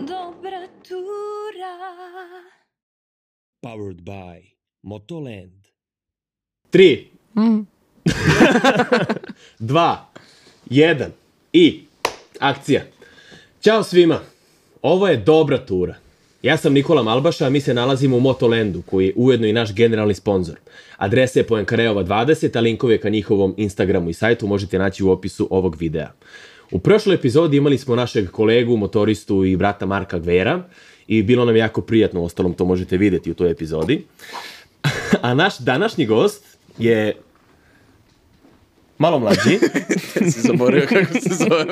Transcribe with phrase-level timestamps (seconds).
[0.00, 1.74] Dobra tura.
[3.62, 4.40] Powered by
[4.82, 5.66] Motoland.
[6.70, 7.08] Tri.
[9.58, 10.08] Dva.
[10.70, 11.12] Jedan.
[11.52, 11.80] I
[12.38, 12.82] akcija.
[13.60, 14.20] Ćao svima.
[14.82, 15.94] Ovo je dobra tura.
[16.42, 19.74] Ja sam Nikola Malbaša, a mi se nalazimo u Motolandu, koji je ujedno i naš
[19.74, 20.56] generalni sponsor.
[20.96, 25.48] Adresa je Poenkareova 20, a linkove ka njihovom Instagramu i sajtu možete naći u opisu
[25.50, 26.12] ovog videa.
[26.70, 30.62] U prošloj epizodi imali smo našeg kolegu, motoristu i brata Marka Gvera
[31.06, 34.04] i bilo nam je jako prijatno, ostalom to možete videti u toj epizodi.
[35.22, 37.16] A naš današnji gost je
[38.98, 39.58] malo mlađi.
[40.32, 41.66] si zaborio kako se zove.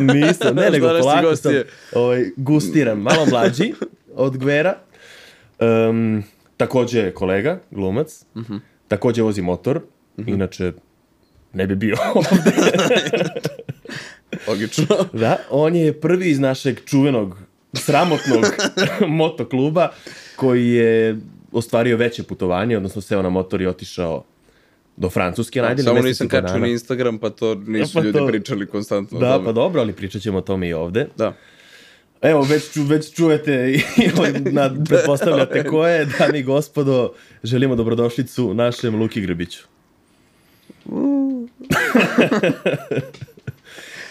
[0.14, 1.52] Nisam, ne, nego polako sam
[1.94, 3.00] ovaj, gustiram.
[3.00, 3.72] Malo mlađi
[4.14, 4.78] od Gvera.
[5.88, 6.24] Um,
[6.56, 8.24] takođe je kolega, glumac.
[8.36, 8.56] Mhm.
[8.88, 9.80] Takođe vozi motor.
[10.26, 10.72] Inače,
[11.52, 12.52] ne bi bio ovde.
[14.48, 14.86] Logično.
[15.12, 17.38] da, on je prvi iz našeg čuvenog,
[17.72, 18.44] sramotnog
[19.08, 19.88] motokluba
[20.36, 21.16] koji je
[21.52, 24.24] ostvario veće putovanje, odnosno seo na motor i otišao
[24.96, 25.62] do Francuske.
[25.62, 29.18] najde li Samo nisam kačio na Instagram, pa to nisu Pa ljudi to- pričali konstantno.
[29.18, 31.06] Da, pa dobro, ali pričat ćemo o tome i ovde.
[31.16, 31.34] Da.
[32.22, 33.80] Evo, već, ču, već čujete i
[34.50, 39.62] na, pretpostavljate ko je, dami i gospodo, želimo dobrodošlicu našem Luki Grbiću.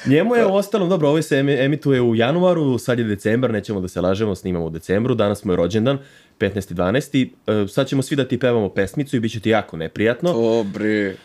[0.05, 3.81] Njemu je u ostalom, dobro, ovo se emi- emituje u januaru, sad je decembar, nećemo
[3.81, 5.97] da se lažemo, snimamo u decembru, danas mu je rođendan,
[6.39, 7.27] 15.12.
[7.65, 10.31] E, sad ćemo svi da ti pevamo pesmicu i bit će ti jako neprijatno.
[10.35, 11.15] O, bre.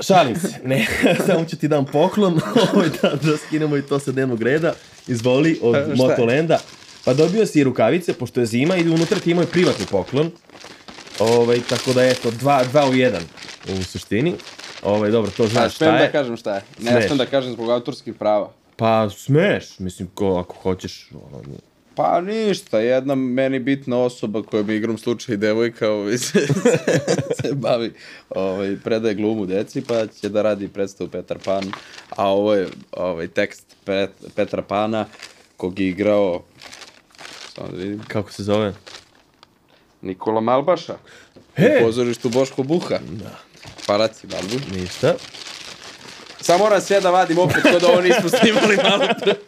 [0.00, 0.86] Šalim se, ne,
[1.26, 4.74] samo ću ti dam poklon, ovaj, da, da skinemo i to sa dnevnog reda.
[5.08, 5.94] Izvoli, od E, je?
[5.96, 6.58] Motolenda.
[7.04, 10.30] Pa dobio si i rukavice, pošto je zima i unutra ti imao i privatni poklon.
[11.18, 13.22] Ovaj, tako da eto, dva, dva u jedan
[13.70, 14.34] u suštini.
[14.84, 16.12] Ovaj, dobro, to znaš smem šta da je.
[16.12, 16.62] kažem šta je?
[16.80, 17.06] Ne Smeš.
[17.06, 18.52] smem da kažem zbog autorskih prava.
[18.76, 21.08] Pa smeš, mislim, ko, ako hoćeš.
[21.14, 21.42] Ono,
[21.94, 26.46] Pa ništa, jedna meni bitna osoba koja mi igrom slučaj devojka ovaj, se,
[27.42, 27.92] se bavi,
[28.30, 31.72] ovaj, predaje glumu deci, pa će da radi predstavu Petar Pan,
[32.10, 35.06] a ovo je ovaj, tekst Pet, Petra Pana,
[35.56, 36.42] kog je igrao,
[37.54, 38.72] samo da vidim, kako se zove?
[40.02, 40.96] Nikola Malbaša,
[41.56, 41.78] He!
[41.80, 42.98] u pozorištu Boško Buha.
[43.10, 43.38] Da.
[43.86, 44.54] Paraci, Balbu.
[44.72, 45.14] Ništa.
[46.40, 49.34] Samo moram sve da vadim opet, kod ovo nismo snimali malo pre.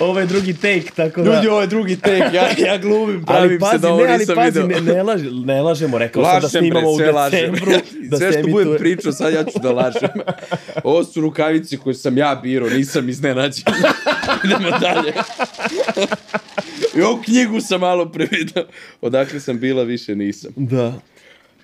[0.00, 1.34] Ovo je drugi take, tako da...
[1.34, 4.08] Ljudi, ovo je drugi take, ja, ja glumim, ali pravim pazi, se da ovo ne,
[4.08, 4.80] ali nisam pazi, video.
[4.80, 7.52] ne, ne, laž, ne lažemo, rekao sam da Lažem, snimamo u sve lažem.
[7.52, 7.72] decembru.
[8.02, 10.08] da sve što budem emituje- pričao, sad ja ću da lažem.
[10.84, 13.64] Ovo su rukavice koje sam ja birao, nisam iznenađen.
[14.44, 15.12] Idemo dalje.
[16.96, 18.64] I ovu knjigu sam malo previdao.
[19.00, 20.50] Odakle sam bila, više nisam.
[20.56, 20.92] Da.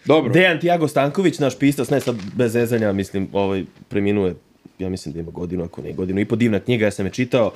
[0.04, 0.32] Dobro.
[0.32, 4.34] Dejan Tiago Stanković, naš pisac, ne sad bez zezanja, mislim, ovaj, preminuje,
[4.78, 7.12] ja mislim da ima godinu, ako ne godinu i po divna knjiga, ja sam je
[7.12, 7.52] čitao,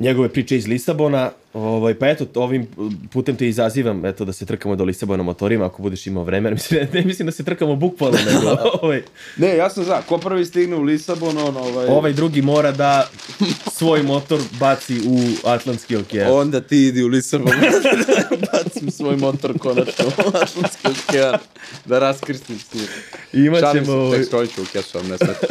[0.00, 2.66] njegove priče iz Lisabona, ovaj, pa eto, ovim
[3.12, 6.88] putem te izazivam, eto, da se trkamo do Lisabona motorima, ako budeš imao vremena, mislim,
[6.92, 9.02] ne, mislim da se trkamo bukvalno, nego, ovaj,
[9.36, 10.02] Ne, ja sam za.
[10.08, 11.86] Ko prvi stigne u Lisabon, on ovaj...
[11.86, 13.08] ovaj drugi mora da
[13.72, 16.32] svoj motor baci u Atlantski okean.
[16.32, 17.52] Onda ti idi u Lisabon.
[18.52, 21.38] Bacim svoj motor konačno u Atlantski okean.
[21.84, 22.86] Da raskrstim s njim.
[23.32, 25.46] Imat Šalim se, ovaj, tek ću u kesu, vam ne smeta.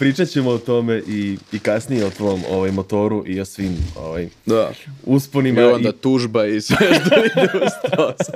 [0.00, 4.28] Pričat ćemo o tome i, i kasnije o tvom ovaj, motoru i o svim ovaj,
[4.46, 4.70] Da.
[5.04, 8.26] usponima I i, onda tužba i sve što ide uz.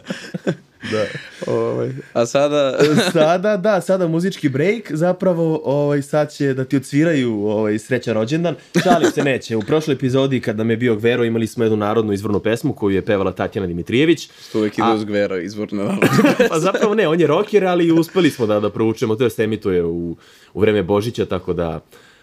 [0.91, 1.05] da.
[1.53, 1.91] Ovaj.
[2.13, 2.79] A sada...
[3.13, 8.55] sada, da, sada muzički break, zapravo ovaj, sad će da ti odsviraju ovaj, srećan rođendan.
[8.83, 9.57] Šalim se neće.
[9.57, 12.95] U prošloj epizodi kad nam je bio Gvero imali smo jednu narodnu izvornu pesmu koju
[12.95, 14.29] je pevala Tatjana Dimitrijević.
[14.49, 16.09] Što uvijek ide A- uz Gvera, izvorno narod.
[16.51, 19.45] Pa zapravo ne, on je rocker, ali uspeli smo da, da proučemo, to je se
[19.45, 20.17] emituje u,
[20.55, 21.81] u vreme Božića, tako da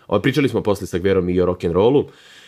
[0.08, 2.06] ovaj, pričali smo posle sa Gverom i o rock'n'rollu.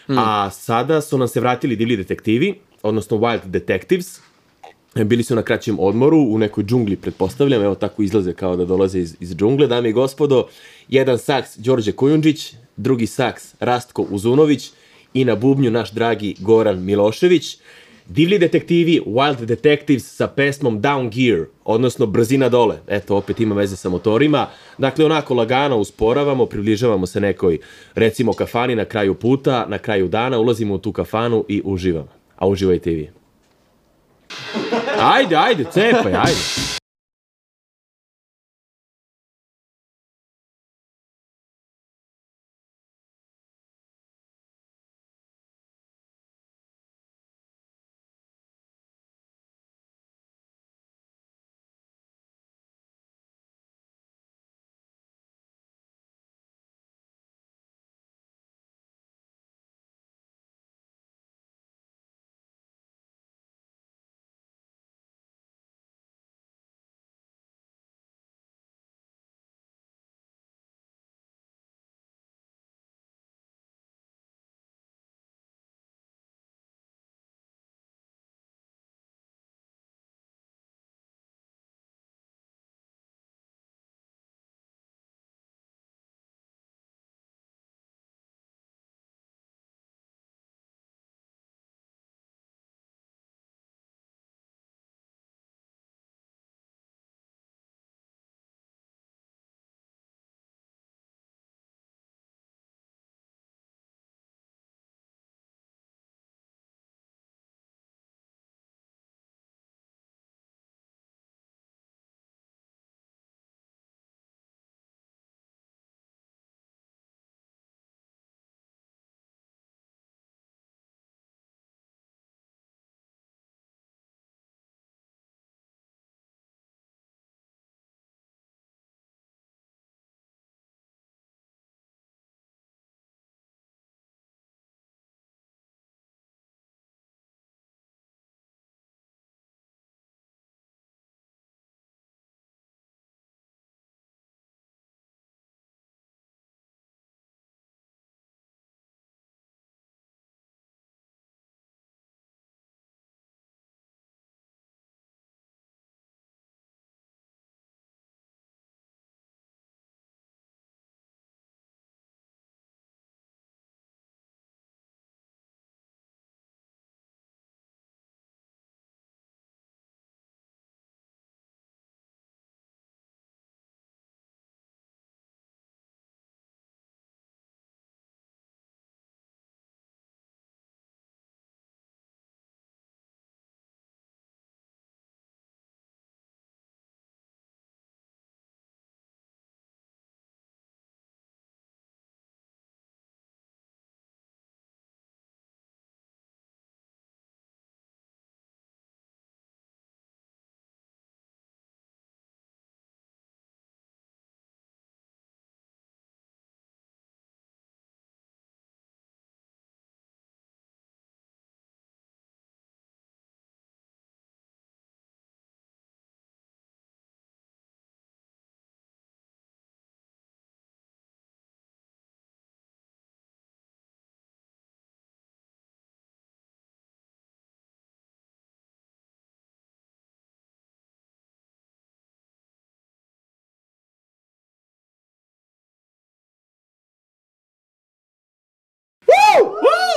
[0.08, 4.20] A sada su nam se vratili divlji detektivi, odnosno Wild Detectives,
[4.96, 9.00] Bili su na kraćem odmoru u nekoj džungli, pretpostavljam, evo tako izlaze kao da dolaze
[9.00, 10.48] iz, iz džungle, dame i gospodo.
[10.90, 14.72] Jedan saks Đorđe Kujundžić, drugi saks Rastko Uzunović
[15.14, 17.58] i na bubnju naš dragi Goran Milošević.
[18.08, 22.80] Divlji detektivi, Wild Detectives sa pesmom Down Gear, odnosno brzina dole.
[22.88, 24.48] Eto, opet ima veze sa motorima.
[24.78, 27.60] Dakle, onako lagano usporavamo, približavamo se nekoj,
[27.96, 32.12] recimo, kafani na kraju puta, na kraju dana, ulazimo u tu kafanu i uživamo.
[32.36, 33.10] A uživajte i vi.
[35.04, 36.83] Ajde, ajde, cepaj, ajde.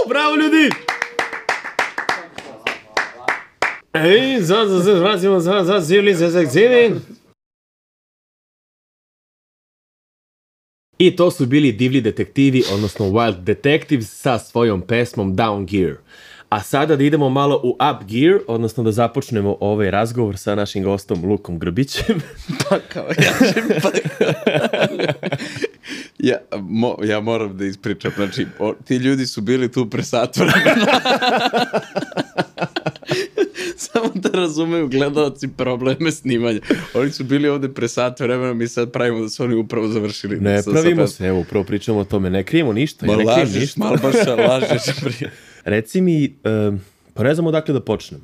[0.08, 0.70] Bravo ljudi!
[3.92, 7.00] Ej, za, za, za, vratimo za, za, zivli, za, za, zivli.
[10.98, 15.94] I to su bili divlji detektivi, odnosno Wild Detectives sa svojom pesmom Down Gear.
[16.48, 20.84] A sada da idemo malo u Up Gear, odnosno da započnemo ovaj razgovor sa našim
[20.84, 22.20] gostom Lukom Grbićem.
[22.68, 23.90] Pa kao, ja žim, pa
[26.18, 30.36] ja, mo, ja moram da ispričam, znači, o, ti ljudi su bili tu pre sat
[30.36, 30.86] vremena.
[33.76, 36.60] Samo da razumeju gledalci probleme snimanja.
[36.94, 40.40] Oni su bili ovde pre sat vremena, mi sad pravimo da su oni upravo završili.
[40.40, 41.08] Ne sa- sa pravimo pesmom.
[41.08, 43.06] se, evo, upravo pričamo o tome, ne krijemo ništa.
[43.06, 43.80] Ma ja ne lažeš, ništa.
[43.80, 44.14] malo baš
[44.48, 44.82] lažeš.
[45.66, 46.34] Reci mi,
[46.68, 46.80] um,
[47.14, 48.20] pa ne znam odakle da počnem.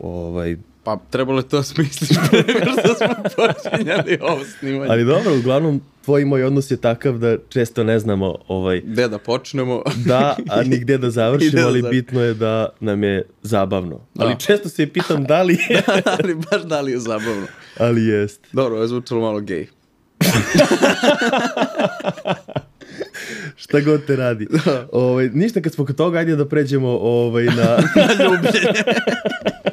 [0.00, 3.06] Ovaj, Pa trebalo je to smisliš pre nego što smo
[3.36, 4.90] počinjali ovo snimanje.
[4.90, 9.08] ali dobro, uglavnom, tvoj i moj odnos je takav da često ne znamo ovaj, Gde
[9.08, 9.82] da počnemo?
[9.96, 11.90] da, a ni gde da I završimo, da ali završimo.
[11.92, 14.00] bitno je da nam je zabavno.
[14.18, 14.36] Ali Da.
[14.36, 15.82] često se pitam da li je,
[16.14, 17.46] ali baš da li je zabavno.
[17.78, 18.40] ali jest.
[18.52, 19.66] Dobro, ovo je zvučalo malo gej.
[23.60, 24.46] Šta god te radi.
[24.92, 27.78] Ovaj, ništa, kad smo kod toga, ajde da pređemo ovaj, na...
[28.24, 28.82] Ljubljenje.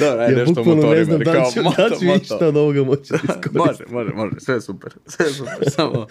[0.00, 1.04] Dobro, ajde ja nešto bukvalno ne motorima.
[1.06, 2.20] znam da li kao ću, moto, da ću moto.
[2.24, 3.52] išta od ovoga moći da iskoristim.
[3.66, 6.06] Može, može, može, sve je super, sve je super, samo,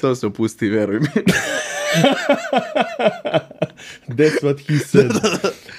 [0.00, 1.06] samo se opusti, veruj mi.
[4.10, 5.12] That's what he said.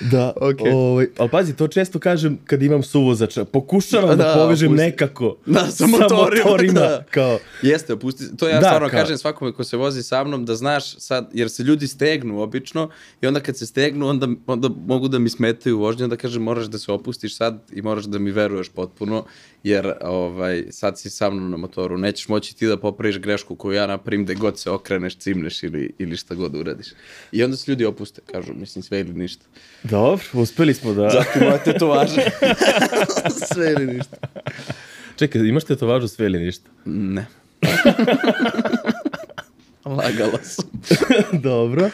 [0.01, 0.71] da, Okej.
[0.71, 3.45] ovaj, ali pazi, to često kažem kad imam suvozača.
[3.45, 4.83] Pokušavam da, Da, povežem pusti.
[4.83, 7.03] nekako Da, sa motorima, da.
[7.05, 10.23] kao, Jeste, opusti, to ja Da, da, stvarno kao- kažem svakome ko se vozi sa
[10.23, 12.89] mnom da znaš sad, jer se ljudi stegnu obično
[13.21, 16.65] i onda kad se stegnu onda, onda mogu da mi smetaju u onda kažem moraš
[16.65, 19.25] da se opustiš sad i moraš da mi veruješ potpuno,
[19.63, 23.75] jer ovaj, sad si sa mnom na motoru, nećeš moći ti da popraviš grešku koju
[23.75, 26.87] ja napravim gde god se okreneš, cimneš ili, ili šta god uradiš.
[27.31, 29.45] I onda se ljudi opuste, kažu, mislim sve ili ništa.
[29.83, 31.09] dobro, uspeli smo da...
[31.09, 32.21] Zato moje tetovaže.
[33.53, 34.17] sve ili ništa.
[35.15, 36.69] Čekaj, imaš tetovažu sve ili ništa?
[36.85, 37.25] Ne.
[39.85, 40.65] Lagala sam.
[41.33, 41.89] Dobro.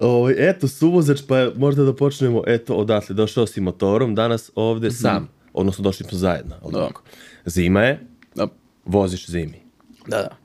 [0.00, 5.28] Ovaj, eto, suvozač, pa možda da počnemo, eto, odatle, došao si motorom, danas ovde sam,
[5.52, 6.86] odnosno došli smo zajedno, ali Da.
[6.86, 7.02] tako.
[7.46, 8.48] Zima je, Da.
[8.84, 9.60] voziš zimi.
[10.06, 10.36] Da, da.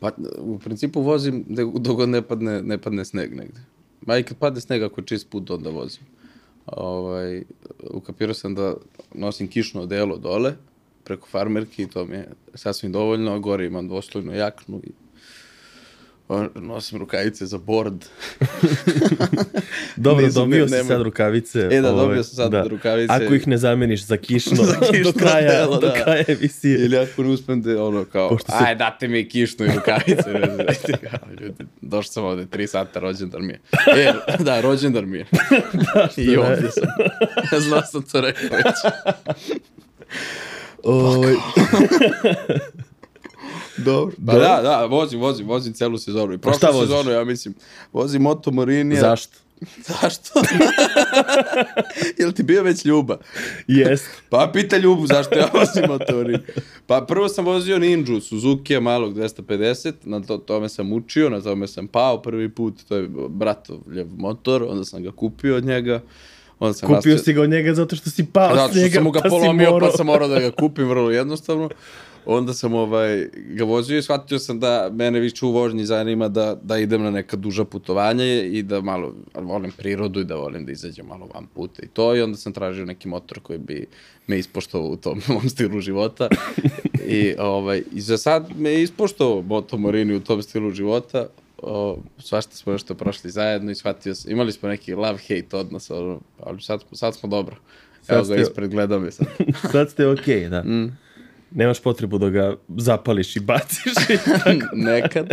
[0.00, 3.60] Pa u principu vozim dok dok ne padne, ne padne sneg negde.
[4.06, 6.02] Ma i kad padne sneg, ako je čist put, onda vozim.
[6.66, 7.42] Ovaj,
[7.90, 8.74] ukapirao sam da
[9.14, 10.54] nosim kišno odelo dole,
[11.04, 14.90] preko farmerki i to mi je sasvim dovoljno, a gore imam dvoslojnu jaknu i
[16.54, 18.04] nosim rukavice za bord.
[19.96, 21.58] Dobro, Nisu, dobio ne- si nema- sad rukavice.
[21.62, 23.12] E da, ovaj, dobio sam sad rukavice.
[23.14, 25.94] Ako ih ne zameniš za kišno, Za kišno do kraja, odelo, do da.
[25.94, 26.78] kraja emisije.
[26.78, 30.30] Ili ako ne uspem da ono kao, Pošto se- aj date mi kišnu i rukavice.
[30.30, 33.60] ne dajte kao, ljudi, došao sam ovde, tri sata, rođendar mi je.
[33.98, 35.26] E, da, rođendar mi je.
[36.16, 36.38] I ne.
[36.38, 37.60] ovde sam.
[37.60, 38.92] Znao sam to rekao već.
[40.84, 41.34] Ovaj,
[43.76, 44.16] Dobro.
[44.26, 46.32] Pa da, da, vozim, vozim, vozim celu sezonu.
[46.32, 47.54] I prošlu sezonu, ja mislim,
[47.92, 49.00] vozim Moto Morinija.
[49.00, 49.38] zašto?
[49.90, 50.40] Zašto?
[52.18, 53.18] Jel ti bio već ljuba?
[53.66, 54.04] Jest.
[54.30, 56.38] Pa pita Ljubu zašto ja vozim motori.
[56.86, 61.66] Pa prvo sam vozio Ninja, Suzuki malog 250, na to, tome sam učio, na tome
[61.66, 66.00] sam pao prvi put, to je bratovljev motor, onda sam ga kupio od njega.
[66.58, 68.80] Onda sam Kupio nastavio- si ga od njega zato što si pao Zato s što
[68.80, 71.68] njega, sam mu ga pa polomio, pa sam morao da ga kupim vrlo jednostavno.
[72.26, 76.56] Onda sam ovaj, ga vozio i shvatio sam da mene više u vožnji zanima da,
[76.62, 80.72] da idem na neka duža putovanja i da malo volim prirodu i da volim da
[80.72, 82.16] izađem malo van puta i to.
[82.16, 83.86] I onda sam tražio neki motor koji bi
[84.26, 86.28] me ispoštovao u tom mom stilu života.
[87.08, 91.26] I, ovaj, I za sad me je ispoštovao Moto Morini u tom stilu života.
[91.62, 95.90] O, svašta smo nešto prošli zajedno i shvatio sam, imali smo neki love-hate odnos,
[96.40, 97.56] ali sad, sad smo dobro.
[98.08, 99.26] Evo Sad ga ste- ispred, gleda me sad.
[99.72, 100.62] Sad ste okej, da.
[100.62, 100.98] Mm.
[101.50, 103.92] Nemaš potrebu da ga zapališ i baciš.
[104.72, 105.28] nekad,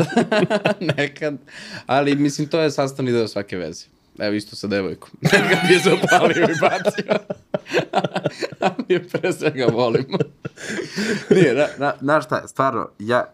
[0.98, 1.38] nekad,
[1.86, 3.92] ali mislim to je sastavni deo svake veze.
[4.20, 5.10] Evo isto sa devojkom.
[5.22, 7.13] Nekad bi je zapalio i bacio.
[8.62, 10.05] A mi je pre svega volim.
[11.29, 13.34] Nije, na, na, na šta, stvarno, ja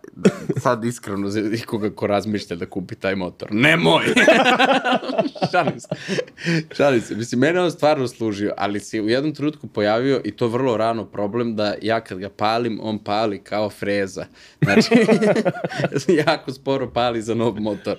[0.58, 3.48] sad iskreno za ikoga ko razmišlja da kupi taj motor.
[3.52, 4.04] Nemoj!
[5.52, 5.88] šalim se.
[6.78, 7.16] Šalim se.
[7.16, 11.06] Mislim, mene on stvarno služio, ali se u jednom trenutku pojavio i to vrlo rano
[11.06, 14.26] problem da ja kad ga palim, on pali kao freza.
[14.62, 14.90] Znači,
[16.28, 17.98] jako sporo pali za nov motor.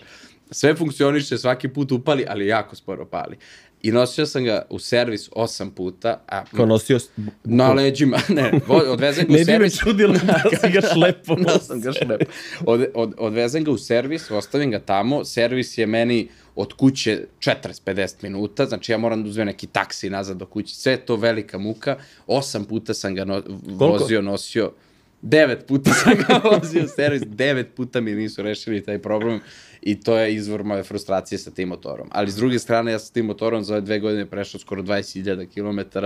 [0.50, 3.36] Sve funkcioniše, svaki put upali, ali jako sporo pali.
[3.82, 6.98] I nosio sam ga u servis osam puta, a Kao nosio...
[7.44, 9.78] na leđima, ne, odvezem ga u Ne bi me servis.
[9.78, 11.34] čudilo da si ga šlepo.
[11.34, 12.24] da sam ga šlepo.
[12.66, 18.14] Od, od, odvezem ga u servis, ostavim ga tamo, servis je meni od kuće 40-50
[18.22, 21.96] minuta, znači ja moram da uzmem neki taksi nazad do kuće, sve to velika muka,
[22.26, 24.72] osam puta sam ga no, vozio, nosio,
[25.22, 29.40] devet puta sam ga vozio u servis, devet puta mi nisu rešili taj problem
[29.82, 32.08] i to je izvor moje frustracije sa tim motorom.
[32.12, 34.82] Ali s druge strane, ja sam s tim motorom za ove dve godine prešao skoro
[34.82, 35.98] 20.000 km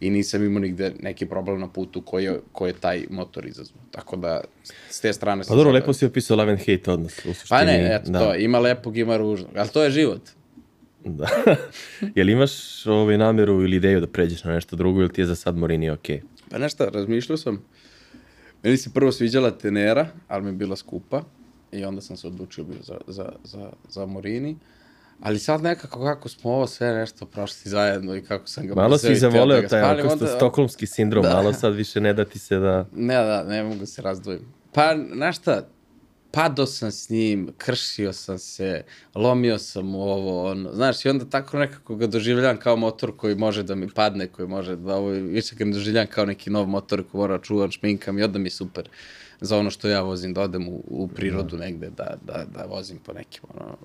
[0.00, 3.82] i nisam imao nigde neki problem na putu koji je, koji je taj motor izazvao.
[3.90, 4.40] Tako da,
[4.90, 5.42] s te strane...
[5.48, 7.18] Pa dobro, lepo si opisao love and hate odnos.
[7.18, 8.18] U suštini, Pa ne, eto da.
[8.18, 10.20] to, ima lepog, ima ružnog, ali to je život.
[11.04, 11.28] Da.
[12.16, 15.34] Jel imaš ovaj nameru ili ideju da pređeš na nešto drugo ili ti je za
[15.34, 16.22] sad Morini okej?
[16.50, 17.64] Pa nešto, razmišljao sam,
[18.62, 21.22] meni se prvo sviđala Tenera, ali mi je bila skupa
[21.72, 24.56] i onda sam se odlučio bio za, za, za, za Morini.
[25.20, 28.98] Ali sad nekako kako smo ovo sve nešto prošli zajedno i kako sam ga Malo
[28.98, 30.12] si hteo zavoleo da taj spalim, onda...
[30.24, 31.30] onda- stokholmski sindrom, Da.
[31.34, 32.86] malo sad više ne da ti se da...
[32.92, 34.40] Ne, da, ne mogu da se razdvojim.
[34.72, 35.68] Pa, znaš šta,
[36.30, 41.24] padao sam s njim, kršio sam se, lomio sam mu ovo, ono, znaš, i onda
[41.24, 45.08] tako nekako ga doživljam kao motor koji može da mi padne, koji može da ovo,
[45.08, 48.38] više ga ne doživljam kao neki nov motor koji mora da čuvam, šminkam i onda
[48.38, 48.88] mi super
[49.40, 52.98] za ono što ja vozim, da odem u, u prirodu negde, da, da, da vozim
[52.98, 53.76] po nekim ono,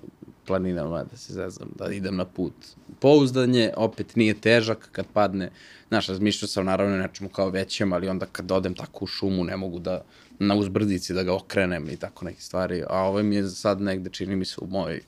[0.46, 2.54] planinama, da se zezam, da idem na put.
[3.00, 5.50] Pouzdanje, opet nije težak kad padne,
[5.88, 9.56] znaš, razmišljao sam naravno nečemu kao većem, ali onda kad odem tako u šumu ne
[9.56, 10.04] mogu da
[10.38, 14.10] na uzbrdici da ga okrenem i tako neke stvari, a ovo mi je sad negde,
[14.10, 15.00] čini mi se, u mojoj,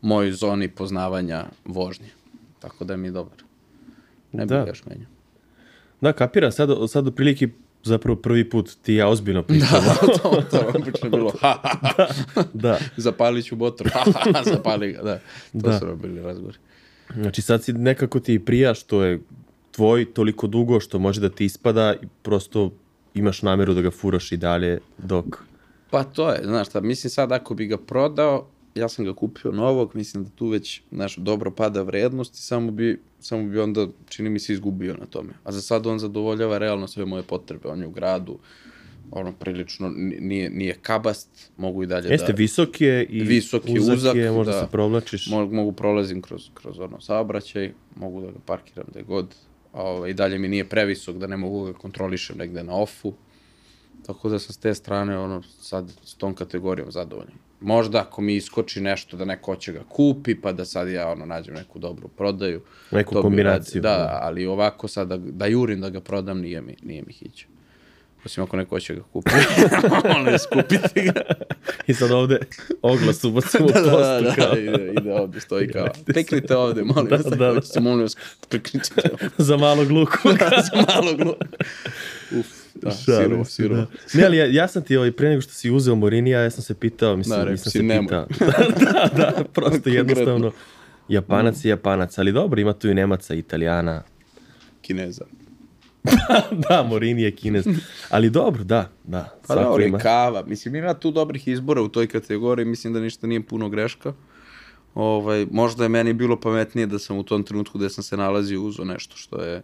[0.00, 2.06] mojoj zoni poznavanja vožnje.
[2.58, 3.36] Tako da mi je dobar.
[4.32, 4.64] Ne bih Da.
[4.68, 5.06] još menjao.
[6.00, 7.48] Da, kapiram, sad, sad u prilike
[7.84, 9.80] zapravo prvi put ti ja ozbiljno pričamo.
[9.80, 12.78] Da, to, to obično je bilo, ha, ha, ha, da.
[12.96, 15.14] zapalit ću motor, ha, ha, ha, zapali ga, da.
[15.52, 15.78] To Da.
[15.78, 16.58] su bili razgovori.
[17.14, 19.20] Znači sad si nekako ti prija što je
[19.70, 22.72] tvoj toliko dugo što može da ti ispada i prosto
[23.14, 25.42] imaš nameru da ga furaš i dalje dok...
[25.90, 29.52] Pa to je, znaš šta, mislim sad ako bi ga prodao, ja sam ga kupio
[29.52, 33.86] novog, mislim da tu već, znaš, dobro pada vrednost i samo bi, samo bi onda,
[34.08, 35.32] čini mi se, izgubio na tome.
[35.44, 38.38] A za sad on zadovoljava realno sve moje potrebe, on je u gradu,
[39.10, 42.36] ono, prilično, nije, nije kabast, mogu i dalje Jeste, da...
[42.36, 44.60] visok je i Visok je, uzak, uzak, je, možda da.
[44.60, 45.26] se provlačiš.
[45.26, 49.34] Mogu, mogu prolazim kroz, kroz ono saobraćaj, mogu da ga parkiram gde god,
[49.72, 53.12] ovaj, i dalje mi nije previsok da ne mogu ga kontrolišem negde na ofu.
[54.06, 57.34] Tako da sam s te strane ono, sad s tom kategorijom zadovoljan.
[57.60, 61.26] Možda ako mi iskoči nešto da neko hoće ga kupi, pa da sad ja ono
[61.26, 62.60] nađem neku dobru prodaju.
[62.90, 63.98] Neku kombinaciju, radio.
[63.98, 64.04] da.
[64.04, 67.46] Da, ali ovako sad da, da jurim da ga prodam nije mi, nije mi hiće.
[68.24, 69.30] Osim ako neko hoće ga kupi.
[70.08, 71.12] Molim vas, kupite ga.
[71.86, 72.38] I sad ovde
[72.82, 77.16] oglas ubacimo da, da, da, kao ide, ide ovde, stoji kao, kliknite ovde, molim Da,
[77.16, 77.52] vas, da, da, da.
[77.52, 77.62] da.
[77.62, 78.16] se, molim vas,
[78.50, 79.28] kliknite ovde.
[79.38, 80.16] za malog luku.
[80.72, 81.34] za malo glu.
[82.40, 83.80] Uf, da, Šalim sirovo, sirovo.
[83.80, 83.86] Da.
[84.14, 86.62] Ne, ali ja, ja sam ti ovaj, pre nego što si uzeo Morinija, ja sam
[86.62, 88.06] se pitao, mislim, Da, nisam se nemoj.
[88.06, 88.26] pitao.
[88.80, 89.92] da, da, prosto Konkretno.
[89.92, 90.52] jednostavno.
[91.08, 94.02] Japanac je Japanac, ali dobro, ima tu i Nemaca, Italijana.
[94.82, 95.24] Kineza.
[96.68, 97.66] da, Morini je Kinez.
[98.10, 99.38] Ali dobro, da, da.
[99.46, 99.98] Pa dobro, ima.
[99.98, 100.42] kava.
[100.46, 104.12] Mislim, ima tu dobrih izbora u toj kategoriji, mislim da ništa nije puno greška.
[104.94, 108.62] Ovaj, možda je meni bilo pametnije da sam u tom trenutku gde sam se nalazio
[108.62, 109.62] uzo nešto što je,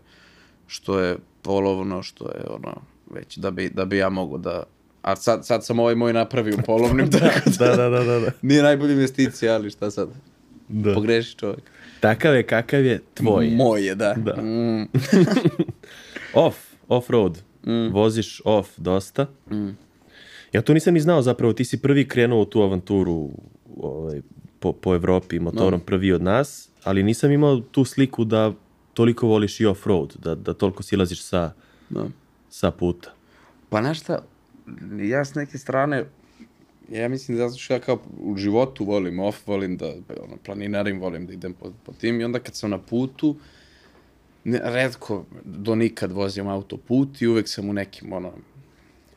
[0.66, 2.74] što je polovno, što je ono,
[3.10, 4.62] već da bi, da bi ja mogu da...
[5.02, 8.30] A sad, sad sam ovaj moj napravio polovnim, tako da, Da, da, da, da, da.
[8.42, 10.08] nije najbolja investicija, ali šta sad?
[10.68, 10.94] da.
[10.94, 11.62] Pogreši čovjek.
[12.00, 13.50] Takav je kakav je tvoj.
[13.50, 14.14] Moje, da.
[14.14, 14.42] Da.
[14.42, 14.88] Mm.
[16.36, 16.56] Off,
[16.88, 17.38] off-road.
[17.92, 19.26] Voziš off dosta.
[20.52, 23.30] Ja to nisam ni znao zapravo, ti si prvi krenuo u tu avanturu
[23.76, 24.20] ovaj,
[24.58, 28.52] po, po Evropi motorom prvi od nas, ali nisam imao tu sliku da
[28.94, 31.52] toliko voliš i off-road, da, da toliko silaziš sa,
[31.90, 32.04] Da.
[32.50, 33.12] sa puta.
[33.68, 34.22] Pa znaš šta,
[35.02, 36.04] ja s neke strane,
[36.92, 39.86] ja mislim da zato što ja kao u životu volim off, volim da
[40.22, 43.36] ono, planinarim, volim da idem po, po tim i onda kad sam na putu,
[44.46, 48.32] ne, redko do nikad vozim autoput i uvek sam u nekim ono,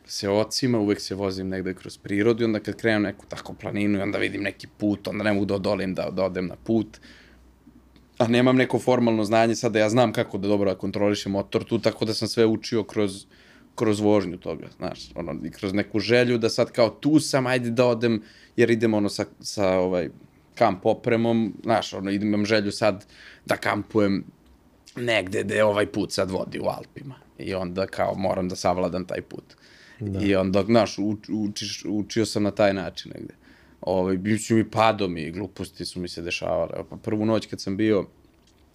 [0.05, 4.01] seocima, uvek se vozim negde kroz prirodu i onda kad krenem neku tako planinu i
[4.01, 6.97] onda vidim neki put, onda ne mogu da odolim da, da odem na put.
[8.17, 11.79] A nemam neko formalno znanje sad da ja znam kako da dobro kontrolišem motor tu,
[11.79, 13.25] tako da sam sve učio kroz,
[13.75, 17.69] kroz vožnju toga, znaš, ono, i kroz neku želju da sad kao tu sam, ajde
[17.69, 18.21] da odem,
[18.55, 20.09] jer idem ono sa, sa ovaj,
[20.55, 23.05] kamp opremom, znaš, ono, imam želju sad
[23.45, 24.23] da kampujem
[24.95, 27.15] negde gde ovaj put sad vodi u Alpima.
[27.37, 29.43] I onda kao moram da savladam taj put.
[29.99, 30.19] Da.
[30.21, 33.33] I onda, znaš, uč, učiš, učio sam na taj način negde.
[33.81, 36.69] Ovaj, mislim i padom i gluposti su mi se dešavale.
[36.89, 38.05] Pa prvu noć kad sam bio,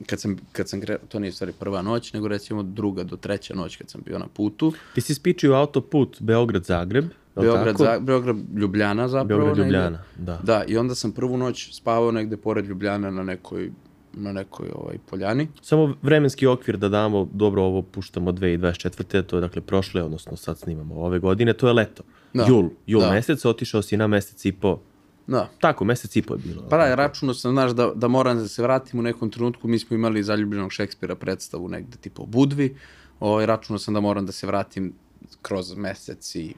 [0.06, 0.98] kad sam, kad sam kre...
[1.08, 4.26] to nije stvari prva noć, nego recimo druga do treća noć kad sam bio na
[4.34, 4.72] putu.
[4.94, 7.04] Ti si spičio autoput Beograd-Zagreb,
[7.36, 9.44] Beograd, za, Beograd, Ljubljana zapravo.
[9.44, 9.76] Beograd, negde.
[9.76, 10.40] Ljubljana, da.
[10.42, 13.70] Da, i onda sam prvu noć spavao negde pored Ljubljana na nekoj,
[14.16, 15.48] na nekoj ovaj, poljani.
[15.62, 19.22] Samo vremenski okvir da damo, dobro ovo puštamo 2024.
[19.22, 22.02] To je dakle prošle, odnosno sad snimamo ove godine, to je leto.
[22.34, 22.44] Da.
[22.48, 23.10] Jul, jul Da.
[23.10, 24.78] mesec, otišao si na mesec i po.
[25.26, 25.50] Da.
[25.60, 26.62] Tako, mesec i po je bilo.
[26.68, 29.78] Pa da, računao sam, znaš, da, da moram da se vratim u nekom trenutku, mi
[29.78, 32.76] smo imali zaljubljenog Šekspira predstavu negde tipa u Budvi,
[33.20, 34.92] ovaj, računao sam da moram da se vratim
[35.42, 36.54] kroz mesec i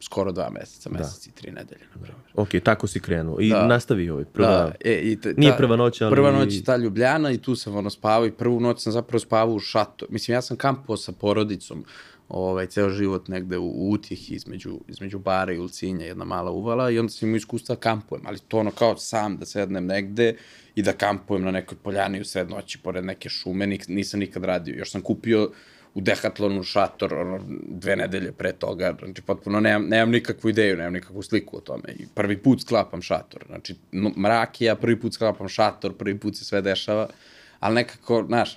[0.00, 2.14] skoro dva meseca, mesec i tri nedelje, na primjer.
[2.34, 3.40] Ok, tako si krenuo.
[3.40, 3.66] I Da.
[3.66, 4.48] nastavi ovaj prva...
[4.48, 7.56] Da, e, i ta, Nije prva noć, ali- Prva noć je ta Ljubljana i tu
[7.56, 10.06] sam ono spavao i prvu noć sam zapravo spavao u šato.
[10.08, 11.84] Mislim, ja sam kampovao sa porodicom
[12.28, 16.90] ovaj, ceo život negde u, u utjehi između, između bara i Ulcinja, jedna mala uvala
[16.90, 20.36] i onda sam imao iskustva da kampujem, ali to ono kao sam da sednem negde
[20.74, 24.44] i da kampujem na nekoj poljani u sred noći pored neke šume, nik, nisam nikad
[24.44, 24.74] radio.
[24.78, 25.50] Još sam kupio
[25.94, 30.92] u Decathlonu šator ono, dve nedelje pre toga, znači potpuno nemam, nemam nikakvu ideju, nemam
[30.92, 33.74] nikakvu sliku o tome i prvi put sklapam šator, znači
[34.16, 37.08] mrak ja prvi put sklapam šator, prvi put se sve dešava,
[37.60, 38.56] ali nekako, znaš,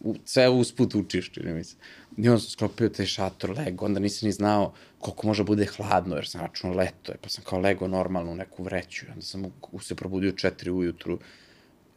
[0.00, 1.76] u, sve usput učiš, čini mi se.
[2.16, 6.16] I onda sam sklopio taj šator, lego, onda nisam ni znao koliko može bude hladno,
[6.16, 9.44] jer sam računao leto je, pa sam kao lego normalno u neku vreću, onda sam
[9.44, 11.18] u, u, se probudio četiri ujutru,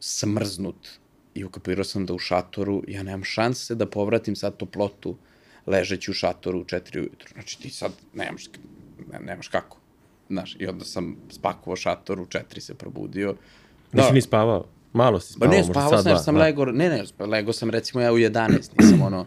[0.00, 0.88] smrznut,
[1.36, 5.16] i ukapirao sam da u šatoru ja nemam šanse da povratim sad toplotu
[5.66, 7.28] ležeći u šatoru u četiri ujutru.
[7.32, 8.46] Znači ti sad nemaš,
[9.12, 9.78] ne, nemaš kako.
[10.28, 13.36] Znaš, i onda sam spakovao šator, u četiri se probudio.
[13.92, 14.66] Nisi ni spavao?
[14.92, 16.40] Malo si Ba spavao, ne, možda spavao sad sam jer dva, sam da.
[16.40, 18.48] lego, ne, ne, lego sam recimo ja u 11,
[18.80, 19.26] nisam ono,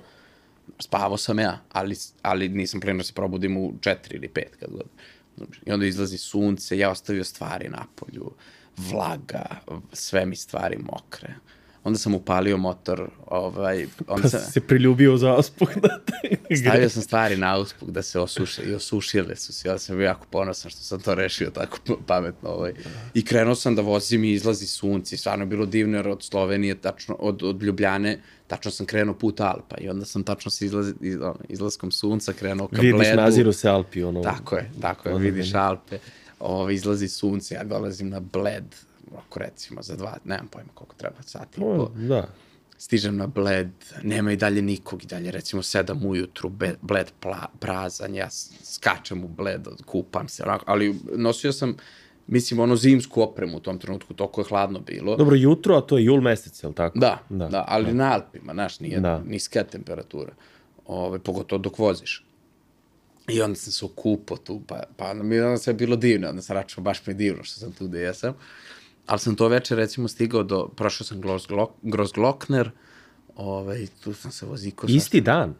[0.79, 4.69] spavao sam ja, ali, ali nisam krenuo da se probudim u 4 ili 5 kad
[4.71, 4.87] god.
[5.65, 8.31] I onda izlazi sunce, ja ostavio stvari na polju,
[8.77, 9.45] vlaga,
[9.93, 11.33] sve mi stvari mokre.
[11.83, 15.99] Onda sam upalio motor, ovaj, onda Pa sam, si se priljubio za ospuk da
[16.63, 19.67] stavio sam stvari na uspuk da se osuše i osušile su se.
[19.67, 22.49] Ja sam bio jako ponosan što sam to rešio tako pametno.
[22.49, 22.73] Ovaj.
[23.13, 25.17] I krenuo sam da vozim i izlazi sunce.
[25.17, 29.39] Stvarno je bilo divno jer od Slovenije, tačno, od, od Ljubljane, tačno sam krenuo put
[29.39, 29.75] Alpa.
[29.81, 33.21] I onda sam tačno sa izlazi, iz, ono, izlaskom sunca krenuo ka Vidiš, Bledu.
[33.21, 34.21] naziru se Alpi, ono...
[34.21, 35.53] Tako je, tako je, vidiš.
[35.53, 35.99] Alpe,
[36.39, 38.75] ovo, izlazi sunce, ja dolazim na Bled,
[39.17, 42.27] ako recimo za dva, nemam pojma koliko treba, sati i O, po Da.
[42.77, 43.69] stižem na Bled,
[44.03, 48.29] nema i dalje nikog i dalje, recimo sedam ujutru, be, Bled pla, prazan, ja
[48.63, 51.75] skačem u Bled, kupam se, onako, ali nosio sam,
[52.27, 55.15] mislim, ono zimsku opremu u tom trenutku, toliko je hladno bilo.
[55.15, 56.99] Dobro, jutro, a to je jul mesec, je li tako?
[56.99, 59.09] Da, da, da, ali na Alpima, znaš, nije Da.
[59.09, 59.23] da.
[59.23, 60.31] niska temperatura,
[60.85, 62.25] Ove, pogotovo dok voziš.
[63.27, 66.41] I onda sam se okupao tu, pa, pa mi je onda sve bilo divno, onda
[66.41, 68.33] sam računao baš mi je divno što sam tu gde jesam.
[69.09, 71.21] Ali sam to večer recimo stigao do, prošao sam
[71.81, 72.71] Gross Glockner,
[73.35, 74.87] Ove, tu sam se voziko.
[74.89, 75.53] Isti dan.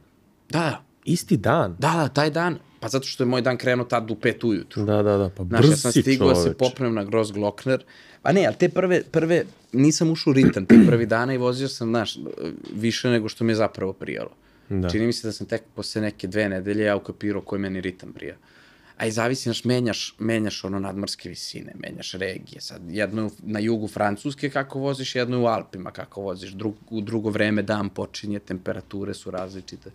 [0.50, 1.76] Da, da, Isti dan.
[1.80, 4.86] da, da, taj dan, pa zato što je moj dan krenuo tad u pet ujutru.
[4.86, 7.84] Da, da, da, pa Znaš, brz ja sam stigao da se popnem na Gross Glockner.
[8.22, 11.68] Pa ne, ali te prve, prve, nisam ušao u ritam te prvi dana i vozio
[11.68, 12.18] sam, znaš,
[12.76, 14.32] više nego što mi je zapravo prijalo.
[14.70, 14.90] Da.
[14.90, 18.14] Čini mi se da sam tek posle neke dve nedelje ja ukapirao koji meni ritam
[18.14, 18.36] prija.
[19.00, 22.62] A i zavisi, znaš, menjaš, menjaš ono nadmorske visine, menjaš regije.
[22.62, 26.52] Sad, jedno na jugu Francuske kako voziš, jedno je u Alpima kako voziš.
[26.52, 29.92] Drug, u drugo vreme dan počinje, temperature su različite.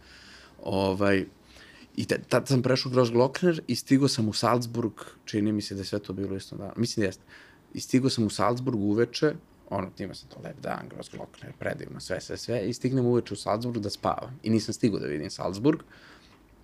[0.63, 1.25] Ovaj,
[1.97, 4.93] I te, tad sam prešao kroz Glockner i stigao sam u Salzburg,
[5.25, 6.73] čini mi se da je sve to bilo isto dan.
[6.77, 7.23] Mislim da jeste.
[7.75, 9.35] I stigao sam u Salzburg uveče,
[9.71, 13.35] ono, imao sam to lep dan, kroz Glockner, predivno, sve, sve, sve, i stignem uveče
[13.35, 14.41] u Salzburg da spavam.
[14.43, 15.83] I nisam stigao da vidim Salzburg,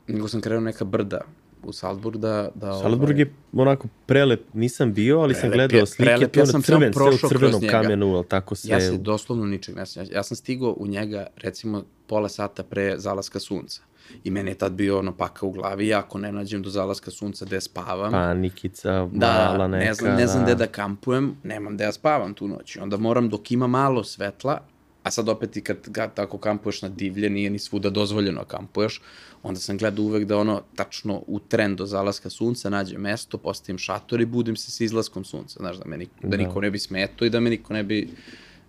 [0.07, 1.21] nego sam krenuo neka brda
[1.63, 2.51] u Salzburg da...
[2.55, 6.41] da Salzburg je onako prelep, nisam bio, ali sam Prelep gledao je, slike, prelep, to
[6.41, 8.71] ja sam crven, sve u crvenom kamenu, ali tako sve...
[8.71, 10.07] Ja se doslovno ničeg ne sjećam.
[10.13, 13.83] Ja sam stigao u njega, recimo, pola sata pre zalaska sunca.
[14.25, 17.11] I meni je tad bio ono paka u glavi, ja ako ne nađem do zalaska
[17.11, 19.85] sunca gde spavam, Panikica, da, mala neka...
[19.85, 22.77] ne znam, ne znam gde da kampujem, nemam gde ja spavam tu noć.
[22.77, 24.61] Onda moram dok ima malo svetla,
[25.03, 29.01] a sad opet i kad, kad tako kampuješ na divlje, nije ni svuda dozvoljeno kampuješ,
[29.43, 33.79] onda sam gledao uvek da ono tačno u tren do zalaska sunca nađe mesto, postavim
[33.79, 36.29] šator i budim se sa izlaskom sunca, znaš, da, me niko, da.
[36.29, 36.37] Da.
[36.37, 38.09] niko ne bi smeto i da me niko ne bi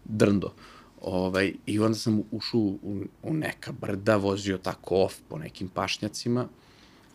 [0.06, 0.54] drndo.
[1.02, 6.48] Ovaj, I onda sam ušao u, u neka brda, vozio tako off po nekim pašnjacima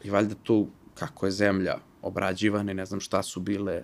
[0.05, 3.83] i valjda tu kako je zemlja obrađivana i ne znam šta su bile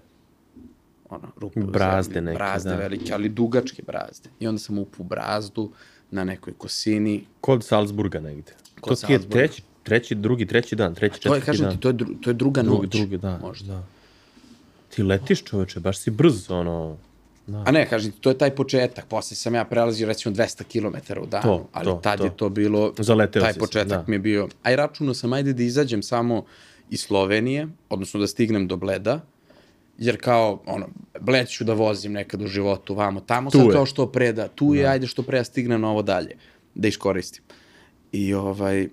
[1.12, 2.76] ono, rupe u Brazde zemlji, neke, brazde da.
[2.76, 4.28] velike, ali dugačke brazde.
[4.40, 5.70] I onda sam upao u brazdu
[6.10, 7.24] na nekoj kosini.
[7.40, 8.52] Kod Salzburga negde.
[8.80, 9.32] Kod to ti je Salzburga.
[9.38, 11.74] treći, treći, drugi, treći dan, treći, To je, četvrti kažem dan.
[11.74, 12.96] ti, to je, dru, to je druga drugi, noć.
[12.96, 13.38] drugi, da.
[13.38, 13.72] Možda.
[13.74, 13.82] da.
[14.88, 16.96] Ti letiš čoveče, baš si brz, ono...
[17.66, 19.04] A ne, kažem ti, to je taj početak.
[19.06, 22.24] Posle sam ja prelazio recimo 200 km u danu, To, ali to, tad to.
[22.24, 24.04] je to bilo, Zaleteo taj početak da.
[24.06, 26.44] mi je bio, aj računao sam, ajde da izađem samo
[26.90, 29.20] iz Slovenije, odnosno da stignem do Bleda,
[30.02, 30.88] jer kao, ono,
[31.20, 33.72] Bled ću da vozim nekad u životu, vamo, tamo, Tu sad je.
[33.72, 36.36] kao što pre da, tu je, ajde što pre ja stignem na ovo dalje,
[36.74, 37.42] da iskoristim.
[38.12, 38.88] I ovaj,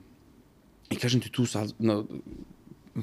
[0.89, 2.05] i kažem ti tu sad, no,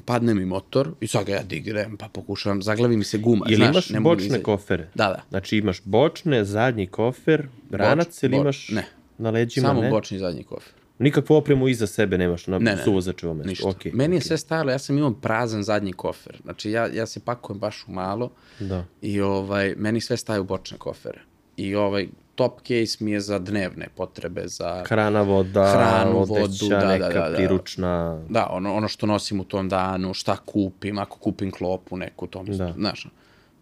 [0.05, 3.55] padne mi motor i sad ga ja dignem, pa pokušavam, zaglavi mi se guma, Ili
[3.57, 4.43] znaš, imaš ne mogu da bočne izađem.
[4.43, 4.87] kofere?
[4.95, 5.23] Da, da.
[5.29, 8.85] Znači imaš bočne, zadnji kofer, ranac ili boč- imaš ne.
[9.17, 9.89] na leđima, Samo ne?
[9.89, 10.73] bočni zadnji kofer.
[10.99, 13.49] Nikakvu opremu iza sebe nemaš na Ne, ne, suvozačevom mestu.
[13.49, 13.67] Ništa.
[13.69, 14.27] Okej, Meni je okej.
[14.27, 16.37] sve stajalo, ja sam imao prazan zadnji kofer.
[16.43, 18.29] Znači, ja, ja se pakujem baš u malo
[18.59, 18.85] Da.
[19.01, 21.19] i ovaj, meni sve staje u bočne kofere.
[21.57, 24.83] I ovaj, top case mi je za dnevne potrebe, za...
[24.87, 27.35] Hrana, voda, Hranu, odeća, vodu, da, da, neka da, da.
[27.35, 28.21] priručna...
[28.29, 32.43] Da, ono, ono što nosim u tom danu, šta kupim, ako kupim klopu neku, to
[32.43, 32.65] mi, Da.
[32.65, 32.73] da.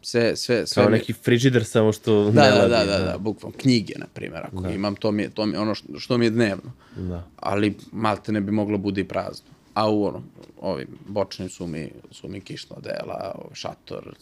[0.06, 3.58] Sve, sve, sve Kao neki frižider samo što Da, ne da, da, da, da, bukvalno.
[3.58, 4.70] Knjige, na primjer, ako da.
[4.70, 6.72] imam, to mi je, to mi je ono što, što mi je dnevno.
[6.96, 7.28] Da.
[7.36, 9.48] Ali malte ne bi moglo bude i prazno.
[9.74, 10.24] A u ono,
[10.62, 14.16] ovim bočnim su mi, su mi kišna dela, ovaj šator,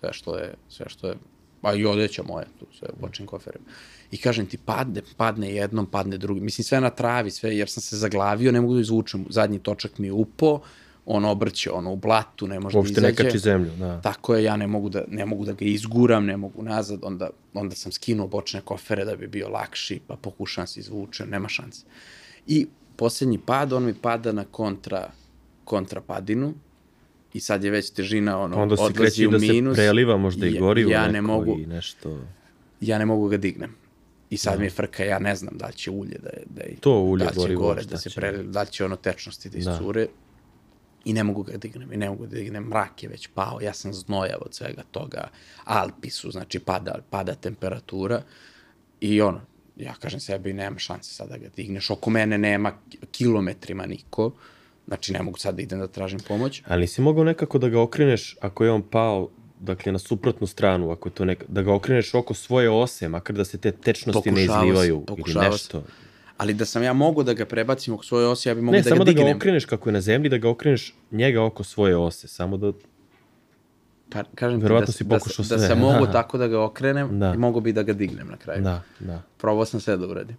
[0.00, 1.14] sve što je, sve što je,
[1.62, 3.64] a i odeća moje, tu sve u bočnim koferima.
[4.10, 6.44] I kažem ti, padne, padne jednom, padne drugim.
[6.44, 9.26] Mislim, sve na travi, sve, jer sam se zaglavio, ne mogu da izvučem.
[9.30, 10.60] Zadnji točak mi je upo,
[11.06, 13.24] on obrće, ono, u blatu, ne može Uopšte da ne izađe.
[13.24, 14.00] kači zemlju, da.
[14.00, 17.30] Tako je, ja ne mogu da, ne mogu da ga izguram, ne mogu nazad, onda,
[17.54, 21.84] onda sam skinuo bočne kofere da bi bio lakši, pa pokušam se izvučem, nema šanse.
[22.46, 25.10] I posljednji pad, on mi pada na kontra,
[25.64, 26.54] kontra padinu
[27.32, 29.74] i sad je već težina, ono, Onda se odlazi kreće u da se minus.
[29.74, 32.20] preliva možda i Ja- gorivo ja neko ne mogu, i nešto...
[32.80, 33.74] ja ne mogu ga dignem.
[34.30, 36.62] I sad mi je frka, ja ne znam da li će ulje da je, da
[36.62, 38.16] je To ulje, da li će gorivo, gore, da se će?
[38.16, 39.78] prelije, da li će ono tečnosti da Da.
[41.04, 43.72] I ne mogu ga dignem, i ne mogu da dignem, mrak je već pao, ja
[43.72, 45.28] sam znojav od svega toga,
[45.64, 48.22] Alpi su, znači pada, pada temperatura.
[49.00, 49.40] I ono,
[49.76, 52.72] ja kažem sebi, nema šanse sad da ga digneš, oko mene nema
[53.10, 54.32] kilometrima niko,
[54.86, 56.62] znači ne mogu sad da idem da tražim pomoć.
[56.66, 59.28] Ali nisi mogao nekako da ga okreneš, ako je on pao,
[59.60, 63.36] dakle, na suprotnu stranu, ako je to neka, da ga okreneš oko svoje ose, makar
[63.36, 65.82] da se te tečnosti ne Pokušavao sam, izlivaju ili pokušavao sam.
[66.42, 68.82] Ali da sam ja mogu da ga prebacim oko svoje osi, ja bi mogu Ne,
[68.82, 69.26] da samo ga da dignem.
[69.28, 72.72] ga okreneš kako je na zemlji, da ga okreneš njega oko svoje ose, samo da...
[74.10, 75.68] Pa, kažem ti Verovatno da, si da, pokušao da, sve.
[75.68, 77.32] sam mogu tako da ga okrenem Da.
[77.34, 78.62] i mogu bi da ga dignem na kraju.
[78.62, 79.22] Da, da.
[79.38, 80.36] Probao sam sve da uradim.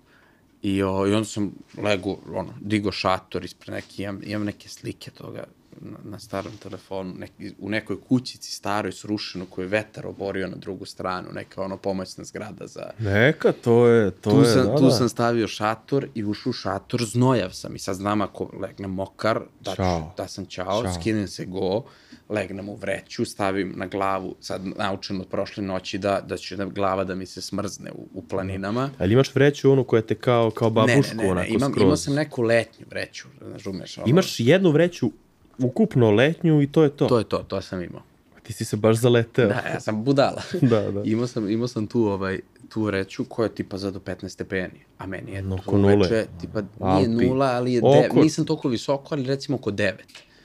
[0.61, 5.11] I, o, I onda sam lego, ono, digo šator ispred neke, imam, imam neke slike
[5.11, 5.43] toga
[5.81, 10.55] na, na starom telefonu, neki, u nekoj kućici staroj srušeno koju je vetar oborio na
[10.55, 12.89] drugu stranu, neka ono pomoćna zgrada za...
[12.99, 14.91] Neka, to je, to tu je, sam, da, tu da.
[14.91, 19.39] sam stavio šator i ušao u šator, znojav sam i sad znam ako legnem mokar,
[19.59, 19.81] da, ću,
[20.17, 20.93] da sam ćao, Ćao.
[20.93, 21.83] skinem se go,
[22.29, 26.65] legnem u vreću, stavim na glavu, sad naučen od prošle noći da, da će da
[26.65, 28.89] glava da mi se smrzne u, u planinama.
[28.97, 31.83] Ali imaš vreću onu koja te kao, kao babušku, ne, ne, ne, onako imam, skroz.
[31.83, 33.97] imao sam neku letnju vreću, razumeš?
[33.97, 35.11] Ono, Imaš jednu vreću
[35.59, 37.05] ukupno letnju i to je to.
[37.07, 38.01] To je to, to sam imao.
[38.43, 39.47] Ti si se baš zaleteo.
[39.47, 40.41] Da, ja sam budala.
[40.61, 41.01] Da, da.
[41.03, 42.39] imao sam, imao sam tu, ovaj,
[42.69, 45.95] tu vreću koja je tipa za do 15 stepeni, a meni je No, to nule.
[45.95, 47.07] uveče, tipa, Alpi.
[47.07, 47.93] nije nula, ali je Oko.
[47.93, 49.91] devet, nisam toliko visoko, ali recimo oko 9.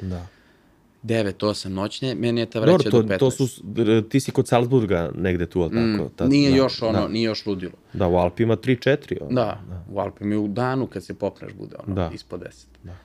[0.00, 0.26] da.
[1.04, 3.18] 9, 8 noćne, meni je ta Dobro, vreća to, do 15.
[3.18, 3.48] to su,
[4.02, 5.80] ti si kod Salzburga negde tu, ali tako?
[6.04, 7.72] Mm, Tad, nije da, još ono, Da, nije još ludilo.
[7.92, 9.16] da u Alpima 3-4.
[9.20, 9.30] Ono.
[9.32, 12.10] Da, u Alpima i u danu kad se popneš bude ono, Da.
[12.14, 12.46] ispod 10.
[12.82, 12.96] Da.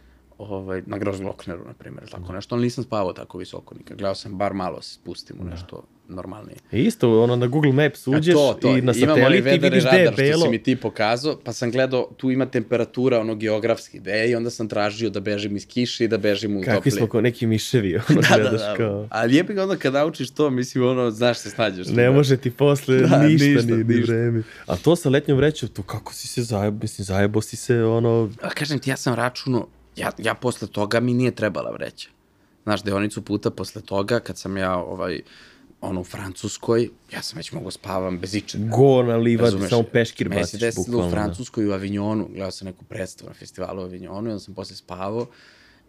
[0.44, 3.98] Ovaj, na Grozlokneru, na primjer, tako nešto, ali nisam spavao tako visoko nikad.
[3.98, 6.58] Gledao sam bar malo se spustim u nešto normalnije.
[6.72, 9.70] E isto, ono, na Google Maps uđeš A to, to, i na satelit i vidiš
[9.86, 10.42] gde je radar što belo.
[10.44, 14.36] si mi ti pokazao, pa sam gledao, tu ima temperatura ono geografski gde je i
[14.36, 16.92] onda sam tražio da bežim iz kiše i da bežim u Kakvi toplije.
[16.92, 18.76] smo kao neki miševi, ono, da, da, gledaš da.
[18.78, 19.08] kao...
[19.10, 21.88] Ali jebi ga onda kad naučiš to, mislim, ono, znaš se snađeš.
[21.88, 24.14] Ne može ti posle Da, ništa, ništa, ni, ni ništa.
[24.14, 24.44] vreme.
[24.66, 28.30] A to sa letnjom vrećom, to kako si se zajebo, mislim, zajebo si se, ono,
[28.42, 32.10] A kažem ti, ja sam računo, ja, ja posle toga mi nije trebala vreća.
[32.64, 35.22] Znaš, deonicu puta posle toga, kad sam ja, ovaj,
[35.82, 38.70] ono, u Francuskoj, ja sam već mogo spavam bez ičega.
[38.78, 39.70] go na livadi, Razumeš?
[39.70, 41.08] samo peškir Meni se baciš, desilo bukvalno.
[41.08, 41.16] u da.
[41.16, 44.76] Francuskoj u Avignonu, gledao sam neku predstavu na festivalu u Avignonu i onda sam posle
[44.76, 45.26] spavao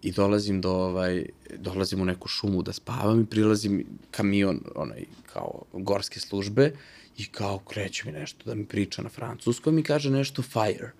[0.03, 5.63] i dolazim do ovaj dolazim u neku šumu da spavam i prilazim kamion onaj kao
[5.73, 6.73] gorske službe
[7.17, 10.91] i kao kreće mi nešto da mi priča na francuskom i kaže nešto fire.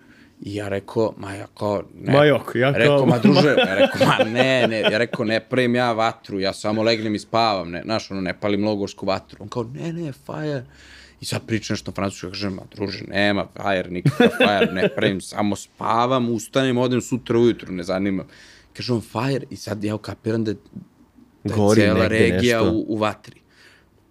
[0.41, 2.13] I ja rekao, ma ja kao, ne.
[2.13, 5.39] Ma jok, ja kao- Rekao, ma druže, ja rekao, ma ne, ne, ja rekao, ne
[5.39, 9.37] pravim ja vatru, ja samo legnem i spavam, ne, znaš, ono, ne palim logorsku vatru.
[9.41, 10.65] On kao, ne, ne, fire.
[11.21, 15.21] I sad priča nešto na francuskom, kažem, ma druže, nema fire, nikakav fire, ne pravim,
[15.21, 18.25] samo spavam, ustanem, odem sutra ujutru, ne zanima.
[18.73, 20.57] Kaže on fire i sad ja ukapiram da je,
[21.43, 22.71] da je Gori cijela negde regija nešto.
[22.71, 23.41] u, u vatri.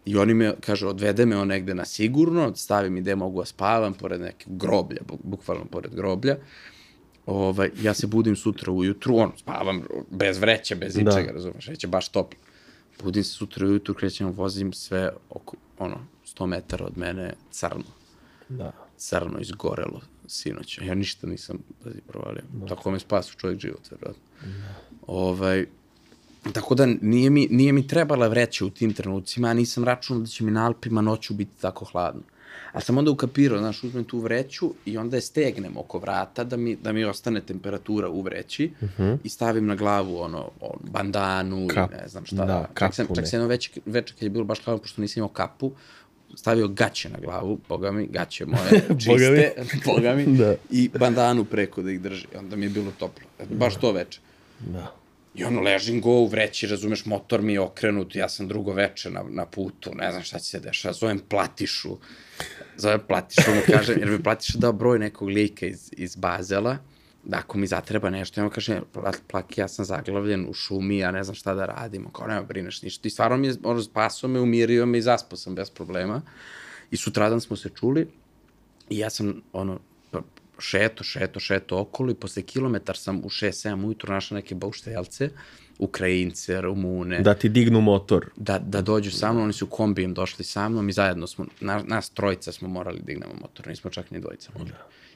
[0.07, 3.47] I oni me, kaže, odvede me on negde na sigurno, stavi mi gde mogu da
[3.47, 6.37] spavam, pored neke groblja, bu- bukvalno pored groblja.
[7.27, 11.01] Ovaj, ja se budim sutra ujutru, on, spavam bez vreće, bez Da.
[11.01, 12.39] ničega, razumeš, već je baš toplo.
[13.03, 17.85] Budim se sutra ujutru, krećem, vozim sve oko, ono, 100 metara od mene, crno.
[18.49, 18.73] Da.
[18.97, 20.79] Crno, izgorelo, sinoć.
[20.79, 22.43] Ja ništa nisam pazi, provalio.
[22.69, 24.23] Tako me spasu čovjek život, verovatno.
[25.07, 25.67] Ovaj,
[26.53, 30.27] tako da nije mi, nije mi trebala vreća u tim trenucima, a nisam računao da
[30.27, 32.23] će mi na Alpima noću biti tako hladno.
[32.73, 36.57] A sam onda ukapirao, znaš, uzmem tu vreću i onda je stegnem oko vrata da
[36.57, 39.19] mi, da mi ostane temperatura u vreći uh -huh.
[39.25, 42.45] i stavim na glavu ono, ono bandanu Kap- i ne znam šta.
[42.45, 45.21] da, čak sam, čak sam jedno veče, veče kad je bilo baš hladno, pošto nisam
[45.21, 45.73] imao kapu,
[46.35, 49.53] stavio gaće na glavu, boga mi, gaće moje, čiste,
[49.87, 50.55] boga mi, Da.
[50.71, 52.27] i bandanu preko da ih drži.
[52.39, 53.27] Onda mi je bilo toplo.
[53.51, 54.21] Baš to veče.
[54.61, 55.04] Da.
[55.35, 59.11] I ono, ležim go u vreći, razumeš, motor mi je okrenut, ja sam drugo veče
[59.11, 61.97] na, na putu, ne znam šta će se dešava, zovem Platišu,
[62.77, 66.79] zovem Platišu, mu kažem, jer mi Platiša dao broj nekog lika iz, iz Bazela,
[67.25, 70.99] da ako mi zatreba nešto, ja mu kažem, "Pla- plaki, ja sam zaglavljen u šumi,
[70.99, 73.09] ja ne znam šta da radim, kao nema brineš ništa.
[73.09, 76.23] I stvarno mi je, ono, spasao me, umirio me i zaspao sam bez problema.
[76.91, 78.09] I sutradan smo se čuli
[78.91, 79.81] i ja sam, ono,
[80.59, 85.31] šeto, šeto, šeto okolo i posle kilometar sam u 6-7 ujutru našao neke baušteljalce,
[85.79, 88.27] Ukrajince, Rumune, Da ti dignu motor.
[88.37, 91.83] da, da dođu sa mnom, oni su kombijem došli sa mnom i zajedno smo, na,
[91.87, 94.73] nas trojica smo morali da dignemo motor, nismo čak ni dvojica mogli.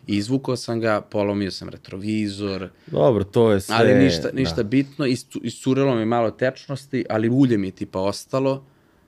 [0.07, 3.77] I izvukao sam ga, polomio sam retrovizor, Dobro, to je sve...
[3.79, 4.63] ali ništa, ništa Da.
[4.63, 8.65] bitno, iscu, iscurelo mi malo tečnosti, ali ulje mi je tipa ostalo,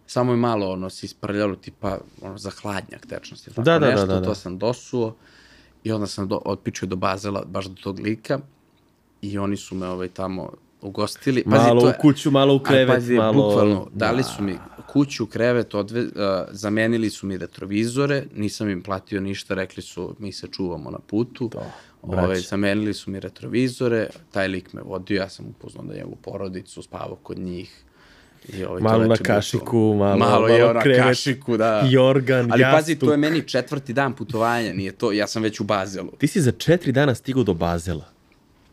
[0.06, 3.50] samo je malo ono se isprljalo tipa ono za hladnjak tečnosti.
[3.50, 4.26] Tako Da, da, da, nešto, da, da.
[4.26, 5.16] To sam dosuo
[5.84, 8.38] i onda sam do, otpičio do Bazela, baš do tog lika
[9.22, 10.50] i oni su me ovaj, tamo
[10.82, 11.42] ugostili.
[11.46, 13.32] Malo to u je- kuću, malo u krevet, pazi, malo...
[13.32, 16.10] bukvalno, dali su mi kuću, krevet, odve, uh,
[16.50, 21.48] zamenili su mi retrovizore, nisam im platio ništa, rekli su mi se čuvamo na putu.
[21.48, 21.62] To,
[22.02, 22.40] Ove, braće.
[22.40, 27.16] zamenili su mi retrovizore, taj lik me vodio, ja sam upoznao da njegovu porodicu, spavao
[27.16, 27.84] kod njih.
[28.48, 29.94] I ovaj, Malo na kašiku, to.
[29.94, 31.82] malo- malo je malo na krevet, kašiku, da.
[31.82, 32.98] jorgan, Ali pazi, jastuk.
[33.00, 36.10] to je meni četvrti dan putovanja, nije to, ja sam već u Bazelu.
[36.10, 38.04] Ti si za četiri dana stigao do Bazela.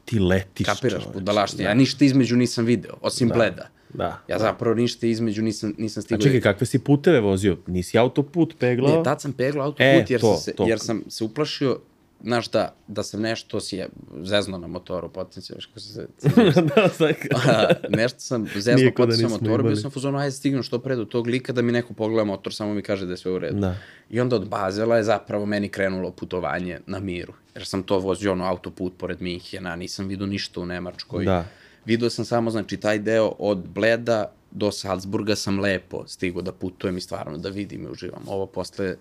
[0.05, 1.09] Ti letiš, Kapiraš, čoveče.
[1.13, 1.63] budalašnje.
[1.63, 3.69] Ja ništa između nisam video, osim Bleda.
[3.89, 4.19] Da.
[4.27, 6.21] Ja zapravo ništa između nisam, nisam A stigao.
[6.21, 7.57] čekaj, kakve si puteve vozio?
[7.67, 8.97] Nisi autoput peglao?
[8.97, 10.67] Ne, tad sam peglao autoput E, jer, to, sam se, to.
[10.67, 11.79] jer sam se uplašio
[12.23, 13.89] znaš da, da sam nešto si je
[14.23, 16.07] zezno na motoru, potencijalno, kako se
[16.75, 17.15] da, sad...
[17.47, 20.79] A, nešto sam zezno da potisao nismo motoru, bio sam u fazonu, ajde stignem što
[20.79, 23.31] pre do tog lika da mi neko pogleda motor, samo mi kaže da je sve
[23.31, 23.59] u redu.
[23.59, 23.75] Da.
[24.09, 28.31] I onda od Bazela je zapravo meni krenulo putovanje na miru, jer sam to vozio
[28.31, 31.25] ono autoput pored Minhena, nisam vidio ništa u Nemačkoj.
[31.25, 31.45] Da.
[31.85, 36.97] Video sam samo, znači, taj deo od Bleda do Salzburga sam lepo stigao da putujem
[36.97, 38.23] i stvarno da vidim i uživam.
[38.27, 38.95] Ovo posle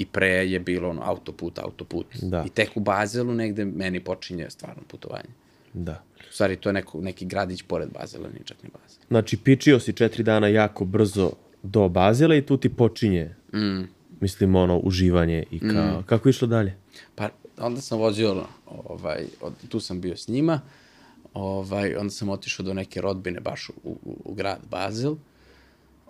[0.00, 2.06] i pre je bilo ono autoput, autoput.
[2.22, 2.44] Da.
[2.46, 5.28] I tek u Bazelu negde meni počinje stvarno putovanje.
[5.72, 6.02] Da.
[6.30, 9.02] U stvari, to je neko, neki gradić pored Bazela, nije čak ni Bazel.
[9.08, 11.32] Znači, pičio si četiri dana jako brzo
[11.62, 13.82] do Bazela i tu ti počinje, Mm.
[14.20, 16.02] mislim, ono, uživanje i kao...
[16.06, 16.76] Kako je išlo dalje?
[17.14, 20.60] Pa onda sam vozio, ovaj, od, tu sam bio s njima,
[21.34, 25.14] ovaj, onda sam otišao do neke rodbine baš u, u, u grad Bazel,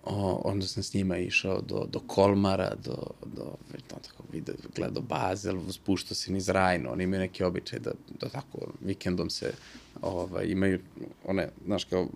[0.05, 2.97] o, onda sam s njima išao do, do Kolmara, do,
[3.35, 3.45] do
[3.89, 8.29] to tako video, gledao Bazel, spuštao se niz Rajno, oni imaju neki običaj da, da
[8.29, 9.53] tako vikendom se
[10.03, 10.79] ovaj, imaju
[11.27, 12.09] one, znaš kao,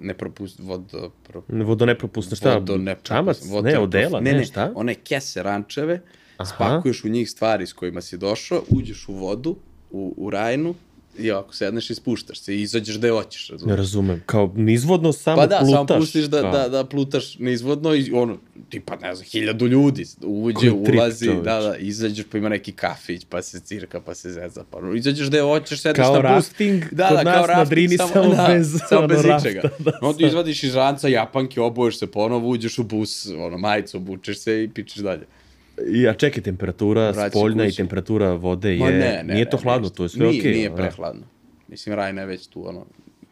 [0.00, 0.94] ne propust, vod,
[1.28, 2.54] pro, Vodonepropusno, šta?
[2.54, 3.44] Vodo ne Čamac?
[3.44, 4.20] vodo Ne, ne odela?
[4.20, 4.72] ne, Ne, ne, šta?
[4.74, 6.02] one kese rančeve,
[6.36, 6.54] Aha.
[6.54, 9.56] spakuješ u njih stvari s kojima si došao, uđeš u vodu,
[9.90, 10.74] u, u rajnu,
[11.18, 13.76] i ovako sedneš i spuštaš se i izađeš gde hoćeš, Ne razumiješ?
[13.76, 14.22] razumem.
[14.26, 15.86] Kao nizvodno samo Pa da, plutaš.
[15.88, 16.52] samo pustiš da, kao.
[16.52, 18.36] da, da plutaš nizvodno i ono,
[18.68, 21.42] tipa, ne znam, hiljadu ljudi uđe, Koji trip, ulazi, čoveče.
[21.42, 24.94] da, da, izađeš pa ima neki kafić, pa se cirka, pa se zeza, pa ono,
[24.94, 26.46] izađeš gde hoćeš, sedneš Kao na bus.
[26.46, 28.12] rafting kod nas na Drini, samo
[28.48, 29.68] bez, samo ono, bez rafta, ičega.
[29.78, 34.38] da, Onda izvadiš iz ranca japanke, oboješ se ponovo, uđeš u bus, ono, majicu obučeš
[34.38, 35.26] se i pičeš dalje.
[35.86, 37.76] I, a čekaj, temperatura Vraća spoljna i kući.
[37.76, 38.78] temperatura vode je...
[38.78, 39.96] Ma ne, ne, nije to ne, hladno, ništa.
[39.96, 40.52] to je sve nije, okej.
[40.52, 40.76] Nije da.
[40.76, 41.22] prehladno.
[41.68, 42.86] Mislim, Rajna je već tu, ono,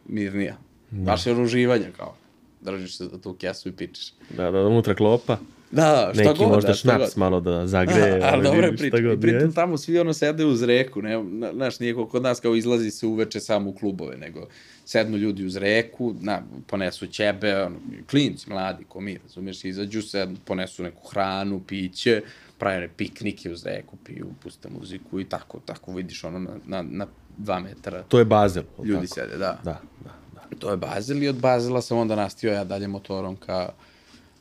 [0.05, 0.57] mirnija.
[0.91, 1.03] Da.
[1.11, 2.15] Baš je ruživanje, kao.
[2.61, 4.13] Držiš se za tu kesu i pičeš.
[4.29, 5.37] Da, da, unutra klopa.
[5.71, 7.17] Da, šta Neki god, možda da, šnaps god.
[7.17, 8.13] malo da zagreje.
[8.13, 8.97] ali ali dobro je priča.
[8.97, 12.39] I pritom tamo svi ono sede uz reku, ne, na- znaš, nije ko kod nas
[12.39, 14.47] kao izlazi se uveče samo u klubove, nego
[14.89, 17.75] sednu ljudi uz reku, na, ponesu ćebe, ono,
[18.09, 22.21] klinci, mladi, ko mi, razumiješ, izađu se, ponesu neku hranu, piće,
[22.57, 27.07] prave piknike uz reku, piju, puste muziku i tako, tako vidiš ono na, na, na
[27.37, 28.63] dva metara To je Bazel.
[28.83, 29.13] ljudi tako?
[29.21, 29.59] sede, da.
[29.63, 30.57] Da, da, da.
[30.59, 33.69] To je Bazel i od Bazela sam onda nastio ja dalje motorom ka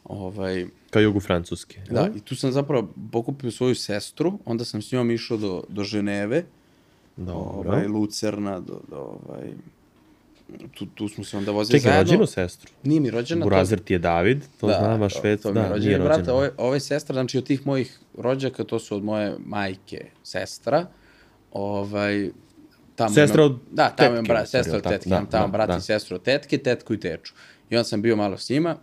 [0.04, 1.80] Ovaj, Kao jugu Francuske.
[1.90, 5.84] da, i tu sam zapravo pokupio svoju sestru, onda sam s njom išao do, do
[5.84, 6.44] Ženeve,
[7.16, 7.70] Dobro.
[7.70, 9.52] ovaj, Lucerna, do, do ovaj,
[10.70, 12.12] tu, tu smo se onda vozili Čekaj, zajedno.
[12.12, 12.70] rođenu sestru.
[12.82, 13.40] Nije mi rođena.
[13.40, 16.32] to- Burazer ti je David, to znam, a švec, to da, nije rođena.
[16.32, 20.04] Ovo je, ovo je sestra, znači od tih mojih rođaka, to su od moje majke
[20.22, 20.86] sestra.
[21.52, 22.30] Ovaj,
[22.96, 25.76] tamo Sestra od Da, tamo tetke, brat, sestra od tetke, Da, tamo da, brat da.
[25.76, 27.34] i sestru od tetke, tetku i teču.
[27.70, 28.76] I onda sam bio malo s njima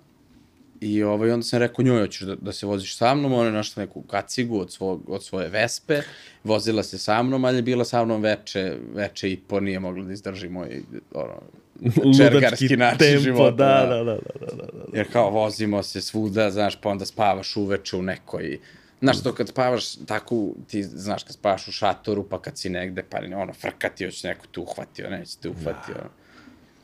[0.82, 3.52] i ovaj, onda sam rekao njoj, hoćeš da, da se voziš sa mnom, ona je
[3.52, 6.02] našla neku kacigu od, svog, od svoje vespe,
[6.44, 10.04] vozila se sa mnom, ali je bila sa mnom veče, veče i po, nije mogla
[10.04, 10.82] da izdrži moj
[11.14, 11.42] ono,
[12.18, 13.52] čergarski način tempo, života.
[13.52, 14.98] Da, da, da, da, da, da.
[14.98, 18.60] Jer kao vozimo se svuda, znaš, pa onda spavaš uveče u nekoj...
[19.02, 23.04] Znaš, to kad spavaš tako, ti znaš kad spavaš u šatoru, pa kad si negde,
[23.10, 25.96] pa ono, frkati, hoće neko te uhvatio, neće te uhvatio.
[25.96, 26.25] Da.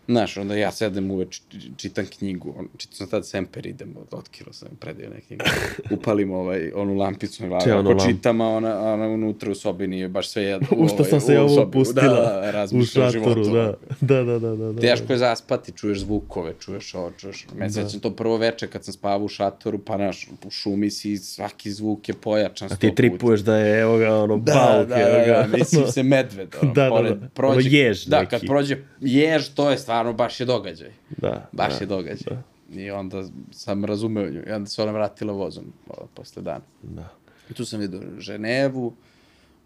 [0.07, 4.19] Znaš, onda ja sedem uveč, či- čitam knjigu, on, čitam sam tad Semper, idem, od,
[4.19, 5.43] otkilo sam, predio neke knjige.
[5.95, 10.07] Upalim ovaj, onu lampicu na glavu, ako čitam, a ona, ona unutra u sobi nije
[10.09, 10.67] baš sve jedno.
[10.77, 13.73] U što sam se ja ovo pustila Da, da, u šatoru, da.
[14.01, 14.71] Da, da, da, da.
[14.71, 14.81] da.
[14.81, 17.45] Teško je zaspati, čuješ zvukove, čuješ ovo, čuješ...
[17.55, 17.71] Me da.
[17.71, 21.71] sećam to prvo veče kad sam spavao u šatoru, pa naš, u šumi si, svaki
[21.71, 25.11] zvuk je pojačan A ti tripuješ da je, evo ga, ono, Da, bauk, da, evo
[25.11, 25.47] da, ga.
[25.47, 27.27] da, mislim se medved, ono, Da, da, pored, da.
[27.27, 30.91] prođe, jež Da, kad prođe jež, to je stvarno, baš je događaj.
[31.17, 32.37] Da, Baš da, je događaj.
[32.69, 34.43] I onda sam razumeo nju.
[34.47, 35.73] I onda se ona vratila vozom
[36.13, 36.63] posle dana.
[36.83, 37.09] Da.
[37.49, 38.93] I tu sam vidio Ženevu,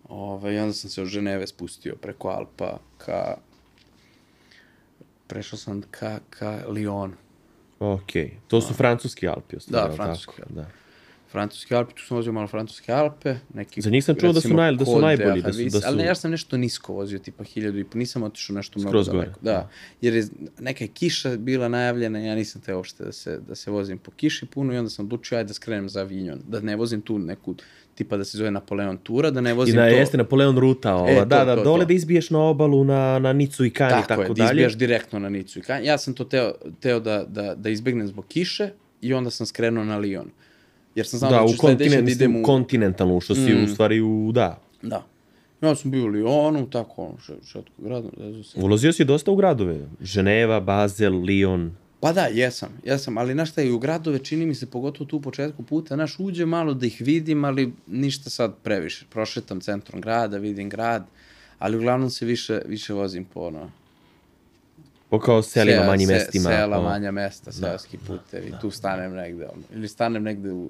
[0.10, 3.38] ovaj, i onda sam se od Ženeve spustio preko Alpa ka...
[5.28, 7.14] Prešao sam ka, ka Lyonu.
[7.80, 10.54] Okej, to su francuski Alpi, stvari, Da, francuski tako?
[10.54, 10.66] Da.
[11.36, 13.36] Francuske Alpe, tu sam vozio malo Francuske Alpe.
[13.54, 15.82] Neki, Za njih sam čuo da su naj- da su najbolji, da su- da su-
[15.86, 18.90] Ali ne, ja sam nešto nisko vozio, tipa hiljadu i po, nisam otišao nešto mnogo
[18.92, 19.32] Skroz daleko.
[19.32, 19.44] gore.
[19.44, 19.70] Da,
[20.02, 20.26] jer je
[20.60, 24.12] neka je kiša bila najavljena, ja nisam teo uopšte da se, da se vozim po
[24.12, 27.20] kiši puno i onda sam odlučio ajde da skrenem za Avignon, da ne vozim tu
[27.20, 27.56] neku,
[27.96, 29.96] tipa da se zove Napoleon Tura, da ne I vozim da to.
[29.96, 31.86] jeste Napoleon ruta, ova, E, to, da, da, to, dole to.
[31.86, 34.48] da izbiješ na obalu, na, na Nicu i Kani, Tako, tako, je, da dalje.
[34.48, 35.86] izbijaš direktno na Nicu i Kanj.
[35.86, 38.70] Ja sam to teo, teo da, da, da izbegnem zbog kiše
[39.02, 40.26] i onda sam skrenuo na Lyon.
[40.96, 42.44] Jer sam znao da, Da, da ću sledeće da idem u...
[42.44, 43.64] kontinentalno, što si Mm.
[43.64, 44.62] u stvari u, da.
[44.82, 45.06] Da.
[45.62, 48.60] Ja sam bio u Lyonu, tako ono, še, šetko gradu, zezu se.
[48.60, 49.80] Ulazio si dosta u gradove.
[50.02, 51.70] Ženeva, Bazel, Lyon.
[52.00, 55.18] Pa da, jesam, jesam, ali znaš šta i u gradove čini mi se, pogotovo tu
[55.18, 59.06] u početku puta, znaš, uđe malo da ih vidim, ali ništa sad previše.
[59.10, 61.06] Prošetam centrom grada, vidim grad,
[61.60, 63.70] ali uglavnom se više, više vozim po ono...
[65.10, 66.50] Po kao selima, se- manjim se- mestima.
[66.50, 70.70] Sela, manja mesta, seoski putevi, tu stanem negde, ono, ili stanem negde u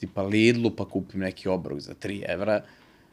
[0.00, 2.60] tipa Lidlu pa kupim neki obrok za 3 evra,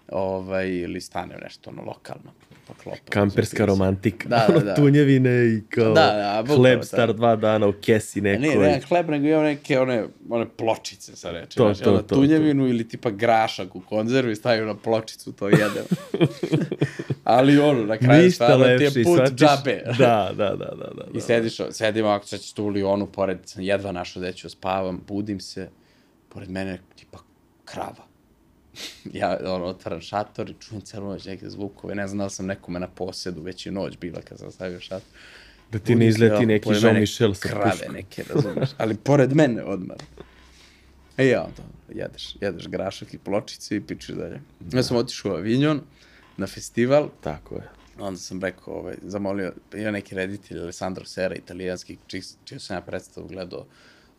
[0.09, 2.31] ovaj, ili stanem nešto ono lokalno,
[2.67, 3.01] pa klopam.
[3.09, 4.29] Kamperska romantika.
[4.29, 4.75] Da, da, Ono, da.
[4.75, 6.85] tunjevine i kao Da, da, bukvalno hleb tako.
[6.85, 8.57] star dva dana u kesi Ne, nekoj.
[8.57, 11.57] ne, ne hleb, nego imam neke one, one pločice sa reči.
[11.57, 15.85] To, znači, to, to, tunjevinu ili tipa grašak u konzervi stavim na pločicu, to jedem.
[17.23, 18.99] Ali ono, na kraju Ništa stvarno ti lepše.
[18.99, 19.35] je put shvatiš?
[19.37, 19.83] džabe.
[19.97, 20.91] Da, da, da, da.
[20.95, 24.49] da, I sediš, sedim ovako, sad ću tu u Lyonu, pored, jedva našao da ću
[24.49, 25.69] spavam, budim se,
[26.33, 27.19] pored mene tipa
[27.65, 28.07] krava.
[29.19, 32.45] ja ono, otvaram šator i čujem celu noć neke zvukove, ne znam da li sam
[32.45, 35.09] nekome na posedu, već je noć bila kad sam stavio šator.
[35.71, 37.93] Da ti ne izleti neki pored mene Jean-Michel sa Krave puškom.
[37.93, 39.97] neke, razumeš, ali pored mene odmah.
[41.17, 44.41] E ja, onda jedeš, jedeš grašak i pločice i pičeš dalje.
[44.73, 45.81] Ja sam otišao u Avignon
[46.37, 47.69] na festival, Tako je.
[47.99, 52.21] onda sam rekao, ovaj, zamolio, ima neki reditelj, Alessandro Sera, italijanski, čiji,
[52.59, 53.65] sam ja predstavu gledao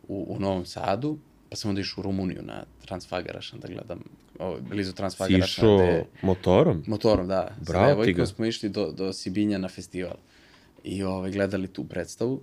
[0.09, 1.19] u, u Novom Sadu,
[1.55, 4.01] pa sam onda išao u Rumuniju na Transfagarašan da gledam,
[4.39, 5.45] ovaj, blizu Si Transfagarašana.
[5.45, 6.83] išao gde- motorom?
[6.87, 7.51] Motorom, da.
[7.61, 8.27] Bravo ti ga.
[8.27, 10.17] smo išli do, do Sibinja na festival.
[10.85, 12.41] I ovaj, gledali tu predstavu.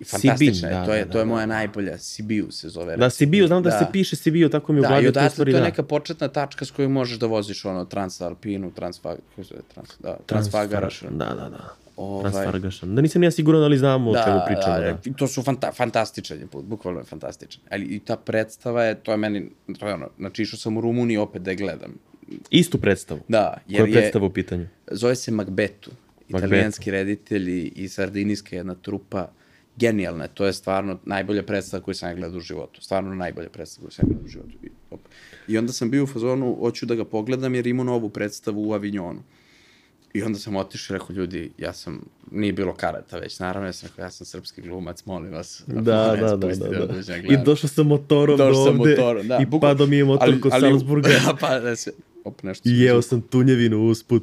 [0.00, 2.96] I je, da, to je, da, to je da, moja najbolja, Sibiu se zove.
[2.96, 5.30] Da, Sibiu, znam da, se piše Sibiu, tako mi Da, glavi, i je u odatle
[5.30, 5.66] stvari to je da.
[5.66, 9.18] neka početna tačka s kojom možeš da voziš ono Transalpinu, Transfag,
[9.68, 11.18] trans, da, Transfagarašan.
[11.18, 11.74] Da, da, da.
[11.98, 12.70] Ovaj-.
[12.82, 14.74] Da nisam ja siguran, ali znamo o čemu pričamo.
[14.74, 17.62] Da, Da, i to su fanta fantastičan je put, bukvalno je fantastičan.
[17.70, 20.80] Ali i ta predstava je, to je meni, to je ono, znači išao sam u
[20.80, 21.94] Rumuniji opet da je gledam.
[22.50, 23.20] Istu predstavu.
[23.28, 24.66] Da, Koja jer je je, predstava u pitanju?
[24.90, 25.90] zove se Magbetu.
[26.28, 29.30] Italijanski reditelj i, i sardinijska jedna trupa.
[29.76, 32.82] Genijalna je, to je stvarno najbolja predstava koju sam ja gledao u životu.
[32.82, 34.52] Stvarno najbolja predstava koju sam ja gledao u životu.
[35.48, 38.72] I, onda sam bio u fazonu, hoću da ga pogledam jer ima novu predstavu u
[38.72, 39.22] Avignonu.
[40.14, 42.00] I onda sam otišao i rekao, ljudi, ja sam,
[42.30, 45.62] nije bilo karata već, naravno, ja sam rekao, ja sam srpski glumac, molim vas.
[45.66, 46.86] Da, da, da, da, pustite da.
[46.86, 49.38] dođem I došao sam motorom Došao do sam ovde motorom, da.
[49.42, 51.08] i bukvalno- padao mi je motor ali- kod ali- Salzburga
[51.40, 51.92] pa, da se,
[52.24, 54.22] op, nešto i sam jeo sam tunjevinu usput.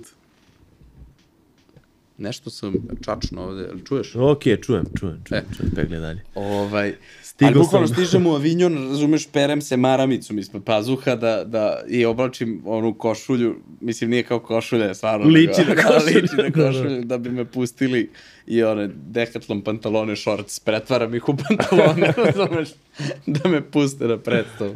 [2.17, 4.15] Nešto sam čačno ovde, ali čuješ?
[4.15, 4.59] Ok, čujem,
[4.93, 5.55] čujem, čujem, E.
[5.57, 6.21] čujem, pegledaj dalje.
[6.35, 6.93] Ovaj,
[7.23, 7.95] Stigao ali bukvalno sam.
[7.95, 13.55] stižem u Avignon, razumeš, perem se maramicom ispod pazuha da, da, i oblačim onu košulju,
[13.81, 15.25] mislim nije kao košulja, stvarno.
[15.27, 16.13] Liči nego- na košulju.
[16.13, 16.67] Da, liči na Da, da.
[16.67, 18.09] košulju, da bi me pustili
[18.47, 22.69] i one dekatlon pantalone, shorts, pretvaram ih u pantalone, razumeš,
[23.25, 24.75] da me puste na predstavu.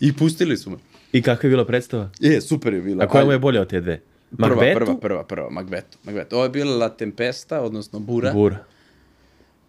[0.00, 0.76] I pustili su me.
[1.12, 2.10] I kakva je bila predstava?
[2.20, 3.04] Je, super je bila.
[3.04, 4.00] A koja mu je bolja od te dve?
[4.36, 5.98] Prva, prva, prva, prva, Magveto.
[6.04, 6.36] Magveto.
[6.36, 8.32] Ovo je bila La Tempesta, odnosno Bura.
[8.32, 8.64] Bura.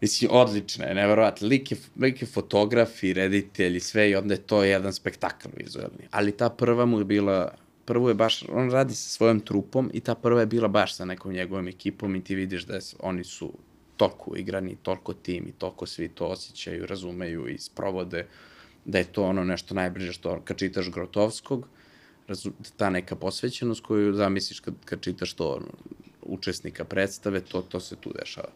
[0.01, 1.47] Mislim, odlična je, neverovatno.
[1.47, 5.49] Lik je, lik je fotograf i reditelj i sve i onda je to jedan spektakl
[5.57, 6.07] vizualni.
[6.11, 7.53] Ali ta prva mu je bila,
[7.85, 11.05] prvo je baš, on radi sa svojom trupom i ta prva je bila baš sa
[11.05, 13.53] nekom njegovom ekipom i ti vidiš da je, oni su
[13.97, 18.25] toliko igrani, toliko tim i toliko svi to osjećaju, razumeju i sprovode
[18.85, 21.67] da je to ono nešto najbliže što kad čitaš Grotovskog,
[22.77, 25.67] ta neka posvećenost koju zamisliš kad, kad čitaš to ono,
[26.21, 28.49] učesnika predstave, to, to se tu dešava.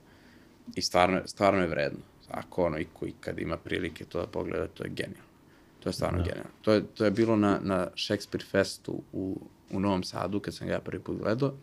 [0.76, 1.99] I stvarno, stvarno je vredno.
[2.30, 5.30] Ako ono, i koji kad ima prilike to da pogleda, to je genijalno.
[5.80, 6.24] To je stvarno da.
[6.24, 6.51] genijalno.
[6.61, 9.41] To je, to je bilo na, na Shakespeare Festu u,
[9.72, 11.53] u Novom Sadu, kad sam ga prvi put gledao,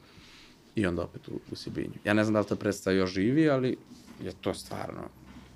[0.74, 1.98] i onda opet u, u Sibinju.
[2.04, 3.76] Ja ne znam da li ta predstava još živi, ali
[4.24, 5.00] je to stvarno...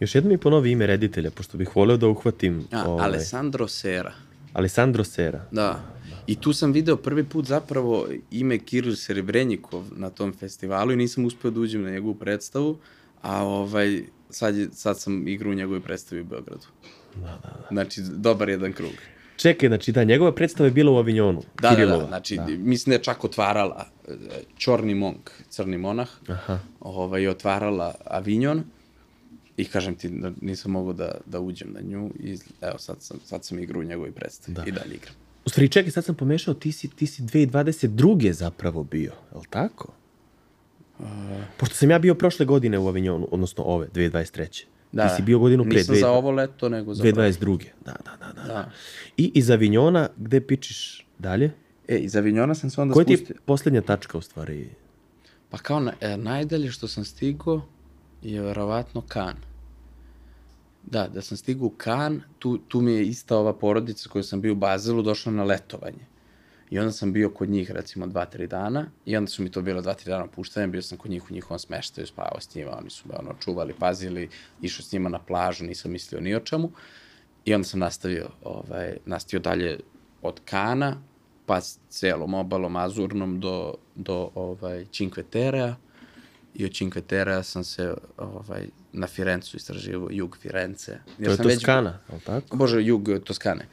[0.01, 4.12] Još jedno mi ponovi ime reditelja, pošto bih voleo da uhvatim A, ovaj, Alessandro Sera.
[4.53, 5.44] Alessandro Sera.
[5.51, 5.84] Da.
[6.27, 11.24] I tu sam video prvi put zapravo ime Kiril Serebrenjikov na tom festivalu i nisam
[11.24, 12.79] uspeo da uđem na njegovu predstavu,
[13.22, 16.66] a ovaj, sad, je, sad sam igrao u njegovoj predstavi u Beogradu.
[17.14, 17.66] Da, da, da.
[17.70, 18.93] Znači, dobar jedan krug.
[19.37, 21.43] Čekaj, znači da, njegova predstava je bila u Avignonu.
[21.62, 22.03] Da, da, Kirilova.
[22.03, 22.47] da, znači, da.
[22.47, 24.12] mislim da je čak otvarala e,
[24.57, 26.59] Čorni monk, crni monah, Aha.
[26.81, 28.64] ovaj, otvarala Avignon
[29.57, 33.18] i kažem ti da nisam mogao da, da uđem na nju i evo sad sam,
[33.24, 34.64] sad sam igrao u njegovoj predstavi da.
[34.66, 35.14] i dalje igram.
[35.47, 38.32] U stvari, čekaj, sad sam pomešao, ti si, ti si 2022.
[38.32, 39.92] zapravo bio, je li tako?
[40.99, 41.07] Uh,
[41.57, 44.64] Pošto sam ja bio prošle godine u Avignonu, odnosno ove, 2023.
[44.92, 47.64] Da, ti si bio godinu pre, Nisam za ovo leto, nego za 2022.
[47.84, 48.49] Da, da, da, da.
[48.49, 48.70] da.
[49.16, 51.51] I iz Avignona, gde pičiš dalje?
[51.88, 53.36] E, iz Avignona sam se onda Koja ti je spustio.
[53.44, 54.68] poslednja tačka u stvari?
[55.51, 57.62] Pa kao na, e, najdalje što sam stigao
[58.22, 59.34] je verovatno Kan.
[60.87, 64.41] Da, da sam stigao u Kan, tu, tu mi je ista ova porodica koju sam
[64.41, 66.07] bio u Bazelu došla na letovanje.
[66.70, 69.62] I onda sam bio kod njih recimo dva, tri dana i onda su mi to
[69.62, 72.78] bilo dva, tri dana puštanja, bio sam kod njih u njihovom smeštaju, spavao s njima,
[72.78, 74.28] oni su me ono čuvali, pazili,
[74.62, 76.70] išao s njima na plažu, nisam mislio ni o čemu.
[77.45, 79.80] I onda sam nastavio, ovaj, nastavio dalje
[80.22, 81.03] od Kana,
[81.47, 85.74] pa celom obalom Azurnom do, do ovaj, Cinque Terre
[86.55, 90.99] i od Cinque Terre sam se ovaj, na Firencu istraživao, jug Firence.
[91.24, 92.57] To je Toskana, je li tako?
[92.57, 93.66] Bože, jug eh, Toskane.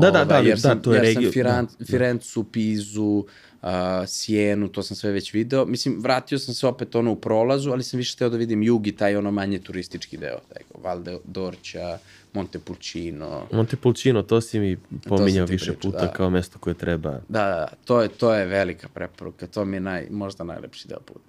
[0.00, 1.84] Da, da, da, ali- jer da, sam, to je jer regio- sam Firan, da, da.
[1.84, 3.24] Firencu, Pizu,
[3.62, 3.68] uh,
[4.06, 5.64] Sijenu, to sam sve već video.
[5.64, 8.86] Mislim, vratio sam se opet ono u prolazu, ali sam više hteo da vidim jug
[8.86, 10.38] i taj ono manje turistički deo.
[10.52, 11.96] Taj, Valde d'Orća,
[12.32, 13.46] Montepulcino.
[13.52, 16.12] Montepulciano, to si mi pominjao više pričao, puta da.
[16.12, 17.10] kao mesto koje treba.
[17.10, 20.88] Da, da, da, to je, to je velika preporuka, to mi je naj, možda najlepši
[20.88, 21.20] deo puta.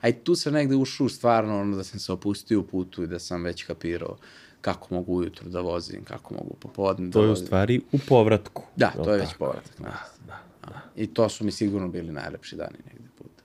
[0.00, 3.06] A i tu sam negde ušao stvarno ono da sam se opustio u putu i
[3.06, 4.16] da sam već kapirao
[4.60, 7.46] kako mogu ujutru da vozim, kako mogu popodne To da je u vozim.
[7.46, 8.62] stvari u povratku.
[8.76, 9.38] Da, to je već tako?
[9.44, 9.72] povratak.
[9.80, 10.80] Da, da, da.
[10.96, 13.42] I to su mi sigurno bili najlepši dani negde puta.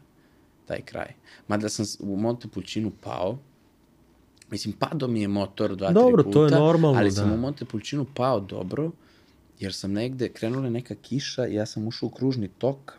[0.66, 1.14] Taj kraj.
[1.47, 3.38] Mada sam u Montepulcinu pao,
[4.51, 7.16] mislim, pado mi je motor dva, Dobro, tri to puta, je normalno, ali da.
[7.16, 8.91] sam u Montepulcinu pao dobro,
[9.60, 12.93] jer sam negde, krenula je neka kiša i ja sam ušao u kružni tok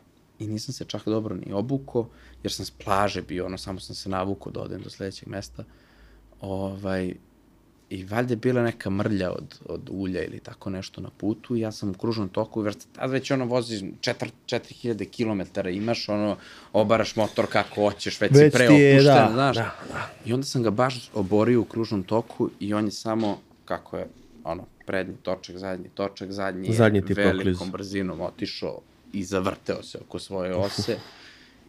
[0.44, 2.08] i nisam se čak dobro ni obuko,
[2.42, 5.64] jer sam s plaže bio, ono, samo sam se navukao da odem do sledećeg mesta.
[6.40, 7.14] Ovaj,
[7.90, 11.60] I valjda je bila neka mrlja od, od ulja ili tako nešto na putu i
[11.60, 16.36] ja sam u kružnom toku, jer tad već ono voziš 4, 4000 km, imaš ono,
[16.72, 19.56] obaraš motor kako hoćeš, već, Već si je, preopušten, da, znaš.
[19.56, 20.10] da, da.
[20.24, 24.06] I onda sam ga baš oborio u kružnom toku i on je samo, kako je,
[24.44, 27.72] ono, prednji točak, zadnji točak, zadnji, je Zadnji ti velikom pokliz.
[27.72, 28.80] brzinom otišao
[29.14, 30.98] i zavrteo se oko svoje ose.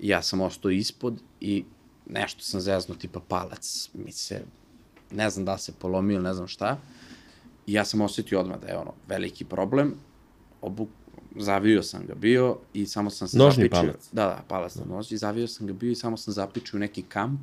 [0.02, 1.64] I ja sam ostao ispod i
[2.10, 4.42] nešto sam zeznuo, tipa palac mi se,
[5.12, 6.78] ne znam da li se polomio ili ne znam šta.
[7.68, 9.94] I ja sam osetio odmah da je ono veliki problem.
[10.62, 10.88] Obu,
[11.40, 13.82] zavio sam ga bio i samo sam se Nožni zapičio.
[13.82, 14.10] palac.
[14.12, 15.18] Da, da, palac na nozi.
[15.18, 17.40] Zavio sam ga bio i samo sam zapičio u neki kamp.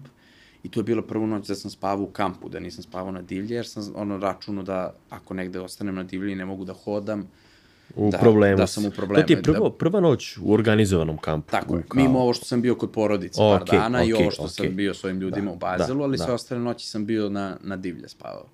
[0.62, 3.22] I to je bila prvu noć da sam spavao u kampu, da nisam spavao na
[3.22, 6.72] divlje, jer sam ono računao da ako negde ostanem na divlji i ne mogu da
[6.72, 7.28] hodam,
[7.96, 8.56] U Da, problemu.
[8.56, 11.50] da sam u problemu, To ti je prvo, da- prva noć u organizovanom kampu.
[11.50, 14.22] Tako je, Kao- mimo ovo što sam bio kod porodice par Okej, dana i okej,
[14.22, 14.74] ovo što sam okej.
[14.74, 16.24] bio s ovim ljudima Da, u Bazelu, da, ali da.
[16.24, 18.46] sve ostale noći sam bio na, na divlje spavao.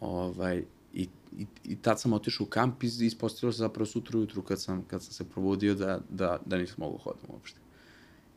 [0.00, 0.62] Ovaj,
[0.94, 4.62] i, i, I tad sam otišao u kamp i ispostavilo se zapravo sutra ujutru kad
[4.62, 7.58] sam, kad sam se probudio da, da, da nisam mogao hodam uopšte.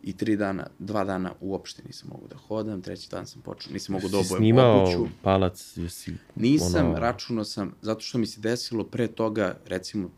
[0.04, 3.93] I tri dana, dva dana uopšte nisam mogu da hodam, treći dan sam počeo, nisam
[3.93, 5.08] mogu da Si obujem snimao obuću.
[5.22, 6.14] palac, jesi...
[6.36, 10.10] Nisam, ono- računao sam, zato što mi se desilo pre toga, recimo,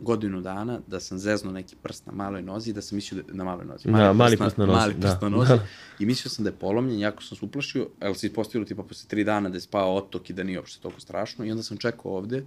[0.00, 3.44] godinu dana, da sam zeznuo neki prst na maloj nozi, da sam mislio da na
[3.44, 3.88] maloj nozi.
[3.88, 5.18] Da, mali prst na nozi, Mali prst da.
[5.20, 5.48] na nozi.
[5.48, 5.66] Da.
[5.98, 9.08] I mislio sam da je polomljen, jako sam se uplašio, ali se ispostavilo tipa posle
[9.08, 11.44] tri dana da je spao otok i da nije uopšte toliko strašno.
[11.44, 12.44] I onda sam čekao ovde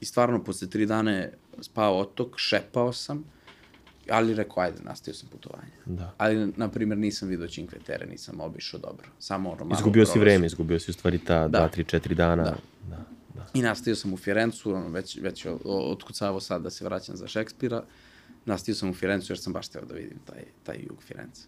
[0.00, 3.24] i stvarno posle tri dana je spao otok, šepao sam,
[4.10, 5.72] ali rekao, ajde, nastavio sam putovanje.
[5.86, 6.14] Da.
[6.18, 9.08] Ali, na primjer, nisam vidio Cinque Terre, nisam obišao dobro.
[9.18, 11.70] Samo ono malo Izgubio si vreme, izgubio si u stvari ta Da.
[11.76, 12.44] 2-3-4 dana.
[12.44, 12.56] Da.
[12.90, 13.04] da.
[13.34, 13.46] da.
[13.54, 17.82] I nastavio sam u Firencu, ono, već, već otkucavao sad da se vraćam za Šekspira.
[18.44, 21.42] Nastavio sam u Firencu jer sam baš teo da vidim taj, taj jug Firence.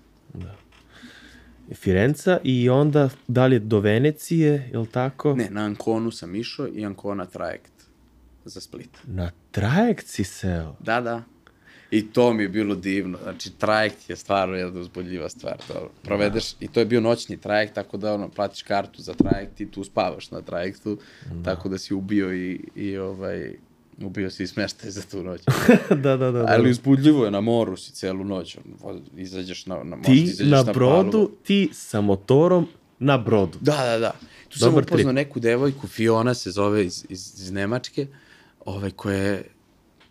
[1.75, 5.35] Firenca i onda da li je do Venecije, je li tako?
[5.35, 7.73] Ne, na Anconu sam išao i Ancona trajekt
[8.45, 8.91] za Split.
[9.05, 10.77] Na trajekt si seo.
[10.81, 11.23] Da, da.
[11.91, 13.19] I to mi je bilo divno.
[13.23, 15.57] Znači, trajekt je stvarno jedna uzbudljiva stvar.
[15.69, 19.61] To provedeš, i to je bio noćni trajekt, tako da ono, platiš kartu za trajekt
[19.61, 20.99] i tu spavaš na trajektu,
[21.45, 23.55] tako da si ubio i, i ovaj,
[24.01, 25.41] ubio si i smeštaj za tu noć.
[25.91, 26.31] da, da, da.
[26.31, 26.45] da.
[26.49, 28.59] Ali uzbudljivo je, na moru si celu noć,
[29.17, 31.31] izađeš na, na, ti izađeš na na brodu, palubu.
[31.45, 32.69] ti sa motorom
[32.99, 33.59] na brodu.
[33.61, 34.13] Da, da, da.
[34.49, 35.15] Tu sam Dobar upoznao trip.
[35.15, 38.07] neku devojku, Fiona se zove iz, iz, iz Nemačke,
[38.65, 39.45] ovaj, koja je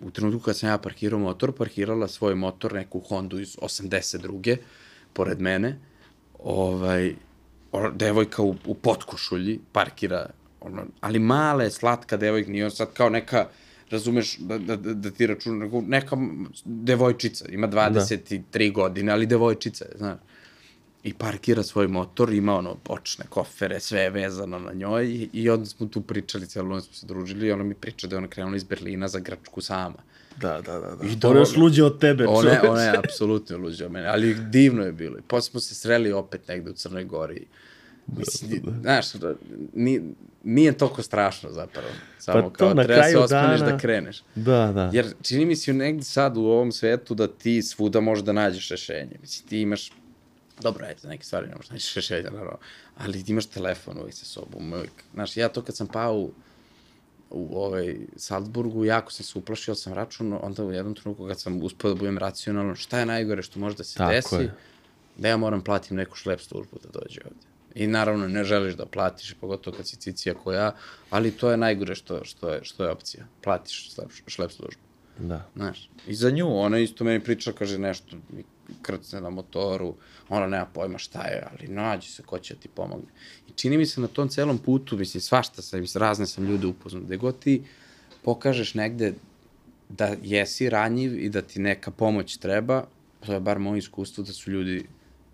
[0.01, 4.57] u trenutku kad sam ja parkirao motor, parkirala svoj motor, neku Hondu iz 82.
[5.13, 5.79] pored mene,
[6.39, 7.13] ovaj,
[7.93, 10.29] devojka u, u potkošulji parkira,
[10.61, 13.47] ono, ali mala je, slatka devojka, nije on sad kao neka,
[13.89, 16.17] razumeš, da, da, da, da ti računa, neka
[16.65, 20.17] devojčica, ima 23 godine, ali devojčica je, znaš
[21.03, 25.49] i parkira svoj motor, ima ono bočne kofere, sve je vezano na njoj i, i
[25.49, 28.17] onda smo tu pričali, cijelo noć smo se družili i ona mi priča da je
[28.17, 29.97] ona krenula iz Berlina za Grčku sama.
[30.37, 30.95] Da, da, da.
[30.95, 31.05] da.
[31.05, 33.91] I da to je još luđe od tebe, Ona, je- ona je apsolutno luđa od
[33.91, 35.17] mene, ali divno je bilo.
[35.17, 37.45] I posle smo se sreli opet negde u Crnoj Gori.
[38.07, 39.05] Mislim, znaš,
[39.73, 40.01] nije,
[40.43, 41.87] nije toliko strašno zapravo.
[42.19, 44.23] Samo Pa to kao na treba se kraju ospaneš dana- da kreneš.
[44.35, 44.89] Da, da.
[44.93, 48.69] Jer čini mi se negde sad u ovom svetu da ti svuda možeš da nađeš
[48.69, 49.17] rešenje.
[49.21, 49.91] Mislim, ti imaš,
[50.61, 52.57] dobro, ajde, neke stvari ne možeš nađeš rešenje, naravno,
[52.97, 54.91] ali ti imaš telefon uvijek sa sobom, uvijek.
[55.13, 56.31] Znaš, ja to kad sam pao u,
[57.29, 61.63] u ovaj Salzburgu, jako sam se uplašio, sam računao, onda u jednom trenutku kad sam
[61.63, 64.53] uspio da budem racionalno, šta je najgore što može da se Tako desi, je.
[65.17, 67.49] da ja moram platim neku šlep službu da dođe ovde.
[67.75, 70.75] I naravno ne želiš da platiš, pogotovo kad si cicija ko ja,
[71.09, 73.25] ali to je najgore što, što, je, što je opcija.
[73.43, 74.81] Platiš šlep, šlep službu.
[75.19, 75.45] da.
[75.55, 78.17] Znaš, i za nju, ona isto meni priča, kaže nešto,
[78.81, 79.95] krcne na motoru,
[80.29, 83.07] ona nema pojma šta je, ali nađi se ko će ti pomogne.
[83.47, 87.03] I čini mi se na tom celom putu, mislim, svašta sam, razne sam ljude upoznao,
[87.03, 87.63] gde god ti
[88.23, 89.13] pokažeš negde
[89.89, 92.83] da jesi ranjiv i da ti neka pomoć treba,
[93.25, 94.85] to je bar moje iskustvo da su ljudi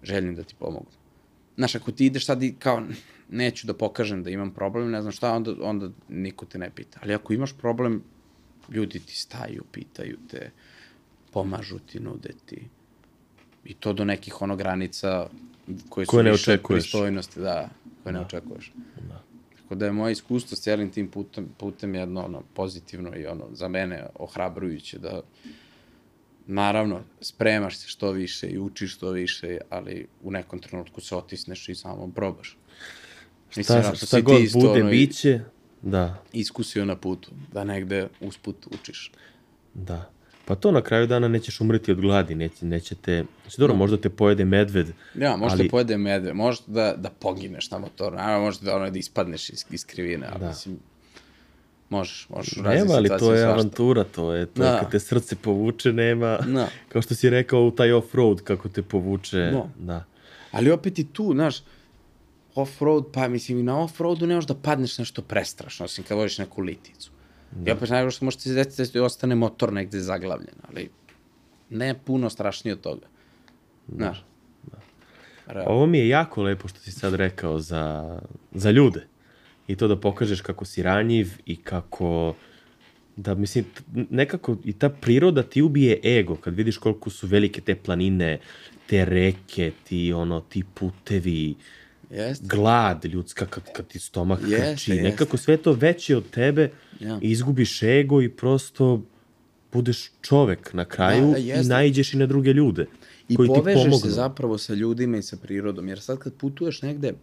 [0.04, 0.92] željni da ti pomognu.
[1.58, 2.84] Znaš, ako ti ideš sad i kao,
[3.30, 7.00] neću da pokažem da imam problem, ne znam šta, onda, onda niko te ne pita.
[7.04, 8.04] Ali ako imaš problem,
[8.70, 10.52] ljudi ti staju, pitaju te,
[11.32, 12.68] pomažu ti, nude ti.
[13.66, 15.28] I to do nekih ono granica
[15.90, 16.84] koje su Koje ne više očekuješ.
[16.84, 17.70] pristojnosti, da,
[18.04, 18.72] koje ne očekuješ.
[19.10, 19.24] Da.
[19.62, 23.46] Tako da je moje iskustvo s cijelim tim putem, putem jedno ono, pozitivno i ono,
[23.54, 25.22] za mene ohrabrujuće da
[26.48, 31.70] naravno spremaš se što više i učiš što više, ali u nekom trenutku se otisneš
[31.70, 32.58] i samo probaš.
[33.58, 35.40] Mislim, Šta, šta god isto, bude, ono, biće.
[35.82, 39.12] Da, iskusio na putu, da negde usput učiš.
[39.74, 40.10] da.
[40.46, 43.24] Pa to na kraju dana nećeš umreti od gladi, neće, neće te...
[43.42, 45.70] Znači, dobro, možda te pojede medved, Ja, možda Ali- ali...
[45.70, 49.66] pojede medve, možda da, da pogineš na motoru, naravno možda da, ono, da ispadneš iz,
[49.70, 50.40] iz krivine, ali Da.
[50.40, 50.48] da.
[50.48, 50.78] mislim,
[51.90, 53.50] možeš, možeš u raznim Nema, ali to je svašta.
[53.50, 54.80] avantura, to je to, Da.
[54.80, 56.68] kad te srce povuče, nema, Da.
[56.90, 59.70] kao što si rekao, u taj off-road, kako te povuče, Da.
[59.78, 60.04] da.
[60.52, 61.56] Ali opet i tu, znaš,
[62.56, 66.38] off-road, pa mislim i na off-roadu ne možeš da padneš nešto prestrašno, osim kad voziš
[66.38, 67.12] neku liticu.
[67.56, 67.72] Da.
[67.72, 70.90] I opet najgore što može ti se desiti da ostane motor negde zaglavljen, ali
[71.70, 73.08] ne puno strašnije od toga.
[73.88, 74.26] Znaš.
[75.48, 75.64] Da.
[75.66, 78.20] Ovo mi je jako lepo što si sad rekao za,
[78.52, 79.08] za ljude.
[79.68, 82.36] I to da pokažeš kako si ranjiv i kako
[83.16, 87.76] da mislim nekako i ta priroda ti ubije ego kad vidiš koliko su velike te
[87.76, 88.40] planine,
[88.88, 91.56] te reke, ti ono ti putevi,
[92.10, 92.46] Jeste.
[92.48, 95.04] glad ljudska kad, kad ti stomak Jeste, krči, jeste.
[95.04, 96.70] nekako sve to veće od tebe
[97.00, 99.02] I izgubiš ego i prosto
[99.74, 102.86] budeš čovek na kraju Da, i naiđeš i na druge ljude
[103.30, 104.00] I koji ti povežeš pomognu.
[104.00, 107.14] se zapravo sa ljudima i sa prirodom, jer sad kad putuješ negde,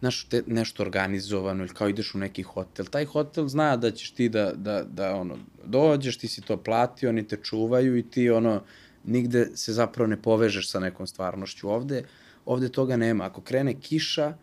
[0.00, 4.10] znaš, te, nešto organizovano ili kao ideš u neki hotel, taj hotel zna da ćeš
[4.10, 8.30] ti da, da, da ono, dođeš, ti si to platio, oni te čuvaju i ti
[8.30, 8.62] ono,
[9.04, 11.70] nigde se zapravo ne povežeš sa nekom stvarnošću.
[11.70, 12.02] Ovde,
[12.44, 13.24] ovde toga nema.
[13.24, 14.36] Ako krene kiša,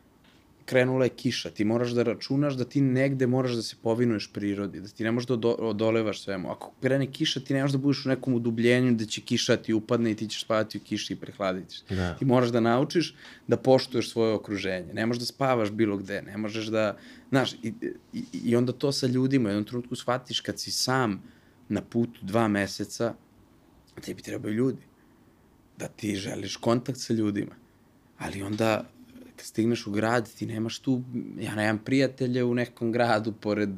[0.65, 1.49] krenula je kiša.
[1.49, 5.11] Ti moraš da računaš da ti negde moraš da se povinuješ prirodi, da ti ne
[5.11, 6.51] možeš da odo, odolevaš svemu.
[6.51, 9.73] Ako krene kiša, ti ne možeš da budeš u nekom udubljenju da će kiša ti
[9.73, 11.81] upadne i ti ćeš spavati u kiši i prehladit ćeš.
[11.89, 12.15] Da.
[12.15, 13.15] Ti moraš da naučiš
[13.47, 14.93] da poštuješ svoje okruženje.
[14.93, 16.97] Ne možeš da spavaš bilo gde, ne možeš da...
[17.29, 17.73] Znaš, i,
[18.13, 21.21] i, i onda to sa ljudima, u jednom trenutku shvatiš kad si sam
[21.69, 23.13] na putu dva meseca,
[24.01, 24.81] tebi trebaju ljudi.
[25.77, 27.55] Da ti želiš kontakt sa ljudima.
[28.17, 28.94] Ali onda
[29.45, 31.03] kad stigneš u grad, ti nemaš tu,
[31.39, 33.69] ja nemam prijatelje u nekom gradu pored,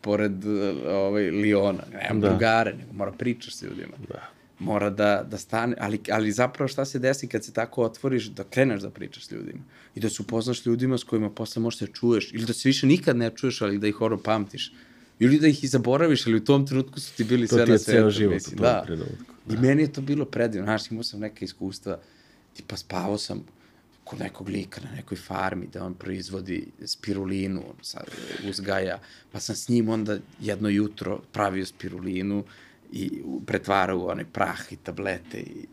[0.00, 0.44] pored
[0.86, 2.26] ovaj, Liona, nemam Da.
[2.26, 2.28] da.
[2.28, 3.96] drugare, nego mora pričaš sa ljudima.
[4.08, 4.28] Da.
[4.58, 8.44] Mora da, da stane, ali, ali zapravo šta se desi kad se tako otvoriš, da
[8.44, 9.60] kreneš da pričaš s ljudima
[9.94, 12.86] i da se upoznaš ljudima s kojima posle možeš da čuješ ili da se više
[12.86, 14.72] nikad ne čuješ, ali da ih ono pamtiš.
[15.18, 17.70] Ili da ih i zaboraviš, ali u tom trenutku su ti bili To sve ti
[17.70, 17.98] na je svetu.
[17.98, 18.82] ceo život u mislim, tom da.
[18.86, 19.24] trenutku.
[19.50, 21.98] I meni je to bilo predivno, znaš, imao sam neke iskustva,
[22.56, 23.44] tipa spavao sam
[24.06, 28.04] kod nekog lika na nekoj farmi da on proizvodi spirulinu, on sad
[28.48, 29.00] uzgaja,
[29.32, 32.44] pa sam s njim onda jedno jutro pravio spirulinu
[32.92, 35.66] i pretvarao u onaj prah i tablete i,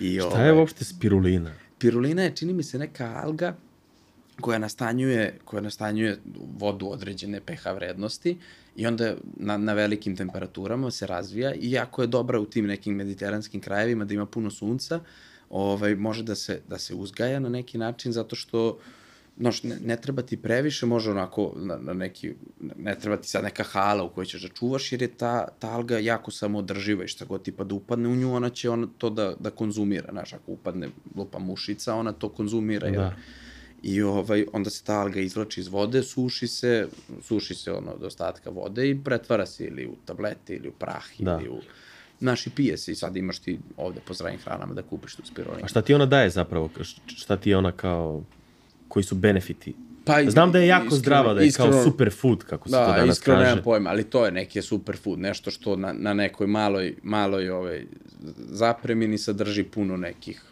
[0.00, 1.52] i Šta ovaj, je uopšte spirulina?
[1.78, 3.56] Pirulina je, čini mi se, neka alga
[4.40, 6.18] koja nastanjuje, koja nastanjuje
[6.58, 8.36] vodu određene pH vrednosti
[8.76, 12.94] i onda na, na velikim temperaturama se razvija i jako je dobra u tim nekim
[12.94, 15.00] mediteranskim krajevima da ima puno sunca,
[15.50, 18.78] ovaj, može da se, da se uzgaja na neki način zato što
[19.38, 22.34] Znaš, ne, ne treba ti previše, može onako na, na neki,
[22.76, 25.70] ne treba ti sad neka hala u kojoj ćeš da čuvaš, jer je ta, ta
[25.70, 28.88] alga jako samoodrživa i šta god ti pa da upadne u nju, ona će ona
[28.98, 33.16] to da, da konzumira, znaš, ako upadne lupa mušica, ona to konzumira, jer, Da.
[33.82, 36.88] I ovaj, onda se ta alga izvlači iz vode, suši se,
[37.22, 41.04] suši se ono do ostatka vode i pretvara se ili u tablete ili u prah
[41.18, 41.38] Da.
[41.40, 41.60] ili u...
[42.18, 45.22] Znaš, i pije se i sad imaš ti ovde po zdravim hranama da kupiš tu
[45.24, 45.64] spirulinu.
[45.64, 46.70] A šta ti ona daje zapravo?
[47.06, 48.22] Šta ti je ona kao...
[48.88, 49.74] Koji su benefiti?
[50.04, 52.80] Pa, Znam da je jako iskreno- zdrava, da je kao iskreno- superfood, kako se to
[52.80, 53.48] Da, danas iskreno kaže.
[53.48, 57.86] nemam pojma, ali to je neki superfood, nešto što na, na nekoj maloj, maloj ovaj,
[58.38, 60.42] zapremini sadrži puno nekih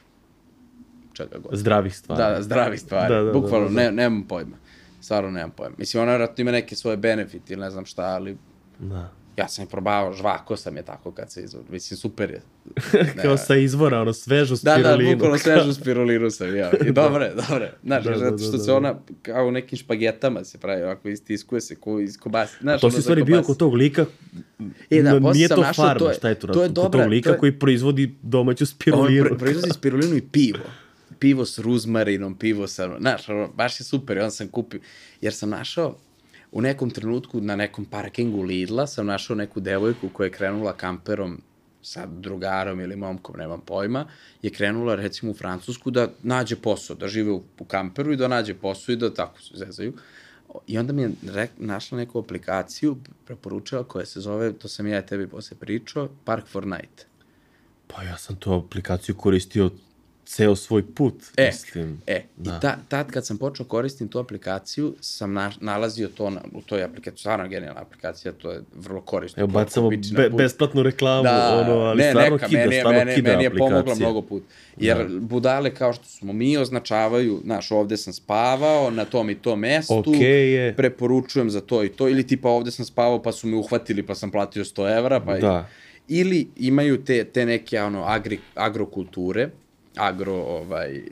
[1.13, 1.59] čega god.
[1.59, 2.23] Zdravih stvari.
[2.23, 3.15] Da, da, zdravi stvari.
[3.15, 3.81] Da, da, da, Bukvalno, da, da.
[3.81, 4.57] Ne, nemam pojma.
[5.01, 5.75] Stvarno nemam pojma.
[5.79, 8.37] Mislim, ona vjerojatno ima neke svoje benefite ili ne znam šta, ali
[8.79, 9.11] Da.
[9.37, 11.63] Ja sam je probavao, žvako sam je tako kad se izvor.
[11.69, 12.43] Mislim, super je.
[13.23, 15.11] kao sa izvora, ono, svežu Da, spirulinu.
[15.11, 16.71] da, bukvalno svežu spirulinu sam jeo.
[16.83, 17.73] I dobre, dobre.
[17.83, 18.77] Znaš, Da, da, da, zato da, što da, se da.
[18.77, 22.57] ona kao u nekim špagetama se pravi, ovako istiskuje se ko iz kobasi.
[22.61, 24.07] Znaš, To ono si stvari bio kod tog lika,
[24.91, 26.47] E, da, n- posle nije to farma, to je- šta je to?
[26.47, 29.25] to je kod dobra- tog lika to je- koji proizvodi domaću On spirulinu.
[29.25, 30.59] pro, proizvodi spirulinu i pivo.
[31.19, 34.81] Pivo s ruzmarinom, pivo sa, znaš, ono, baš je super i onda sam kupio,
[35.21, 35.97] jer sam našao
[36.55, 41.41] u nekom trenutku na nekom parkingu Lidla sam našao neku devojku koja je krenula kamperom
[41.83, 44.07] sa drugarom ili momkom, nemam pojma,
[44.43, 48.29] je krenula recimo u Francusku da nađe posao, da žive u, u kamperu i da
[48.29, 49.93] nađe posao i da tako se zezaju.
[50.67, 52.97] I onda mi je rek, našla neku aplikaciju,
[53.27, 57.07] preporučila koja se zove, to sam ja tebi posle pričao, Park for Night.
[57.87, 59.71] Pa ja sam tu aplikaciju koristio
[60.27, 62.01] ceo svoj put, E, mislim.
[62.07, 62.51] E, Da.
[62.51, 66.61] i ta, tad kad sam počeo koristim tu aplikaciju, sam na, nalazio to na, u
[66.61, 69.41] toj aplikaciji, stvarno genijalna aplikacija, to je vrlo korisno.
[69.41, 73.15] Evo, bacamo be, besplatnu reklamu, da, ono, ali ne, stvarno neka, kida, meni, stvarno meni,
[73.15, 73.69] kida meni je aplikacija.
[73.71, 74.43] pomogla mnogo put.
[74.77, 75.21] Jer da.
[75.21, 79.99] budale kao što smo mi označavaju, znaš, ovde sam spavao, na tom i tom mestu,
[79.99, 80.77] Okej je.
[80.77, 84.15] preporučujem za to i to, ili tipa ovde sam spavao pa su me uhvatili pa
[84.15, 85.67] sam platio 100 evra, pa Da.
[86.09, 89.49] ili imaju te, te neke ono, agri, agrokulture,
[89.97, 91.03] agro, ovaj,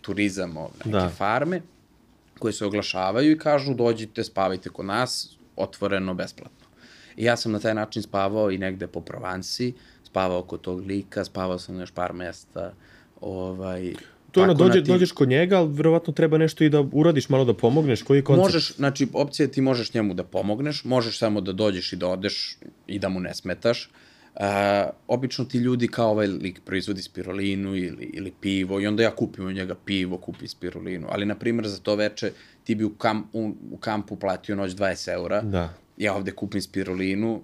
[0.00, 1.08] turizam, ovaj, neke Da.
[1.08, 1.62] farme,
[2.38, 6.66] koje se oglašavaju i kažu dođite, spavajte kod nas, otvoreno, besplatno.
[7.16, 9.72] I ja sam na taj način spavao i negde po Provansi,
[10.04, 12.72] spavao kod tog lika, spavao sam na još par mesta,
[13.20, 13.94] ovaj,
[14.32, 17.44] To ono, dođe, tim- dođeš kod njega, ali verovatno treba nešto i da uradiš, malo
[17.44, 18.44] da pomogneš, koji koncept?
[18.44, 22.08] Možeš, znači, opcija je ti možeš njemu da pomogneš, možeš samo da dođeš i da
[22.08, 23.86] odeš i da mu ne smetaš.
[23.86, 24.05] Uh,
[25.08, 29.46] obično ti ljudi kao ovaj lik proizvodi spirulinu ili, ili pivo i onda ja kupim
[29.46, 31.06] od njega pivo, kupi spirulinu.
[31.10, 32.32] Ali, na primjer, za to veče
[32.64, 35.40] ti bi u, kam, u, u kampu platio noć 20 eura.
[35.40, 35.74] Da.
[35.96, 37.42] Ja ovde kupim spirulinu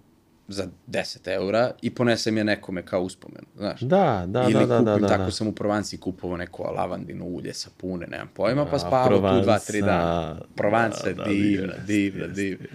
[0.49, 3.81] za 10 eura i ponesem je nekome kao uspomenu, znaš.
[3.81, 5.31] Da, da, Ili da, da, kupim, da, da, tako da.
[5.31, 9.59] sam u Provanciji kupovao neko lavandino ulje, sapune, nemam pojma, pa A, spavao tu dva,
[9.59, 10.37] tri dana.
[11.09, 12.67] Je da, da, divna, divna, jeste, divna.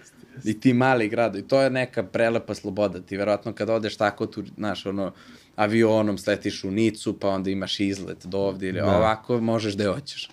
[0.44, 3.00] I ti mali gradovi, to je neka prelepa sloboda.
[3.02, 5.12] Ti verovatno kad odeš tako tu, znaš, ono,
[5.56, 8.98] avionom sletiš u Nicu, pa onda imaš izlet do ovde ili Da.
[8.98, 10.30] ovako, možeš gde hoćeš.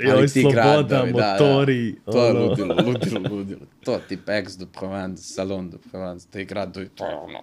[0.00, 2.44] Joj, sloboda, motori, to je ono.
[2.46, 3.60] ludilo, ludilo, ludilo.
[3.84, 7.42] To tipa Aix de Provence, Salon de Provence, te gradovi, to je ono,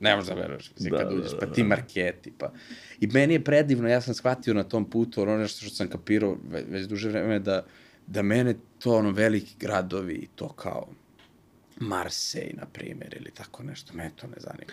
[0.00, 1.52] Ne možeš da veruješ, mislim, Da, kad da, uđeš, da, pa da.
[1.52, 2.52] ti marketi, pa...
[3.00, 6.36] I meni je predivno, ja sam shvatio na tom putu, ono nešto što sam kapirao
[6.50, 7.64] ve, već duže vreme, da,
[8.06, 10.88] da mene to, ono, veliki gradovi, to kao
[11.80, 14.72] Marsej, na primjer, ili tako nešto, me to ne zanima.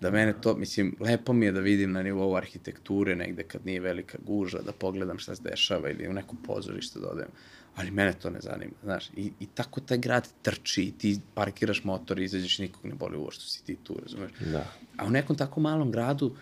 [0.00, 3.80] Da mene to, mislim, lepo mi je da vidim na nivou arhitekture negde kad nije
[3.80, 7.28] velika guža, da pogledam šta se dešava ili u neko pozorište da odem.
[7.76, 9.10] Ali mene to ne zanima, znaš.
[9.16, 13.16] I, i tako taj grad trči i ti parkiraš motor i izađeš nikog ne boli
[13.16, 14.30] uvo što si ti tu, razumeš?
[14.40, 14.72] Da.
[14.96, 16.36] A u nekom tako malom gradu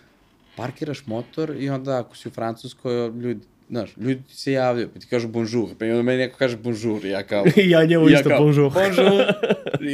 [0.55, 5.07] parkiraš motor i onda ako si u Francuskoj, ljudi, znaš, ljudi se javljaju, pa ti
[5.07, 7.45] kažu bonjour, pa onda meni neko kaže bonjour, ja kao...
[7.73, 8.71] Ja njemu isto bonjour.
[8.73, 9.23] Bonjour.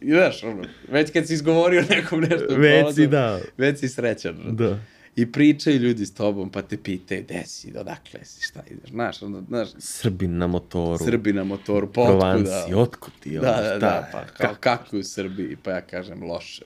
[0.00, 3.40] I, znaš, ono, već kad si izgovorio nekom nešto, Već si da.
[3.56, 4.36] Već si srećan.
[4.46, 4.78] Da.
[5.16, 9.22] I pričaju ljudi s tobom, pa te pitaju, gde si, odakle si, šta ideš, znaš,
[9.22, 11.04] ono, znaš, Srbin na motoru.
[11.04, 12.18] Srbi na motoru, pa otkuda?
[12.18, 14.08] Provansi, otkud ti Da, ono, da, šta da, je?
[14.12, 15.56] pa kao, kako je u Srbiji?
[15.62, 16.62] Pa ja kažem loše.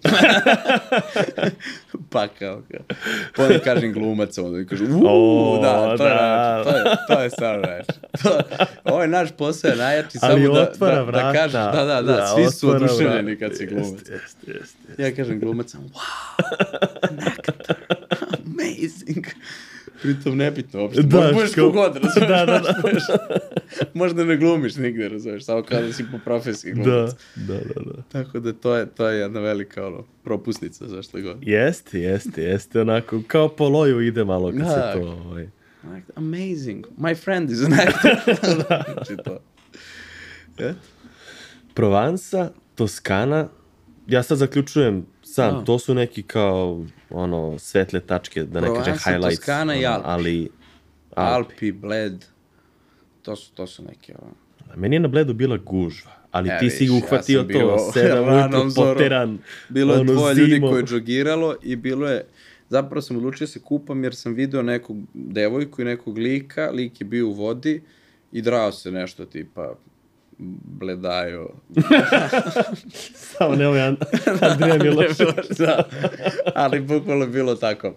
[2.12, 2.80] pa kao, kao.
[3.36, 6.22] Pa onda kažem glumac, onda mi kažu, uuu, da, to je da.
[6.22, 7.92] najjače, to je, to je stvarno najjače.
[8.22, 8.40] To,
[8.84, 11.26] ovo je naš posao je najjači, Ali samo da, otvara da, vrata.
[11.26, 13.90] da kažeš, da, da, da, svi su oduševljeni kad si glumac.
[13.98, 15.02] Jeste, jeste, jeste.
[15.02, 16.40] Ja kažem glumac, samo, wow,
[17.26, 17.76] actor,
[18.30, 19.26] amazing.
[20.02, 23.38] Pritom nebitno uopšte, Da, da, budeš kogod, razumeš, Da, da, da.
[23.94, 27.10] možda ne glumiš nigde, razumeš, samo kao da si po profesiji glumac.
[27.36, 28.02] Da, da, da, da.
[28.02, 31.36] Tako da to je, to je jedna velika ono, propusnica za što god.
[31.42, 34.92] Jeste, jeste, jeste, onako, kao po loju ide malo kad Da.
[34.92, 35.48] se to, ovaj...
[35.94, 36.86] Like, amazing.
[36.98, 38.10] My friend is an actor.
[38.94, 39.38] znači to.
[40.58, 40.74] E?
[41.74, 43.48] Provansa, Toskana,
[44.06, 45.64] ja sad zaključujem sam, Da.
[45.64, 49.36] to su neki kao, ono, svetle tačke, da ne kažem Provansa, highlights.
[49.36, 50.08] Toskana i Alpi.
[50.08, 50.48] Ali,
[51.14, 52.24] Alpi, Bled.
[53.22, 54.32] To su, to su neke, ono.
[54.76, 58.24] meni je na bledu bila gužva, ali E, ti si ja uhvatio bio to, sedam
[58.34, 62.24] ujutru, poteran, Bilo je ono, dvoje ljudi koje je džogiralo i bilo je,
[62.68, 67.00] zapravo sam odlučio da se kupam jer sam video nekog devojku i nekog lika, lik
[67.00, 67.82] je bio u vodi
[68.32, 69.74] i drao se nešto tipa
[70.78, 71.48] bledajo.
[73.38, 74.04] Samo ne ovaj And-
[74.50, 75.58] Andrija Milošević.
[75.58, 75.88] da,
[76.54, 77.94] ali bukvalno je bilo tako.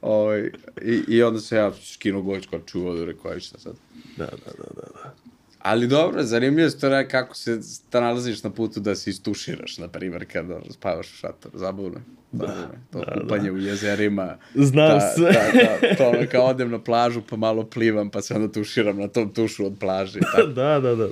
[0.00, 0.50] Ovaj,
[0.82, 3.74] i, I onda se ja skinuo goć kao čuo vodu, rekao, aj šta sad.
[4.16, 5.14] Da, da, da, da, da.
[5.58, 7.60] Ali dobro, zanimljivo je to kako se
[7.92, 12.00] nalaziš na putu da se istuširaš, na primjer, kada spavaš u šatoru, zabavno.
[12.32, 14.36] Da, to da, kupanje u jezerima.
[14.54, 15.32] Znam ta, sve.
[15.32, 15.40] Ta,
[15.80, 19.08] ta, to ono kao odem na plažu pa malo plivam pa se onda tuširam na
[19.08, 20.20] tom tušu od plaže.
[20.20, 20.46] Tako.
[20.46, 21.08] da, da, da.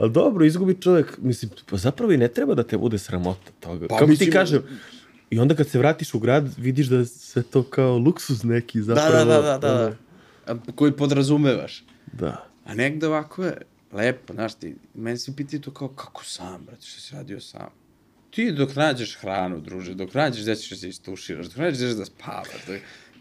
[0.00, 3.88] Ali dobro, izgubi čovjek, mislim, pa zapravo i ne treba da te bude sramota toga.
[3.88, 4.62] Pa Kako ti kažem,
[5.30, 8.84] i onda kad se vratiš u grad, vidiš da sve to kao luksuz neki Da,
[8.84, 9.24] zapravo.
[9.24, 9.86] da, da, da, da.
[9.86, 9.94] ono,
[10.46, 11.84] A, koji podrazumevaš.
[12.12, 12.46] Da.
[12.64, 13.56] A negde ovako je
[13.92, 17.68] lepo, znaš ti, meni se piti to kao, kako sam, brate, što si radio sam?
[18.30, 21.94] Ti dok nađeš hranu, druže, dok nađeš gde ćeš da se istuširaš, dok nađeš gde
[21.94, 22.76] da spavaš, dok...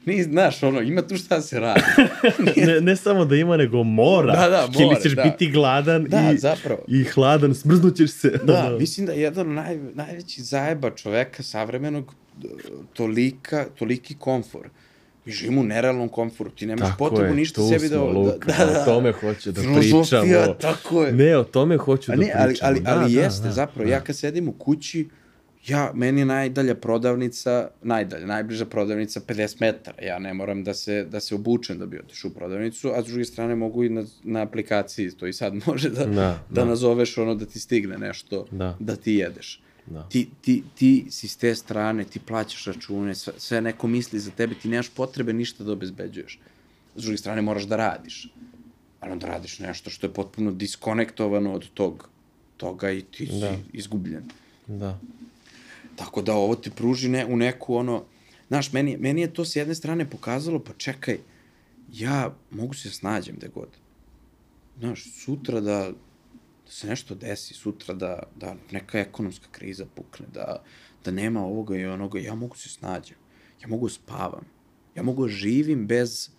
[0.06, 1.82] Ni, znaš, ono, ima tu šta da se radi.
[2.68, 4.36] Ne, ne samo da ima, nego mora.
[4.36, 5.24] Da, da, Ili mora, ćeš da.
[5.24, 6.82] biti gladan Da, i, zapravo.
[6.88, 8.30] i hladan, smrznućeš se.
[8.43, 8.78] Da, Ono.
[8.78, 12.14] mislim da je jedan naj, najveći zajeba čoveka savremenog
[12.93, 14.70] tolika, toliki komfor.
[15.26, 17.95] Mi živimo u nerealnom komforu, ti nemaš Tako potrebu je, ništa sebi da...
[17.97, 20.54] da, Luka, da, da, o tome hoću da pričamo.
[20.54, 21.12] tako je.
[21.12, 22.70] Ne, o tome hoću A da ne, ali, pričamo.
[22.70, 23.93] ali, Da, ali da, jeste, da, zapravo, da.
[23.95, 25.10] ja kad sedim u kući,
[25.66, 30.03] ja, meni je najdalja prodavnica, najdalja, najbliža prodavnica 50 metara.
[30.03, 33.07] Ja ne moram da se, da se obučem da bi otišao u prodavnicu, a s
[33.07, 36.66] druge strane mogu i na, na aplikaciji, to i sad može da, Da, da, da.
[36.66, 38.76] nazoveš ono da ti stigne nešto, Da.
[38.80, 39.62] da ti jedeš.
[39.86, 40.03] Da.
[40.03, 44.32] Ti, ti, ti si s te strane, ti plaćaš račune, sve, sve neko misli za
[44.32, 46.39] tebe, ti nemaš potrebe ništa da obezbeđuješ.
[46.95, 48.28] S druge strane moraš da radiš.
[48.99, 52.10] Ali onda radiš nešto što je potpuno diskonektovano od tog,
[52.57, 53.55] toga i ti si Da.
[53.74, 54.24] izgubljen.
[54.68, 54.99] Da.
[56.00, 58.04] Tako da ovo ti pruži ne, u neku ono...
[58.47, 61.18] Znaš, meni, meni je to s jedne strane pokazalo, pa čekaj,
[61.93, 63.70] ja mogu se snađem gde god.
[64.80, 65.91] Znaš, sutra da,
[66.66, 70.64] da se nešto desi, sutra da, da neka ekonomska kriza pukne, da,
[71.06, 73.18] da nema ovoga i onoga, ja mogu se snađem.
[73.62, 74.45] Ja mogu da spavam.
[74.95, 76.30] Ja mogu da živim bez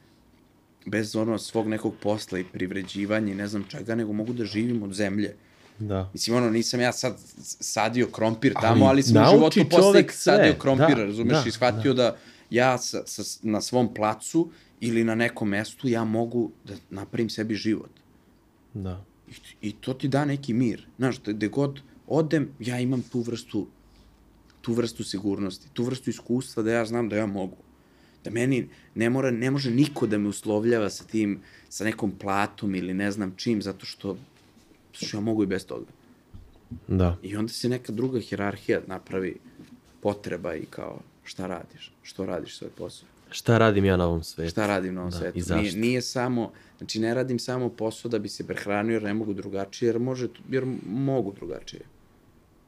[0.86, 4.82] bez ono svog nekog posla i privređivanja i ne znam čega, nego mogu da živim
[4.82, 5.36] od zemlje.
[5.80, 6.10] Da.
[6.12, 10.54] Mislim, ono, nisam ja sad sadio krompir Ali tamo, ali sam u životu posle sadio
[10.58, 12.16] krompira, Da, razumeš, da, i shvatio da,
[12.50, 14.50] ja sa, sa, na svom placu
[14.80, 17.90] ili na nekom mestu ja mogu da napravim sebi život.
[18.74, 19.04] Da.
[19.28, 20.86] I, I to ti da neki mir.
[20.98, 23.66] Znaš, da gde god odem, ja imam tu vrstu
[24.60, 27.56] tu vrstu sigurnosti, tu vrstu iskustva da ja znam da ja mogu.
[28.24, 32.74] Da meni ne, mora, ne može niko da me uslovljava sa tim, sa nekom platom
[32.74, 34.16] ili ne znam čim, zato što,
[34.92, 35.86] što ja mogu i bez toga.
[36.88, 37.16] Da.
[37.22, 39.36] I onda se neka druga hirarhija napravi
[40.02, 43.08] potreba i kao šta radiš, što radiš svoj posao.
[43.30, 44.50] Šta radim ja na ovom svetu?
[44.50, 45.38] Šta radim na ovom Da, svetu?
[45.38, 45.62] i zašto?
[45.62, 49.34] Nije, nije samo, znači ne radim samo posao da bi se prehranio jer ne mogu
[49.34, 51.82] drugačije, jer, može, jer mogu drugačije.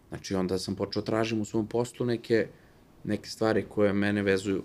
[0.09, 2.47] Znači onda sam počeo tražim u svom poslu neke,
[3.05, 4.63] neke stvari koje mene vezuju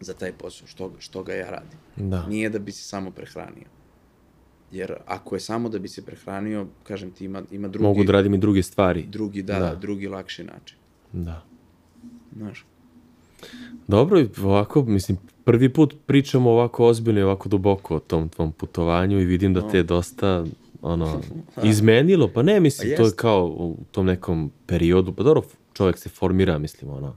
[0.00, 2.10] za taj posao, što, što ga ja radim.
[2.10, 2.26] Da.
[2.26, 3.66] Nije da bi se samo prehranio.
[4.72, 8.12] Jer ako je samo da bi se prehranio, kažem ti, ima, ima drugi, Mogu da
[8.12, 9.06] radim i druge stvari.
[9.06, 9.60] drugi da, Da.
[9.60, 10.76] da, drugi lakši način.
[11.12, 11.42] Da.
[12.36, 12.64] Znaš,
[13.88, 19.20] Dobro, ovako, mislim, prvi put pričamo ovako ozbiljno i ovako duboko o tom tvom putovanju
[19.20, 20.44] i vidim da te je dosta,
[20.82, 21.20] ono,
[21.70, 22.28] izmenilo.
[22.28, 25.42] Pa ne, mislim, to je kao u tom nekom periodu, pa dobro,
[25.72, 27.16] čovjek se formira, mislim, ono,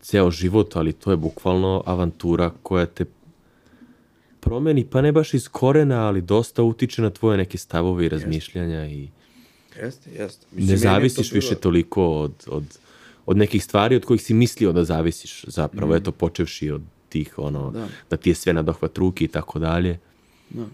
[0.00, 3.04] ceo život, ali to je bukvalno avantura koja te
[4.42, 8.86] promeni, pa ne baš iz korena, ali dosta utiče na tvoje neke stavove i razmišljanja
[8.86, 9.08] i
[9.82, 10.46] jeste, jeste.
[10.52, 12.78] ne je to zavisiš bilo- više toliko od, od,
[13.26, 17.70] od nekih stvari od kojih si mislio da zavisiš zapravo, eto, počevši od tih, ono,
[17.70, 17.78] da.
[17.80, 17.88] Da.
[18.10, 19.98] da ti je sve na dohvat ruke i tako dalje.
[20.50, 20.66] Da.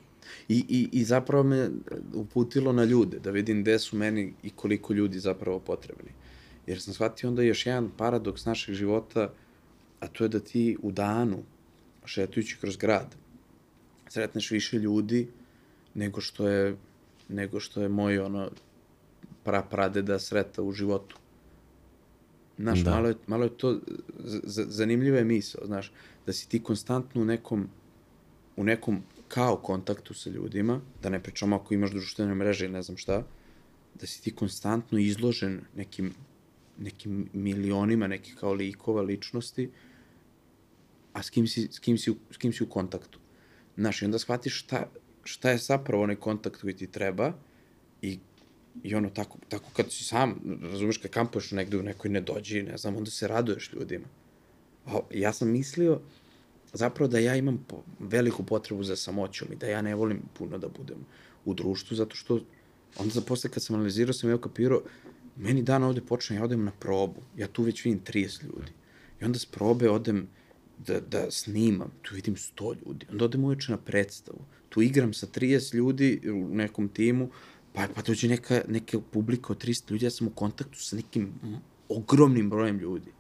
[0.48, 1.70] I, i, I zapravo me
[2.14, 6.10] uputilo na ljude, da vidim gde su meni i koliko ljudi zapravo potrebni.
[6.66, 9.32] Jer sam shvatio onda još jedan paradoks našeg života,
[10.00, 11.42] a to je da ti u danu,
[12.04, 13.14] šetujući kroz grad,
[14.08, 15.28] sretneš više ljudi
[15.94, 16.76] nego što je,
[17.28, 18.50] nego što je moj ono
[19.44, 21.16] pra pradeda sreta u životu.
[22.58, 22.90] Znaš, Da.
[22.90, 23.80] malo, je, malo je to
[24.68, 25.92] zanimljiva je misao, znaš,
[26.26, 27.68] da si ti konstantno u nekom
[28.58, 32.82] u nekom kao kontaktu sa ljudima, da ne pričamo ako imaš društvene mreže ili ne
[32.82, 33.22] znam šta,
[34.00, 36.14] da si ti konstantno izložen nekim,
[36.78, 39.70] nekim milionima nekih kao likova, ličnosti,
[41.12, 43.17] a s kim si, s kim si, s kim si u kontaktu.
[43.78, 44.86] Znaš, i onda shvatiš šta,
[45.24, 47.32] šta je zapravo onaj kontakt koji ti treba
[48.02, 48.18] i
[48.82, 52.76] I ono, tako, tako kad si sam, razumeš, kad kampuješ negde u nekoj nedođi, ne
[52.76, 54.06] znam, onda se raduješ ljudima.
[54.86, 56.00] A ja sam mislio
[56.72, 60.58] zapravo da ja imam po, veliku potrebu za samoćom i da ja ne volim puno
[60.58, 61.02] da budem
[61.44, 62.40] u društvu, zato što
[62.98, 64.82] onda za posle kad sam analizirao sam ja kapirao,
[65.36, 68.72] meni dan ovde počne, ja odem na probu, ja tu već vidim 30 ljudi.
[69.20, 70.28] I onda s probe odem
[70.86, 73.06] da, da snimam, tu vidim 100 ljudi.
[73.10, 77.30] Onda odem uveče na predstavu, tu igram sa 30 ljudi u nekom timu,
[77.72, 81.32] pa, pa dođe neka, neka publika od 300 ljudi, ja sam u kontaktu sa nekim
[81.88, 83.12] ogromnim brojem ljudi.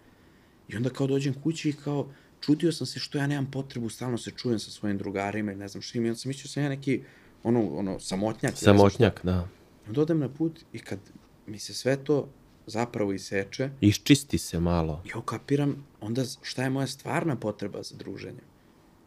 [0.68, 4.18] I onda kao dođem kući i kao, čudio sam se što ja nemam potrebu, stalno
[4.18, 6.62] se čujem sa svojim drugarima i ne znam što i onda sam mislio da sam
[6.62, 7.02] ja neki,
[7.42, 8.56] ono, ono, samotnjak.
[8.56, 9.48] Samotnjak, da.
[9.88, 10.98] Onda odem na put i kad
[11.46, 12.28] mi se sve to
[12.68, 15.02] zapravo iseče, Iščisti se malo.
[15.10, 18.40] ja ukapiram onda šta je moja stvarna potreba za druženje.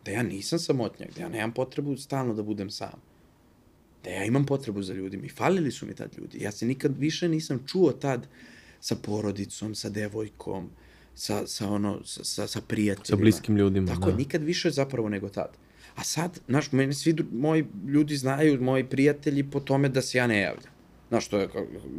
[0.06, 3.02] Da ja nisam samotnjak, da ja nemam potrebu stalno da budem sam.
[4.04, 6.44] Da ja imam potrebu za ljudima i falili su mi tad ljudi.
[6.44, 8.28] Ja se nikad više nisam čuo tad
[8.80, 10.70] sa porodicom, sa devojkom,
[11.16, 13.06] sa, sa, ono, sa, sa, sa prijateljima.
[13.18, 14.12] Sa bliskim ljudima, Tako da.
[14.12, 15.50] je, nikad više zapravo nego tad.
[15.96, 20.28] A sad, znaš, mene svi moji ljudi znaju, moji prijatelji po tome da se ja
[20.28, 20.74] ne javljam.
[21.12, 21.50] Znaš, to je,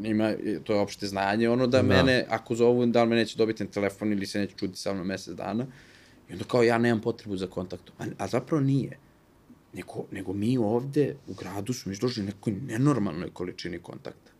[0.04, 0.32] ima,
[0.64, 1.88] to je opšte znanje, ono da, Da.
[1.88, 4.94] mene, ako zovu, da li me neće dobiti na telefon ili se neće čuti sa
[4.94, 5.66] mnom mesec dana.
[6.28, 7.94] I onda kao ja nemam potrebu za kontaktom.
[7.98, 8.98] A, a zapravo nije.
[9.72, 14.32] Nego, nego mi ovde u gradu smo izloženi nekoj nenormalnoj količini kontakta.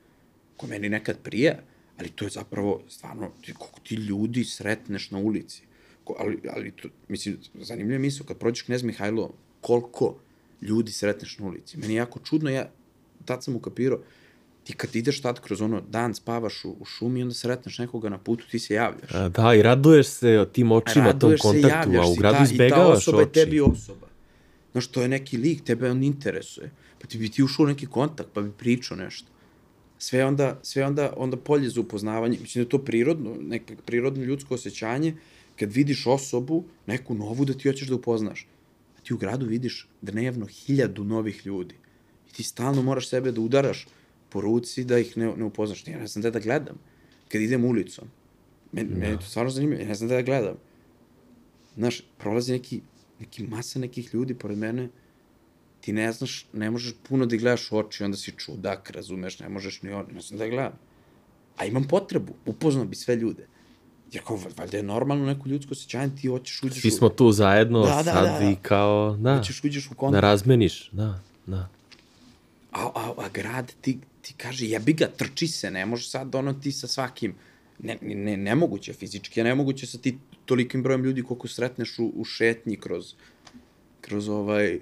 [0.57, 1.59] Ko meni nekad prija,
[1.99, 5.63] ali to je zapravo stvarno, ti, koliko ti ljudi sretneš na ulici.
[6.05, 10.17] Ko, ali, ali to, mislim, zanimljivo je misao, kad prođeš Knez Mihajlo, koliko
[10.63, 11.79] ljudi sretneš na ulici.
[11.79, 12.71] Meni je jako čudno, ja
[13.25, 13.99] tad sam ukapirao,
[14.65, 18.19] ti kad ideš tad kroz ono dan spavaš u, u šumi, onda sretneš nekoga na
[18.19, 19.11] putu, ti se javljaš.
[19.15, 22.45] A, Da, i raduješ se tim očima, tom Raduješ se, kontaktu, a u gradu ta,
[22.45, 23.33] I ta izbegavaš osoba je oči.
[23.33, 24.07] tebi osoba.
[24.73, 26.71] Znaš, to je neki lik, tebe on interesuje.
[27.01, 29.29] Pa ti bi ti ušao u neki kontakt, pa bi pričao nešto.
[29.99, 32.39] Sve onda, sve onda, onda polje za upoznavanje.
[32.41, 35.15] Mislim da je to prirodno, neko prirodno ljudsko osjećanje,
[35.59, 38.47] kad vidiš osobu, neku novu da ti hoćeš da upoznaš.
[38.99, 41.75] A ti u gradu vidiš dnevno hiljadu novih ljudi.
[42.31, 43.87] I ti stalno moraš sebe da udaraš
[44.33, 45.87] po ruci da ih ne, ne upoznaš.
[45.87, 46.77] Ja ne znam da da gledam.
[47.29, 48.09] Kad idem ulicom.
[48.73, 48.99] Men, no.
[48.99, 49.83] Meni je to stvarno zanimljivo.
[49.83, 50.55] Ja ne znam da da gledam.
[51.77, 52.81] Znaš, prolazi neki,
[53.21, 54.89] neki masa nekih ljudi pored mene,
[55.81, 59.49] ti ne znaš, ne možeš puno da gledaš u oči, onda si čudak, razumeš, ne
[59.49, 60.73] možeš ni on, ne znam da gledam.
[61.57, 63.47] A imam potrebu, upoznao bi sve ljude.
[64.13, 67.81] Jer kao, valjda je normalno neko ljudsko osjećanje, ti hoćeš uđeš Svi smo tu zajedno,
[67.81, 68.51] Da, da, sad da, da.
[68.51, 70.23] i kao, da, hoćeš uđeš u da kontakt.
[70.23, 71.69] razmeniš, da, da.
[72.73, 76.53] A, a, a grad ti, ti kaže, jebi ga, trči se, ne može sad ono
[76.53, 77.35] ti sa svakim,
[77.79, 82.77] ne, ne, nemoguće, fizički nemoguće sa ti tolikim brojem ljudi koliko sretneš u, u šetnji
[82.77, 83.15] kroz,
[84.01, 84.79] kroz ovaj,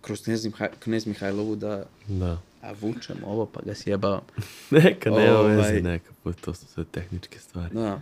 [0.00, 2.40] kroz Knez, Mihaj, Knez Mihajlovu da Da.
[2.60, 4.20] a vučem ovo pa ga sjebavam.
[4.70, 5.56] Neka, nema Ovaj.
[5.56, 7.74] veze, neka, pa to su sve tehničke stvari.
[7.74, 8.00] Da.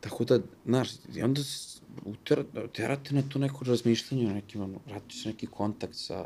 [0.00, 5.14] Tako da, znaš, i onda se utera, terate na to neko razmišljanje, nekim, ono, vrati
[5.16, 6.24] se neki kontakt sa,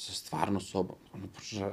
[0.00, 0.96] sa stvarno sobom.
[1.12, 1.26] Ono,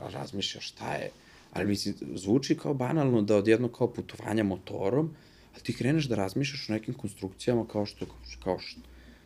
[0.09, 1.09] razmišljaš šta je.
[1.53, 5.09] Ali mislim, zvuči kao banalno da odjedno kao putovanja motorom,
[5.55, 8.05] a ti kreneš da razmišljaš o nekim konstrukcijama kao što,
[8.43, 8.81] kao što,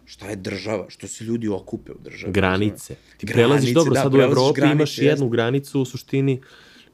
[0.06, 2.34] šta je država, što se ljudi okupe u državi.
[2.34, 2.96] granice.
[3.18, 5.32] Ti Granice, prelaziš, dobro, da, sad u Evropi granice, imaš jednu jeste.
[5.32, 6.42] granicu u suštini,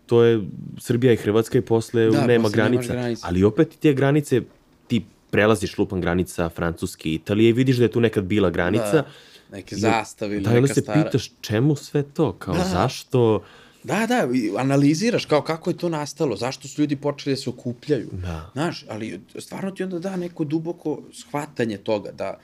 [0.05, 0.41] to je
[0.79, 2.93] Srbija i Hrvatska i posle Da, nema posle granica.
[2.93, 3.21] granice.
[3.25, 4.41] Ali opet te granice,
[4.87, 8.91] ti prelaziš lupan granica Francuske i Italije i vidiš da je tu nekad bila granica.
[8.93, 9.07] Da,
[9.51, 11.03] neke zastave ili Da, neka se stara.
[11.03, 12.63] pitaš čemu sve to, kao Da.
[12.63, 13.43] zašto...
[13.83, 14.27] Da, da,
[14.57, 18.09] analiziraš kao kako je to nastalo, zašto su ljudi počeli da se okupljaju.
[18.11, 18.49] Da.
[18.53, 22.39] Znaš, ali stvarno ti onda da neko duboko shvatanje toga da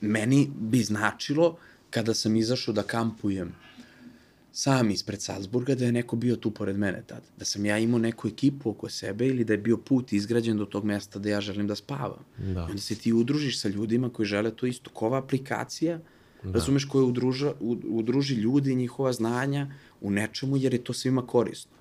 [0.00, 1.56] meni bi značilo
[1.90, 3.54] kada sam izašao da kampujem
[4.52, 7.22] sam ispred Salzburga da je neko bio tu pored mene tad.
[7.36, 10.64] Da sam ja imao neku ekipu oko sebe ili da je bio put izgrađen do
[10.64, 12.24] tog mesta da ja želim da spavam.
[12.38, 12.60] Da.
[12.60, 14.90] I onda se ti udružiš sa ljudima koji žele to isto.
[14.90, 16.00] Kova aplikacija,
[16.46, 16.58] da.
[16.58, 17.52] razumeš, koja udruža,
[17.90, 19.70] udruži ljudi i njihova znanja
[20.00, 21.72] u nečemu jer je to svima korisno.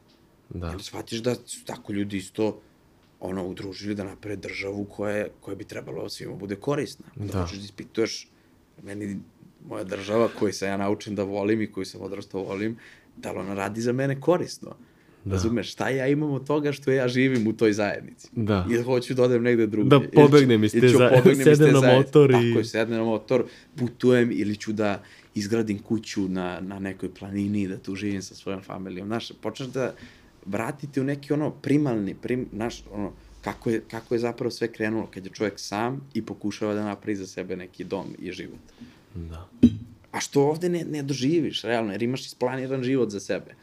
[0.50, 0.68] Da.
[0.70, 2.62] Onda shvatiš da su tako ljudi isto
[3.20, 7.06] ono, udružili da naprave državu koja, koja bi trebalo svima bude korisna.
[7.16, 7.26] Da.
[7.26, 7.48] Da.
[7.52, 8.28] Da ispituješ,
[8.84, 9.20] meni
[9.68, 12.78] moja država koju sam ja naučen da volim i koju sam odrastao volim,
[13.18, 14.76] da li ona radi za mene korisno.
[15.26, 15.32] Da.
[15.32, 18.28] Razumeš, šta ja imam od toga što ja živim u toj zajednici?
[18.34, 18.68] Da.
[18.72, 19.90] I hoću da odem negde drugde.
[19.90, 22.08] Da pobegnem iz te ili ću zaje- pobegnem iz te sednem na zajednice.
[22.08, 23.44] motor i- Tako je, sednem na motor,
[23.76, 25.02] putujem ili ću da
[25.36, 29.08] izgradim kuću na, na nekoj planini da tu živim sa svojom familijom.
[29.08, 29.94] Znaš, počneš da
[30.46, 33.12] vratiti u neki ono primalni, prim, znaš, ono,
[33.42, 37.16] kako je, kako je zapravo sve krenulo kad je čovjek sam i pokušava da napravi
[37.16, 38.60] za sebe neki dom i život.
[39.16, 39.50] Da.
[40.12, 43.56] A što ovde ne, ne doživiš, realno, jer imaš isplaniran život za sebe.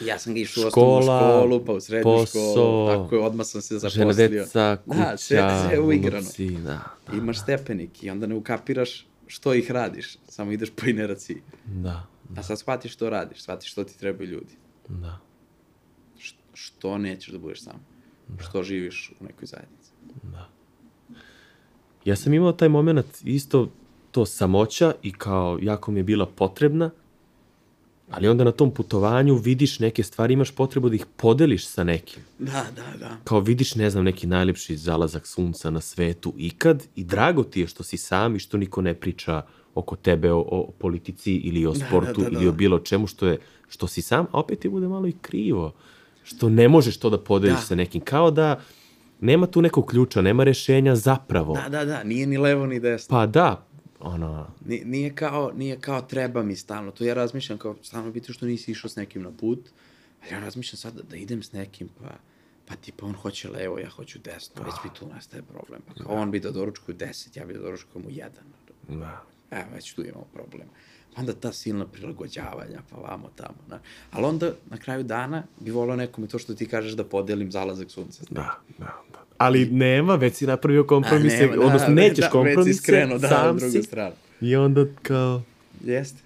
[0.00, 3.46] Ja sam ga išao u Škola, školu, pa u srednju posao, školu, tako je, odmah
[3.46, 4.28] sam se Žena, zaposlio.
[4.40, 6.18] deca, kuća, da, sve, sve uigrano.
[6.18, 6.60] unuci, da,
[7.06, 11.42] da, Imaš stepenik i onda ne ukapiraš što ih radiš, samo ideš po ineraciji.
[11.66, 12.06] da,
[12.36, 14.54] A sad shvatiš što radiš, shvatiš što ti trebaju ljudi.
[14.88, 15.18] da,
[16.18, 17.86] Š- Što nećeš da budeš sam.
[18.40, 19.90] Što živiš u nekoj zajednici.
[22.04, 23.70] Ja sam imao taj moment isto
[24.10, 26.90] to samoća i kao jako mi je bila potrebna,
[28.10, 32.22] ali onda na tom putovanju vidiš neke stvari, imaš potrebu da ih podeliš sa nekim.
[32.38, 33.16] Da, da, da.
[33.24, 37.66] Kao vidiš, ne znam, neki najlepši zalazak sunca na svetu ikad i drago ti je
[37.66, 39.42] što si sam i što niko ne priča
[39.74, 42.56] oko tebe o, o politici ili o Da, sportu da, da, ili o da.
[42.56, 43.38] bilo čemu što je
[43.68, 45.72] što si sam, a opet ti bude malo i krivo.
[46.22, 47.62] Što ne možeš to da podeliš Da.
[47.62, 48.00] sa nekim.
[48.00, 48.60] Kao da
[49.20, 51.54] nema tu nekog ključa, nema rešenja zapravo.
[51.54, 53.10] Da, da, da, nije ni levo ni desno.
[53.10, 53.66] Pa da,
[54.00, 56.90] ono, Ni- Nije kao, nije kao treba mi stalno.
[56.90, 59.58] To ja razmišljam kao stalno biti što nisi išao s nekim na put.
[60.22, 62.10] Ali ja razmišljam sad da, da idem s nekim, pa,
[62.66, 64.62] pa tipa on hoće levo, ja hoću desno.
[64.62, 65.80] Već mi tu nastaje problem.
[65.88, 68.44] Pa kao on bi da doručkuje 10, ja bi da doručkujem u jedan.
[68.88, 69.22] da.
[69.50, 70.68] Evo, već tu imamo problem.
[71.16, 73.58] Onda ta silna prilagođavanja, pa vamo tamo.
[73.68, 73.78] Na.
[74.10, 77.90] Ali onda, na kraju dana, bi volao nekome to što ti kažeš da podelim zalazak
[77.90, 78.22] sunca.
[78.30, 79.24] Da, da, da.
[79.38, 82.82] Ali nema, već si napravio kompromise, A, nema, da, odnosno nećeš da, već si kompromise,
[82.82, 83.82] skrenuo, da, sam si.
[83.82, 84.14] stranu.
[84.40, 85.42] I onda kao,
[85.84, 86.22] Jeste.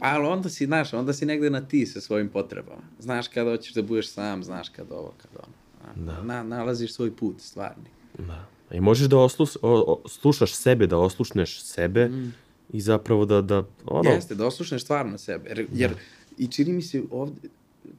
[0.00, 2.82] Ali onda si, znaš, onda si negde na ti sa svojim potrebama.
[2.98, 6.06] Znaš kada hoćeš da budeš sam, znaš kada ovo, kada ono.
[6.06, 6.22] Da.
[6.22, 7.90] Na, nalaziš svoj put, stvarni.
[8.18, 8.46] da.
[8.70, 12.34] I možeš da oslus, o, o, slušaš sebe, da oslušneš sebe mm.
[12.72, 15.48] I zapravo da, da ono, Jeste, da oslušneš stvarno sebe.
[15.48, 15.94] Jer, jer
[16.38, 17.48] i čini mi se ovde,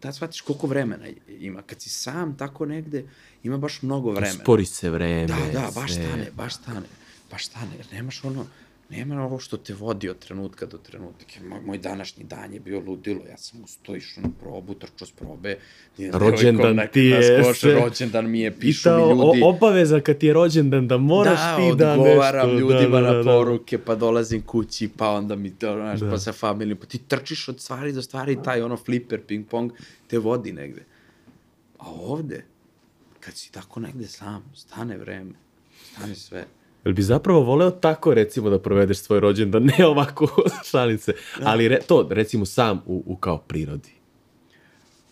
[0.01, 1.61] da shvatiš koliko vremena ima.
[1.61, 3.05] Kad si sam tako negde,
[3.43, 4.39] ima baš mnogo vremena.
[4.43, 5.27] spori se vreme.
[5.27, 6.03] Da, da, baš sve.
[6.03, 6.87] stane, baš stane,
[7.31, 8.45] baš stane, jer nemaš ono,
[8.89, 11.33] nema ovo što te vodi od trenutka do trenutka.
[11.49, 15.11] Moj, moj današnji dan je bio ludilo, ja sam usto išao na probu, trčao s
[15.11, 15.57] probe.
[16.13, 17.73] Rođendan ti je sve.
[17.73, 19.41] rođendan mi je, pišu ta mi ljudi.
[19.43, 22.59] o- obaveza kad ti je rođendan da moraš da, ti da odgovaram nešto...
[22.59, 23.31] ljudima da, da, na da, da.
[23.31, 26.09] poruke, pa dolazim kući, pa onda mi to, znaš, Da.
[26.11, 29.71] pa sa familijom, pa ti trčiš od stvari do stvari, taj ono flipper, ping pong,
[30.07, 30.81] te vodi negde.
[31.77, 32.45] A ovde,
[33.19, 35.31] kad si tako negde sam, stane vreme,
[35.91, 36.45] stane sve.
[36.87, 40.27] Jel bi zapravo voleo tako, recimo, da provedeš svoj rođendan, ne ovako
[40.71, 41.13] šalice,
[41.43, 43.89] ali re, to, recimo, sam u, u kao prirodi.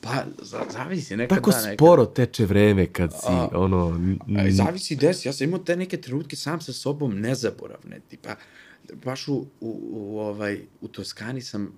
[0.02, 1.78] Pa, za, zavisi, nekad Tako da, nekad.
[1.78, 3.50] sporo teče vreme kad si, A.
[3.54, 4.00] ono...
[4.38, 8.36] A, zavisi desi, ja sam imao te neke trenutke sam sa sobom nezaboravne, tipa,
[9.06, 11.72] baš u, u, u, ovaj, u Toskani sam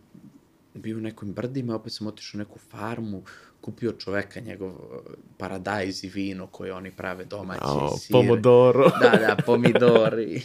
[0.74, 3.24] bio u nekim brdima, opet sam otišao u neku farmu,
[3.68, 4.98] kupio čoveka njegov eh,
[5.38, 7.62] paradajz i vino koje oni prave domaći,
[8.00, 8.12] sir.
[8.12, 8.92] pomodoro.
[9.02, 10.42] Da, da, pomidori.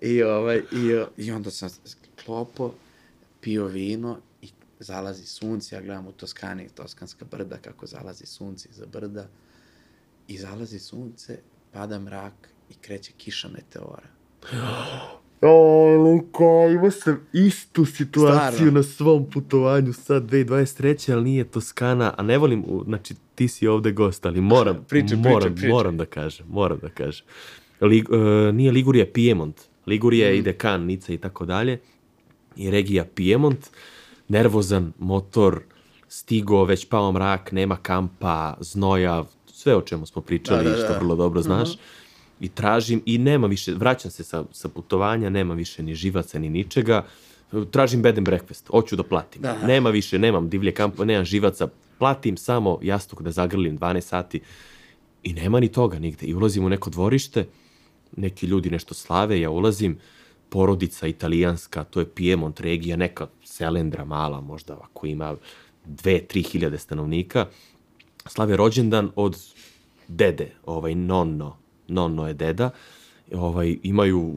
[0.00, 1.70] I, ovaj, i, I onda sam
[2.24, 2.74] klopo,
[3.40, 4.48] pio vino i
[4.78, 9.28] zalazi sunce, ja gledam u Toskani, toskanska brda, kako zalazi sunce iza brda.
[10.28, 11.38] I zalazi sunce,
[11.72, 14.08] pada mrak i kreće kiša meteora.
[15.44, 15.56] O,
[15.96, 18.70] Luka, imao sam istu situaciju Stvarno?
[18.70, 21.12] na svom putovanju sad 2023.
[21.12, 25.54] ali nije Toskana, a ne volim, znači ti si ovde gost, ali moram, pričaj, moram,
[25.54, 25.70] pričaj.
[25.70, 27.26] moram da kažem, moram da kažem.
[27.80, 28.16] Lig, e,
[28.52, 29.56] nije Ligurija, Piemont.
[29.86, 30.34] Ligurija Mm.
[30.34, 31.80] i Dekan, Nica i tako dalje.
[32.56, 33.66] I regija Piemont,
[34.28, 35.60] nervozan motor,
[36.08, 40.82] stigo, već pao mrak, nema kampa, znoja, sve o čemu smo pričali, Da, da, što
[40.82, 40.90] da.
[40.90, 40.98] Mhm.
[40.98, 41.68] vrlo dobro znaš.
[42.40, 46.48] I tražim, i nema više, vraćam se sa, sa putovanja, nema više ni živaca, ni
[46.48, 47.04] ničega.
[47.70, 49.42] Tražim bed and breakfast, hoću da platim.
[49.42, 49.66] Da.
[49.66, 51.68] Nema više, nemam divlje kampa, nemam živaca,
[51.98, 54.40] platim samo jastuk da zagrlim 12 sati
[55.22, 56.26] i nema ni toga nigde.
[56.26, 57.46] I ulazim u neko dvorište,
[58.16, 59.98] neki ljudi nešto slave, ja ulazim,
[60.48, 65.36] porodica italijanska, to je Piemont regija, neka selendra mala, možda ako ima
[65.84, 67.46] dve, tri hiljade stanovnika,
[68.26, 69.38] slave rođendan od
[70.08, 71.56] dede, ovaj nonno,
[71.88, 72.70] nonno je deda,
[73.32, 74.36] ovaj, imaju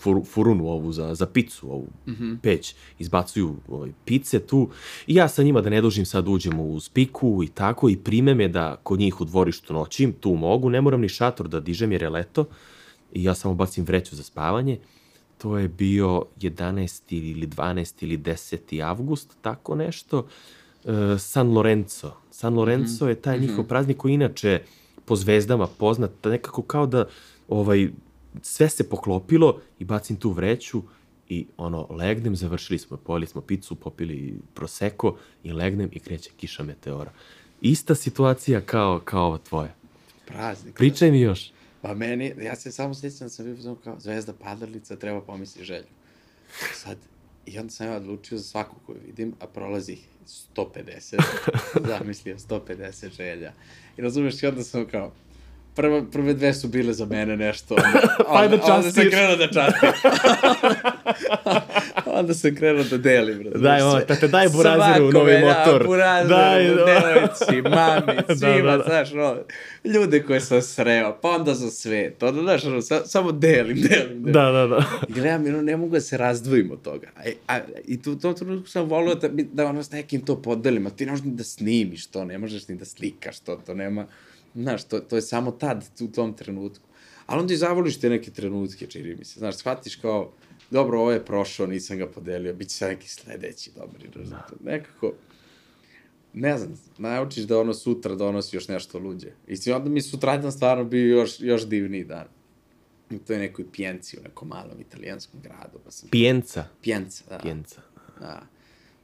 [0.00, 2.36] fur, furunu ovu za, za picu, ovu mm -hmm.
[2.42, 4.68] peć, izbacuju ovaj, pice tu
[5.06, 8.34] i ja sa njima da ne dužim sad uđem u spiku i tako i prime
[8.34, 11.92] me da kod njih u dvorištu noćim, tu mogu, ne moram ni šator da dižem
[11.92, 12.44] jer je leto
[13.12, 14.78] i ja samo bacim vreću za spavanje.
[15.38, 17.02] To je bio 11.
[17.08, 17.94] ili 12.
[18.00, 18.84] ili 10.
[18.84, 20.26] avgust, tako nešto.
[20.84, 22.12] E, San Lorenzo.
[22.30, 23.10] San Lorenzo mm -hmm.
[23.10, 24.62] je taj njihov praznik koji inače
[25.08, 27.08] po zvezdama poznat, da nekako kao da
[27.48, 27.88] ovaj,
[28.42, 30.82] sve se poklopilo i bacim tu vreću
[31.28, 36.62] i ono, legnem, završili smo, pojeli smo picu, popili proseko i legnem i kreće kiša
[36.62, 37.12] meteora.
[37.60, 39.74] Ista situacija kao, kao ova tvoja.
[40.26, 40.74] Praznik.
[40.74, 41.52] Pričaj mi još.
[41.82, 45.86] Pa meni, ja se samo sjećam da sam bio kao zvezda padalica, treba pomisli želju.
[46.74, 46.98] Sad,
[47.48, 50.08] i onda sam ja odlučio za svaku koju vidim, a prolazi ih
[50.56, 51.22] 150,
[51.98, 53.52] zamislio 150 želja.
[53.96, 55.12] I razumeš, i onda sam kao,
[55.78, 59.46] prve, prve dve su bile za mene nešto, onda, Ajde onda, onda sam krenuo da
[59.46, 59.88] častim.
[62.18, 63.36] onda sam krenuo da delim.
[63.38, 65.82] razumeš, Daj, ovo, da te daj buraziru u novi motor.
[65.82, 66.84] Da, buraziru, Daj, da.
[66.84, 68.84] devojci, mami, Da, svima, da, da.
[68.86, 69.36] znaš, ono,
[69.84, 74.22] ljude koje sam sreo, pa onda za svet, ono, znaš, ono, sa, samo delim, delim,
[74.22, 74.32] delim.
[74.32, 74.84] Da, da, da.
[75.08, 77.06] I gledam, ono, ne mogu da se razdvojim od toga.
[77.16, 80.42] A, a, I tu, u tom trenutku sam volio da, da ono s nekim to
[80.42, 83.56] podelim, a ti ne možeš ni da snimiš to, ne možeš ni da slikaš to,
[83.66, 84.06] to nema,
[84.62, 86.88] znaš, to, to je samo tad, u tom trenutku.
[87.26, 90.32] Ali onda i zavoliš te neke trenutke, čini mi se, znaš, shvatiš kao,
[90.70, 94.60] dobro, ovo je prošao, nisam ga podelio, bit će sad neki sledeći dobri rezultat.
[94.64, 95.12] Nekako,
[96.32, 99.28] ne znam, naučiš da ono sutra donosi još nešto luđe.
[99.46, 102.26] I si onda mi sutradan stvarno bio još, još divniji dan.
[103.10, 105.78] U toj nekoj pijenci u nekom malom italijanskom gradu.
[105.84, 106.08] Pa sam...
[106.08, 106.64] Pijenca.
[106.82, 107.38] Pijenca, da.
[107.38, 107.80] Pijenca.
[108.20, 108.42] Da.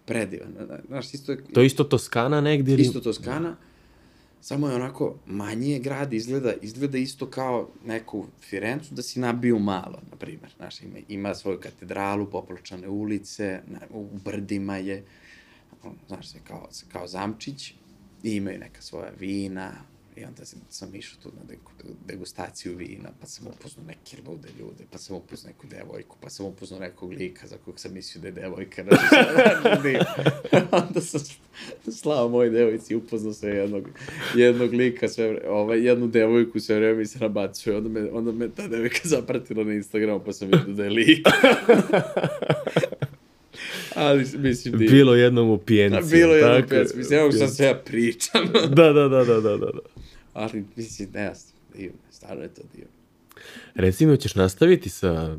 [0.06, 0.54] Predivan.
[0.58, 0.80] da, da.
[0.86, 1.44] Znaš, isto je...
[1.52, 2.76] To je isto Toskana negdje?
[2.76, 3.56] Isto Toskana,
[4.44, 9.58] samo je onako manji je grad, izgleda, izgleda isto kao neku Firencu da si nabio
[9.58, 10.52] malo, na primjer.
[10.56, 15.04] Znaš, ima, ima svoju katedralu, popločane ulice, na, u brdima je,
[16.08, 17.74] znaš, sve kao, kao zamčić,
[18.22, 19.72] imaju neka svoja vina,
[20.16, 21.56] i onda sam, sam išao tu na
[22.06, 26.46] degustaciju vina, pa sam upoznao neke lude ljude, pa sam upoznao neku devojku, pa sam
[26.46, 29.00] upoznao nekog lika za kog sam mislio da je devojka, znaš,
[29.60, 30.04] šta divno.
[30.70, 31.20] onda sam
[31.92, 33.88] slao moj devojci, upoznao sam jednog,
[34.34, 38.48] jednog lika, sve, ovaj, jednu devojku sve vreme mi se nabacuje, onda me, onda me
[38.48, 41.26] ta devojka zapratila na Instagramu, pa sam vidio da je lik.
[43.94, 44.92] Ali, mislim, divno.
[44.92, 46.10] Bilo jednom u Pijenci.
[46.10, 46.68] Bilo je jedno tako?
[46.68, 48.42] pes, mislim, evo sad sve ja pričam.
[48.76, 49.70] Da, da, da, da, da, da.
[50.34, 51.32] Ali, mislim, ne,
[51.74, 52.90] divno, stvarno je to divno.
[53.74, 55.36] Reci mi, hoćeš nastaviti sa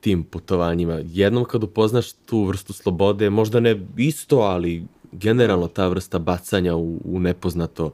[0.00, 1.00] tim putovanjima?
[1.04, 7.00] Jednom kad upoznaš tu vrstu slobode, možda ne isto, ali generalno ta vrsta bacanja u,
[7.04, 7.92] u nepoznato.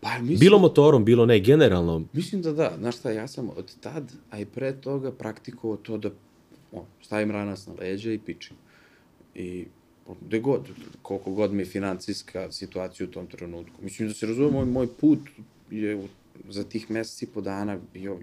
[0.00, 2.02] Pa, mislim, Bilo motorom, bilo ne, generalno.
[2.12, 5.98] Mislim da da, znaš šta, ja sam od tad, a i pre toga praktikovao to
[5.98, 6.10] da
[6.72, 8.56] o, stavim ranac na leđa i pičim.
[9.34, 9.66] I
[10.20, 10.60] gde god,
[11.02, 13.82] koliko god mi je financijska situacija u tom trenutku.
[13.82, 15.18] Mislim da se razume, moj, moj put
[15.70, 16.08] je u,
[16.48, 18.18] za tih meseci po dana bio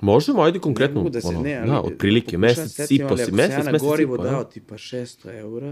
[0.00, 1.08] Možemo, ajde konkretno.
[1.08, 1.70] da se, ono, ne, ali...
[1.70, 4.16] da, otprilike, mesec i po ali si, ako mesec, sam ja na mesec i gorivo
[4.16, 4.50] po, dao da.
[4.50, 5.66] tipa 600 eura,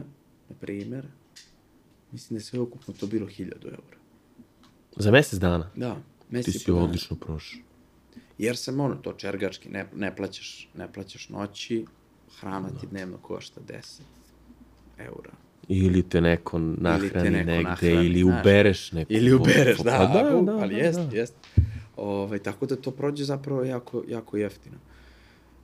[0.48, 1.04] na primer,
[2.12, 3.96] mislim da je sve ukupno to bilo 1000 eura.
[4.96, 5.70] Za mesec dana.
[5.76, 6.00] Da, Ti
[6.30, 6.84] mesec i si po dana.
[6.84, 7.60] odlično prošao.
[8.38, 11.86] Jer sam ono, to čergački, ne, ne, plaćaš, ne plaćaš noći,
[12.40, 14.00] hrana ti dnevno košta 10
[14.98, 15.30] eura.
[15.68, 18.40] Ili te neko nahrani neko negde, nahrani, ili znaš.
[18.40, 19.12] ubereš neku.
[19.12, 21.16] Ili ubereš, Pa da, da, ako, da, ali da, jest, da.
[21.16, 21.34] jest.
[21.96, 24.76] Ovaj, tako da to prođe zapravo jako, jako jeftino.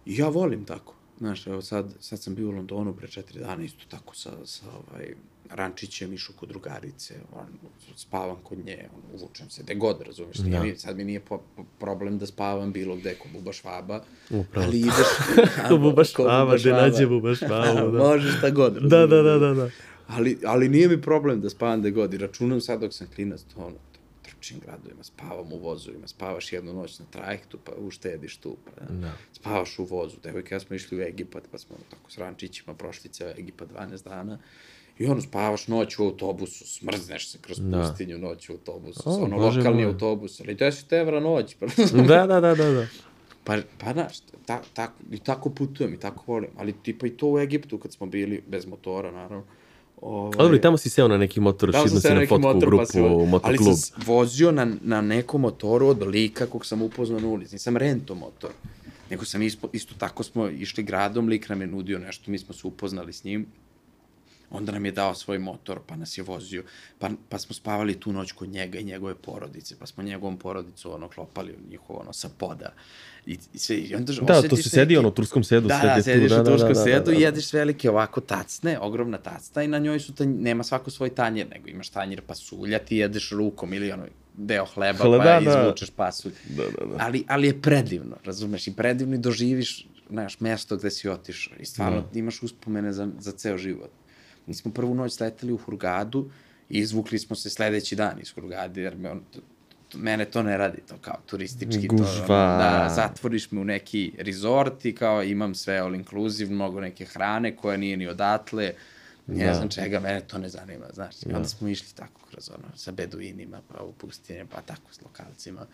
[0.07, 0.95] I ja volim tako.
[1.19, 4.67] znaš, evo sad, sad sam bio u Londonu pre četiri dana, isto tako sa, sa
[4.67, 5.15] ovaj,
[5.51, 7.47] Rančićem, išao kod drugarice, on,
[7.97, 10.51] spavam kod nje, on, uvučem se, gde god, razumiješ, da.
[10.51, 10.63] Da.
[10.63, 14.67] mi, sad mi nije po, po, problem da spavam bilo gde, ko Buba Švaba, Upravo.
[14.67, 14.95] ali ideš...
[15.69, 17.99] Ko Buba Švaba, gde nađe Buba Švabu, da.
[17.99, 18.91] Možeš šta god, razumiješ.
[18.91, 19.71] Da, da, da, da, da.
[20.09, 23.41] Ali, ali nije mi problem da spavam gde god i računam sad dok sam klinac,
[23.45, 23.77] to ono,
[24.23, 28.95] trčim gradovima, spavam u vozovima, spavaš jednu noć na trajektu, pa uštediš tu, pa da.
[28.95, 29.13] Da.
[29.33, 30.17] spavaš u vozu.
[30.23, 34.05] Devojka, ja smo išli u Egipat, pa smo tako s rančićima prošli ceo Egipat 12
[34.05, 34.39] dana.
[34.99, 37.81] I ono, spavaš noć u autobusu, smrzneš se kroz Da.
[37.81, 39.93] pustinju noć u autobusu, O, ono Bože lokalni moj.
[39.93, 41.55] autobus, ali 10 evra noć.
[41.55, 41.67] Pa,
[42.09, 42.87] Da, da, da, da, da.
[43.45, 47.27] pa, pa znaš, ta, ta, i tako putujem i tako volim, ali tipa i to
[47.29, 49.45] u Egiptu kad smo bili, bez motora naravno,
[50.03, 52.29] Ovaj, A dobro, tamo si seo na neki motor, Tamo šidno sam si na neki
[52.29, 53.77] fotku u motor, grupu, pa u ali motoklub.
[53.79, 57.55] sam vozio na, na nekom motoru od lika kog sam upoznao na ulici.
[57.55, 58.51] Nisam rento motor.
[59.11, 62.55] Nego sam ispo, isto tako smo išli gradom, lik nam je nudio nešto, mi smo
[62.55, 63.47] se upoznali s njim.
[64.51, 66.65] Onda nam je dao svoj motor, pa nas je vozio,
[66.99, 70.95] pa, pa smo spavali tu noć kod njega i njegove porodice, pa smo njegovom porodicu
[70.95, 72.73] ono klopali u njihovo ono sa poda.
[73.27, 75.97] I, i, sve, i onda Da, to se sedi ono u turskom sedu, Da, da,
[75.97, 77.21] tu, sediš da, u da, turskom da, da, sedu da, i da.
[77.21, 81.47] jedeš velike ovako tacne, ogromna tacna i na njoj su, tanj, nema svako svoj tanjer,
[81.51, 85.61] nego imaš tanjer pasulja, ti jedeš rukom ili ono deo hleba Hle, pa da, da.
[85.61, 86.33] izvučeš pasulj.
[86.49, 86.97] Da, da, da.
[86.99, 91.65] Ali, ali je predivno, razumeš, i predivno i doživiš, znaš, mesto gde si otišao i
[91.65, 92.19] stvarno Da.
[92.19, 93.91] imaš uspomene za, za ceo život.
[94.47, 96.31] Mi smo prvu noć sleteli u Hurgadu
[96.71, 99.23] i izvukli smo se sledeći dan iz Hurgade, jer me on,
[99.95, 101.89] mene to ne radi, to kao turistički.
[101.89, 102.45] To, Gužva.
[102.45, 107.05] ono, da, zatvoriš me u neki resort i kao imam sve all inclusive, mnogo neke
[107.05, 108.73] hrane koja nije ni odatle,
[109.27, 109.55] ne Da.
[109.55, 111.15] znam čega, mene to ne zanima, znaš.
[111.23, 115.03] I onda smo išli tako kroz ono, sa beduinima, pa u pustinje, pa tako s
[115.03, 115.67] lokalcima.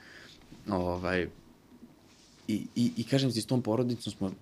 [0.69, 1.27] Ovaj,
[2.49, 4.32] i, i, i kažem ti, s tom porodicom smo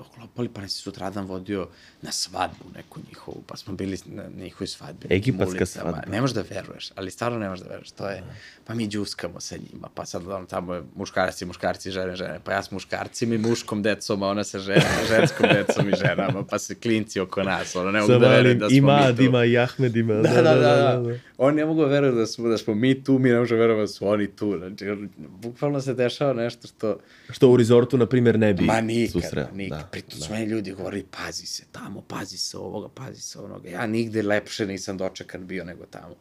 [0.00, 1.68] oklopali, pa nas je sutradan vodio
[2.02, 5.06] na svadbu neku njihovu, pa smo bili na njihovoj svadbi.
[5.10, 6.02] Egipatska svadba.
[6.10, 8.22] Ne možeš da veruješ, ali stvarno ne možeš da veruješ, to je,
[8.64, 12.52] pa mi džuskamo sa njima, pa sad ono tamo je muškarci, muškarci, žene, žene, pa
[12.52, 16.58] ja s muškarcima i muškom decom, a ona sa žena, ženskom decom i ženama, pa
[16.58, 18.86] se klinci oko nas, ono, ne mogu da veruju malim da smo mi tu.
[18.86, 20.14] Imadima i Ahmedima.
[20.14, 21.18] Da, da, da, da, da.
[21.38, 23.82] Oni ne mogu da veruju da smo, da smo mi tu, mi ne možemo verovati
[23.82, 24.58] da su oni tu.
[24.58, 26.98] Znači, bukvalno se dešava nešto što...
[27.30, 29.46] Što u rezortu, na primjer, ne bi Ma nikad, susreo.
[29.52, 29.78] nikad.
[29.78, 30.24] Da, Pritom da.
[30.24, 33.68] su meni ljudi govorili, pazi se tamo, pazi se ovoga, pazi se onoga.
[33.68, 36.14] Ja nigde lepše nisam dočekan bio nego tamo.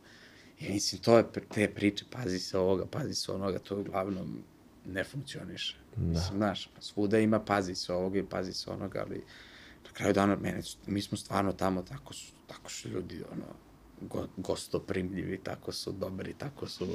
[0.59, 1.23] I mislim, to je
[1.53, 4.43] te priče, pazi se ovoga, pazi se onoga, to uglavnom
[4.85, 5.77] ne funkcioniše.
[5.95, 6.03] Da.
[6.03, 9.15] Mislim, znaš, svuda ima pazi se ovoga i pazi se onoga, ali
[9.83, 13.45] na kraju dana, mene, mi smo stvarno tamo, tako su, tako su ljudi, ono,
[14.05, 16.87] go, gostoprimljivi, tako su dobri, tako su,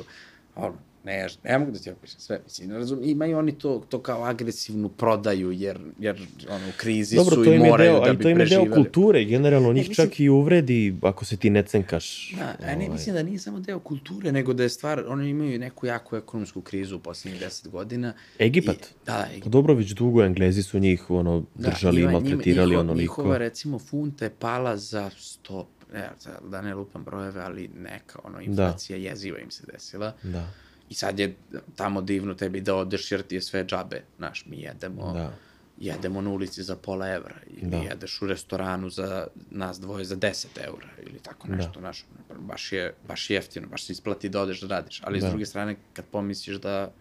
[0.57, 0.75] ono,
[1.05, 4.25] ne, ne mogu da ti opišem sve, mislim, ne razum, imaju oni to, to kao
[4.25, 6.17] agresivnu prodaju, jer, jer
[6.49, 8.83] ono, u krizi Dobro, su i moraju deo, da bi to im je deo preživali.
[8.85, 12.33] kulture, generalno, njih mislim- čak i uvredi ako se ti ne cenkaš.
[12.33, 12.89] Da, a ne, ovaj.
[12.89, 16.61] mislim da nije samo deo kulture, nego da je stvar, oni imaju neku jaku ekonomsku
[16.61, 18.13] krizu u poslednjih deset godina.
[18.39, 18.77] Egipat?
[18.77, 19.49] I, da, da, Pa Egipat.
[19.49, 23.01] dobro, već dugo Englezi su njih ono, držali, ima- maltretirali njima- onoliko.
[23.15, 26.11] Njihova, recimo, funta je pala za 100, ne,
[26.49, 29.05] da ne lupam brojeve, ali neka, ono, inflacija da.
[29.05, 30.13] jeziva im se desila.
[30.23, 30.47] Da,
[30.89, 31.37] I sad je
[31.77, 34.03] tamo divno tebi da odeš jer ti je sve džabe.
[34.17, 35.33] Znaš, mi jedemo, Da.
[35.79, 37.77] jedemo na ulici za pola evra ili Da.
[37.79, 37.83] da.
[37.83, 41.81] jedeš u restoranu za nas dvoje za 10 evra ili tako nešto, da.
[41.81, 42.05] znaš,
[42.41, 45.03] baš je, baš je jeftino, baš se isplati da odeš da radiš.
[45.05, 45.25] Ali da.
[45.25, 45.29] Da.
[45.29, 46.93] s druge strane, kad pomisliš da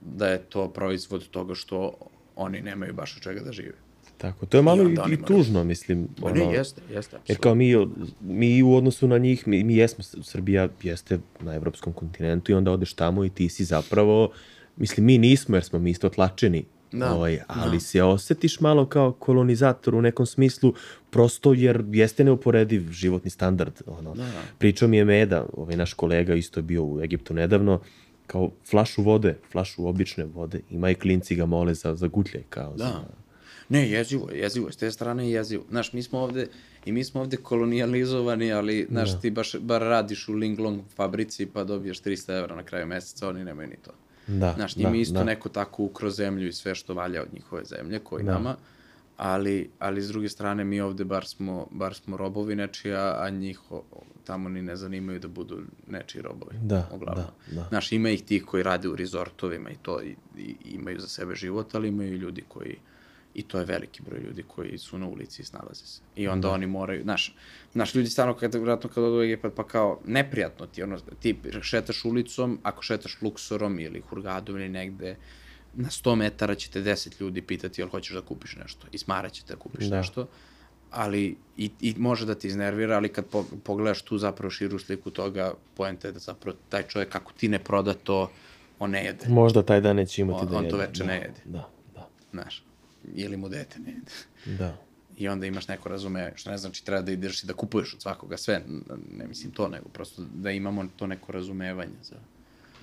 [0.00, 1.92] da je to proizvod toga što
[2.36, 3.74] oni nemaju baš od čega da žive.
[4.22, 4.46] Tako.
[4.46, 6.08] To je malo i, i tužno, mislim.
[6.22, 7.42] Ono, ne, jeste, jeste, Jer apsolutno.
[7.42, 7.72] kao mi,
[8.20, 12.70] mi u odnosu na njih, mi, mi jesmo, Srbija jeste na evropskom kontinentu i onda
[12.72, 14.30] odeš tamo i ti si zapravo,
[14.76, 17.80] mislim, mi nismo jer smo mi isto tlačeni, Da, ovaj, ali da.
[17.80, 20.74] se osetiš malo kao kolonizator u nekom smislu,
[21.10, 23.72] prosto jer jeste neuporediv životni standard.
[23.86, 24.14] Ono.
[24.14, 24.42] Da, da.
[24.58, 27.80] Pričao mi je Meda, ovaj naš kolega isto je bio u Egiptu nedavno,
[28.26, 32.76] kao flašu vode, flašu obične vode, ima i klinci ga mole za, za gutljaj, kao
[32.76, 33.04] za, Da.
[33.72, 35.64] Ne, jezivo je, jezivo je, s te strane je jezivo.
[35.70, 36.46] Znaš, mi smo ovde,
[36.84, 41.46] i mi smo ovde kolonijalizovani, ali, znaš, ti baš, bar radiš u Ling Long fabrici
[41.46, 43.90] pa dobiješ 300 evra na kraju meseca, oni nemaju ni to.
[44.26, 45.24] Da, Znaš, njima da, isto da.
[45.24, 48.32] neko tako ukro zemlju i sve što valja od njihove zemlje, koji Da.
[48.32, 48.56] nama,
[49.16, 53.60] ali, ali s druge strane mi ovde bar smo, bar smo robovi nečija, a njih
[54.24, 56.56] tamo ni ne zanimaju da budu nečiji robovi.
[56.62, 57.24] Da, uglavnom.
[57.46, 57.66] da, da.
[57.68, 61.34] Znaš, ima ih tih koji rade u rezortovima i to, i, i imaju za sebe
[61.34, 62.76] život, ali imaju i ljudi koji,
[63.34, 66.00] i to je veliki broj ljudi koji su na ulici i snalaze se.
[66.16, 66.54] I onda Da.
[66.54, 67.34] oni moraju, znaš,
[67.72, 71.36] znaš, ljudi stvarno kad, vratno kad odu u Egipat, pa kao, neprijatno ti, ono, ti
[71.62, 75.16] šetaš ulicom, ako šetaš Luksorom ili Hurgadom ili negde,
[75.74, 79.32] na 100 metara će te 10 ljudi pitati jel hoćeš da kupiš nešto i smarat
[79.32, 79.96] će te da kupiš Da.
[79.96, 80.26] nešto,
[80.90, 85.10] ali i, i može da te iznervira, ali kad po, pogledaš tu zapravo širu sliku
[85.10, 88.30] toga, poenta je da zapravo taj čovjek kako ti ne proda to,
[88.78, 90.86] on ne jede, Možda taj dan neće imati On- da on to jede.
[90.86, 91.40] veče da, ne jede.
[91.44, 92.64] Da, da, znaš,
[93.14, 93.94] ili mu dete ne
[94.58, 94.76] da.
[95.16, 98.02] I onda imaš neko razume, što ne znači treba da ideš i da kupuješ od
[98.02, 98.62] svakoga sve,
[99.10, 102.16] ne mislim to, nego prosto da imamo to neko razumevanje za,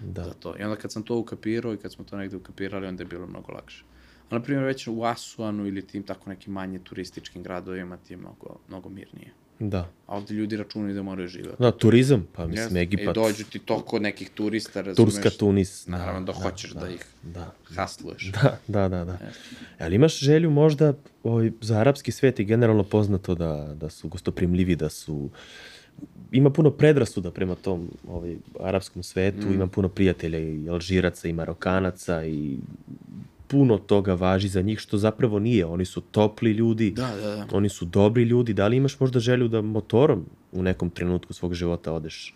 [0.06, 0.24] Da.
[0.24, 0.56] za to.
[0.60, 3.28] I onda kad sam to ukapirao i kad smo to negde ukapirali, onda je bilo
[3.28, 3.84] mnogo lakše.
[4.30, 8.18] A na primjer već u Asuanu ili tim tako nekim manje turističkim gradovima ti je
[8.18, 9.32] mnogo, mnogo mirnije.
[9.60, 9.90] Da.
[10.08, 11.56] A ovde ljudi računaju da moraju živati.
[11.64, 12.80] Da, turizam, pa mislim, Jeste.
[12.82, 15.14] Egipat, I dođu ti toliko nekih turista, razumeš?
[15.14, 15.88] Turska, Tunis.
[15.88, 18.32] Naravno da, hoćeš da, ih Da, hasluješ.
[18.32, 19.06] da, da, da.
[19.06, 19.18] da.
[19.80, 24.76] Ali imaš želju možda ovaj, za arapski svet je generalno poznato da, da su gostoprimljivi,
[24.76, 25.30] da su
[26.32, 29.54] ima puno predrasuda prema tom ovaj, arapskom svetu, Mm.
[29.54, 32.58] ima puno prijatelja i Alžiraca i Marokanaca i
[33.50, 35.66] puno toga važi za njih, što zapravo nije.
[35.68, 37.46] Oni su topli ljudi, Da, da, da.
[37.52, 38.54] oni su dobri ljudi.
[38.54, 42.36] Da li imaš možda želju da motorom u nekom trenutku svog života odeš?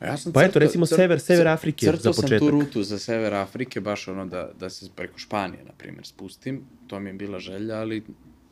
[0.00, 2.40] A Ja sam Pa eto, crtao- recimo cr- sever- sever Afrike za crtao sam početak.
[2.40, 6.60] tu rutu za sever Afrike, baš ono da, da se preko Španije, na primjer, spustim.
[6.86, 8.02] To mi je bila želja, ali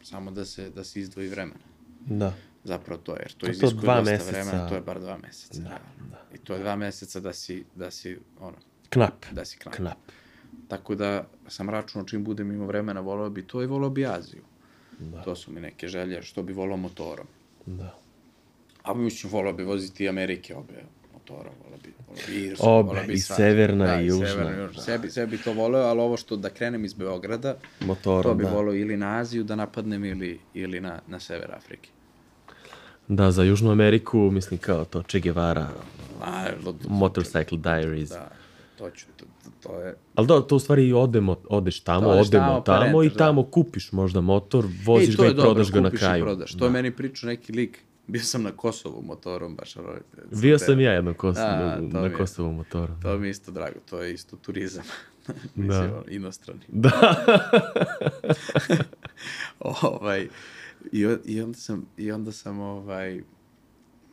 [0.02, 1.60] samo da se, da se izdvoji vremena.
[2.02, 2.32] Da.
[2.64, 4.30] Zapravo to je, jer to, To je to iziskuje dosta meseca.
[4.30, 5.60] vremena, to je bar dva meseca.
[5.60, 5.78] Da,
[6.10, 6.22] da.
[6.34, 8.56] I to je dva meseca da si, da si, ono,
[8.88, 9.24] Knap.
[9.32, 9.74] da si knap.
[9.74, 9.98] Knap.
[10.68, 14.42] Tako da sam računao čim budem imao vremena, volao bi to i volao bi Aziju.
[14.98, 15.22] Da.
[15.22, 17.26] To su mi neke želje, što bi volao motorom.
[17.66, 17.94] Da.
[18.82, 20.74] A mislim, volao bi voziti Amerike obe
[21.12, 23.34] motorom, volao bi, volao bi Irsku, Obe, volao bi i svašta.
[23.34, 24.82] severna da, i južna, Severna, južna.
[24.82, 28.50] Sebi, sebi to voleo, ali ovo što da krenem iz Beograda, Motorom, to bi da.
[28.50, 31.88] voleo ili na Aziju da napadnem ili, ili na, na sever Afrike.
[33.08, 35.68] Da, za Južnu Ameriku, mislim kao to Che Guevara,
[36.22, 38.08] A, do, do, Motorcycle Diaries.
[38.08, 38.30] da,
[38.78, 39.96] to ću, to, to, to je...
[40.14, 43.18] Ali da, to u stvari odemo, odeš tamo, Odeš odemo tamo, tamo, pa i rentaš,
[43.18, 43.24] da.
[43.24, 46.22] tamo kupiš možda motor, voziš Ej, ga i prodaš dobro, ga na kupiš kraju.
[46.22, 46.56] I prodaš.
[46.56, 47.78] To je meni pričao neki lik.
[48.06, 49.88] Bio sam na Kosovu motorom, baš ono...
[50.40, 52.14] Bio sam ja jednom kos, Da, na, je.
[52.14, 52.92] Kosovu motoru.
[53.02, 54.84] To mi je isto drago, to je isto turizam.
[55.54, 56.02] Mislim, Da.
[56.08, 56.60] inostrani.
[56.72, 57.14] Da.
[59.60, 60.28] ovaj,
[60.92, 63.22] i, i, onda sam, I onda sam ovaj,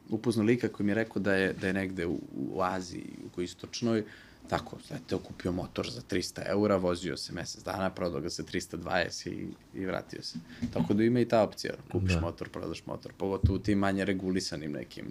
[0.10, 3.42] upoznao lika koji mi je rekao da je, da je negde u, u Aziji, u
[3.42, 4.04] istočnoj,
[4.50, 9.30] tako, znate, kupio motor za 300 eura, vozio se mesec dana, prodao ga za 320
[9.30, 10.40] i, i vratio se.
[10.74, 12.22] Tako da ima i ta opcija, kupiš Da.
[12.22, 15.06] motor, prodaš motor, pogotovo u tim manje regulisanim nekim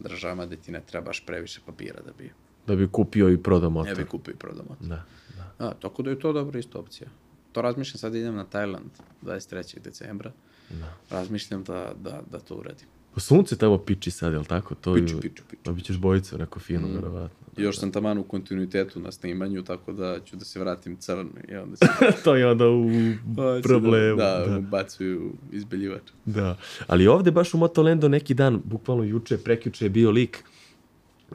[0.00, 2.30] državama gde ti ne trebaš previše papira da bi,
[2.66, 3.96] da bi kupio i prodao ne motor.
[3.96, 4.86] bi kupio i prodao motor.
[4.86, 5.04] Da,
[5.36, 5.66] da.
[5.66, 7.08] A, tako da je to dobra isto opcija.
[7.52, 8.90] To razmišljam, sad idem na Tajland
[9.22, 9.80] 23.
[9.80, 10.32] decembra.
[10.70, 10.94] Da.
[11.10, 12.86] Razmišljam da, da, da to uradim.
[13.14, 14.74] Pa sunce tamo piči sad, jel tako?
[14.74, 15.62] To Piču, ju- piču, piču.
[15.64, 16.94] Dobit ćeš bojicu, neko fino, mm.
[16.94, 17.48] verovatno.
[17.56, 21.28] I još sam taman u kontinuitetu na snimanju, tako da ću da se vratim crn
[21.48, 21.86] i onda se
[22.24, 22.90] to je onda u
[23.36, 24.16] Pa ću problemu.
[24.16, 24.58] Da, da, da.
[24.58, 26.02] ubacuju izbeljivač.
[26.24, 26.56] Da,
[26.86, 30.44] ali ovde baš u Motolando neki dan, bukvalno juče, prekjuče je bio lik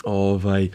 [0.03, 0.69] ovaj, e,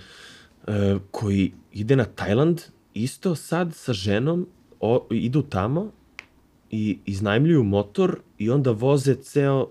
[1.11, 2.61] koji ide na Tajland,
[2.95, 4.47] isto sad sa ženom,
[4.81, 5.93] o, idu tamo
[6.71, 9.69] i iznajmljuju motor i onda voze ceo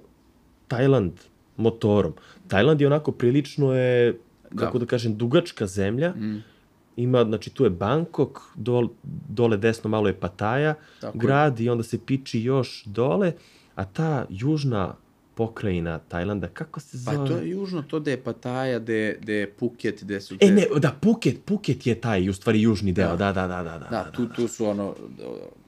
[0.68, 1.14] Tajland
[1.58, 2.14] motorom.
[2.48, 4.18] Tajland je onako prilično je,
[4.56, 4.90] kako da, Da.
[4.90, 6.10] kažem, dugačka zemlja.
[6.12, 6.44] Mm.
[6.98, 8.88] Ima, znači tu je Bangkok, dol,
[9.30, 11.20] dole desno malo je Pataja, Tako je.
[11.20, 13.34] grad i onda se piči još dole,
[13.76, 14.96] a ta južna
[15.36, 17.28] pokrajina Tajlanda, kako se Pa zove?
[17.30, 20.46] to je južno, to da je Pataja, da je, da je Phuket, gde su te...
[20.46, 23.78] E, ne, da, Phuket, Phuket je taj, u stvari, južni deo, da, da, da, da.
[23.78, 24.96] Da, Da, tu, tu su ono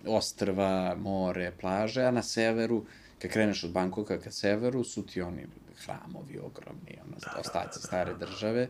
[0.06, 2.84] ostrva, more, plaže, a na severu,
[3.20, 5.46] kad kreneš od Bankoka ka severu, su ti oni
[5.86, 8.70] hramovi ogromni, ono, ostaci stare države.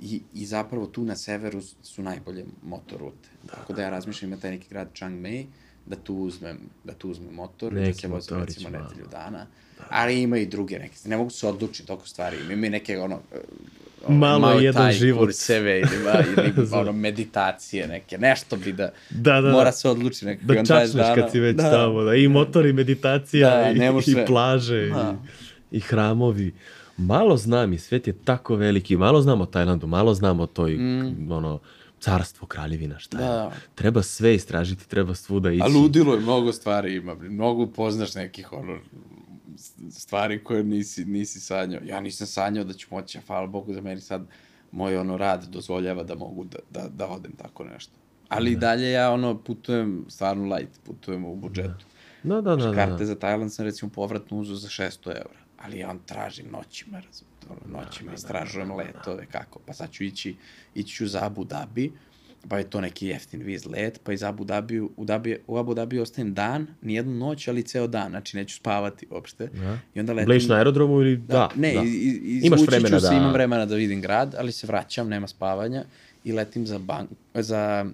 [0.00, 3.28] I, I zapravo tu na severu su- najbolje motorute.
[3.50, 5.46] Tako da ja razmišljam ima taj neki grad Chiang Mai,
[5.86, 9.46] da tu uzmem, da tu uzmem motor, i da Neki se vozim recimo nedelju dana.
[9.88, 13.20] Ali ima i druge neke, ne mogu se odlučiti toliko stvari, ima i neke ono,
[14.06, 15.20] ono, Malo jedan taj život.
[15.20, 15.88] kurseve ili,
[16.56, 19.72] ili ono, meditacije neke, nešto bi da, Da, da, mora da.
[19.72, 20.46] se odluči nekako.
[20.46, 21.70] Da i on 20 čačneš kad si već da.
[21.70, 25.16] tamo, da, i motor, i meditacija, Da, i, i plaže, Da.
[25.70, 26.54] i, i hramovi.
[26.96, 30.72] Malo znam i svet je tako veliki, malo znam o Tajlandu, malo znam o toj,
[30.72, 31.32] mm.
[31.32, 31.60] ono,
[32.00, 33.24] carstvo, kraljevina, šta je.
[33.24, 33.52] Da.
[33.74, 35.62] Treba sve istražiti, treba svuda ići.
[35.62, 38.78] A ludilo je, mnogo stvari ima, mnogo upoznaš nekih ono,
[39.90, 41.80] stvari koje nisi, nisi sanjao.
[41.84, 44.26] Ja nisam sanjao da ću moći, a hvala Bogu da meni sad
[44.72, 47.92] moj ono rad dozvoljava da mogu da, da, da odem tako nešto.
[48.28, 51.86] Ali i dalje ja ono putujem stvarno light, putujem u budžetu.
[52.22, 52.66] Da, da, da.
[52.66, 53.06] da, Karte da.
[53.06, 55.40] za Tajland sam recimo povratno uzeo za 600 evra.
[55.62, 59.58] Ali ja on tražim noćima, razum, ono, noćima istražujem letove, kako.
[59.66, 60.36] Pa sad ću ići,
[60.74, 61.92] ići ću za Abu Dhabi,
[62.48, 65.74] pa je to neki jeftin viz let, pa iz Abu Dhabiju, u, Dhabi, u Abu
[65.74, 69.48] Dhabiju ostajem dan, nijednu noć, ali ceo dan, znači neću spavati uopšte.
[69.54, 69.78] Ja.
[69.94, 70.26] I onda letim...
[70.26, 71.16] Bleš na aerodromu ili...
[71.16, 71.80] Da, ne, da.
[71.80, 75.26] i- i- Imaš vremena se, da- imam vremena da vidim grad, ali se vraćam, nema
[75.26, 75.84] spavanja
[76.24, 77.86] i letim za, Bang, za,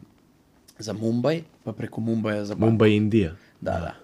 [0.78, 2.70] za Mumbai, pa preko Mumbaja za Bangkok.
[2.70, 3.36] Mumbai, Indija.
[3.60, 3.94] Da, da.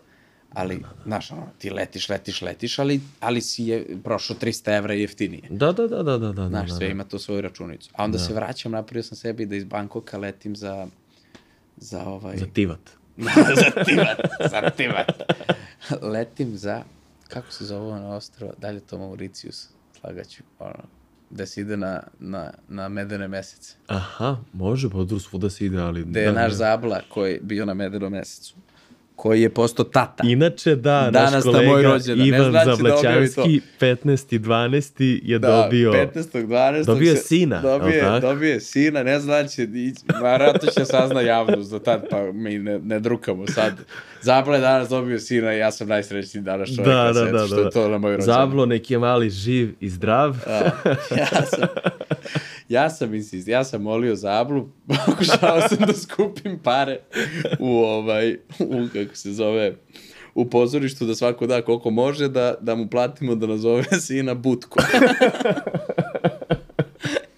[0.58, 5.42] Ali, znaš, ono, ti letiš, letiš, letiš, ali, ali si je prošao 300 evra jeftinije.
[5.50, 6.48] Da, da, da, da, da, da.
[6.48, 6.92] Znaš, da, sve da.
[6.92, 7.90] ima tu svoju računicu.
[7.92, 10.86] A onda se vraćam, napravio sam sebi da iz Bankoka letim za,
[11.76, 12.36] za ovaj...
[12.36, 12.80] Za Tivat.
[13.62, 14.18] za Tivat,
[14.50, 15.22] za Tivat.
[16.02, 16.82] letim za,
[17.28, 19.68] kako se zove ono ostrovo, da li je to Mauritius,
[20.00, 20.84] slagaću, ono,
[21.30, 23.74] gde se ide na, na, na medene mesece.
[23.86, 26.04] Aha, može, pa dobro svuda se ide, ali...
[26.04, 26.56] Gde je da, naš da.
[26.56, 28.54] zabla koji je bio na medenom mesecu,
[29.18, 30.24] koji je postao tata.
[30.26, 34.38] Inače, da, Danas naš na kolega moj rođendan, ne Ivan znači da objavi Zavlaćanski, 15.
[34.38, 35.20] 12.
[35.24, 35.92] je Da, dobio...
[35.92, 36.84] 15.12.
[36.84, 38.26] dobio je se- sina, jel tako?
[38.26, 39.20] dobije je sina, ne
[39.66, 43.72] da ići, vjerojatno će sazna javnost do tad, pa mi ne, ne drukamo sad.
[44.22, 47.36] Zabla je danas dobio sina i ja sam najsrećniji danas čovjek Da, na da, svetu,
[47.36, 47.62] da, što da.
[47.62, 48.34] je to na moj rođendan.
[48.34, 50.36] Zablo, neki je mali živ i zdrav.
[50.46, 50.70] Da.
[51.16, 51.68] ja sam,
[52.68, 54.68] ja sam insist, ja sam molio Zablu,
[55.06, 57.00] pokušao sam da skupim pare
[57.58, 59.74] u ovaj, u, kako se zove,
[60.34, 64.80] u pozorištu da svako da koliko može da, da mu platimo da nazove sina Butko.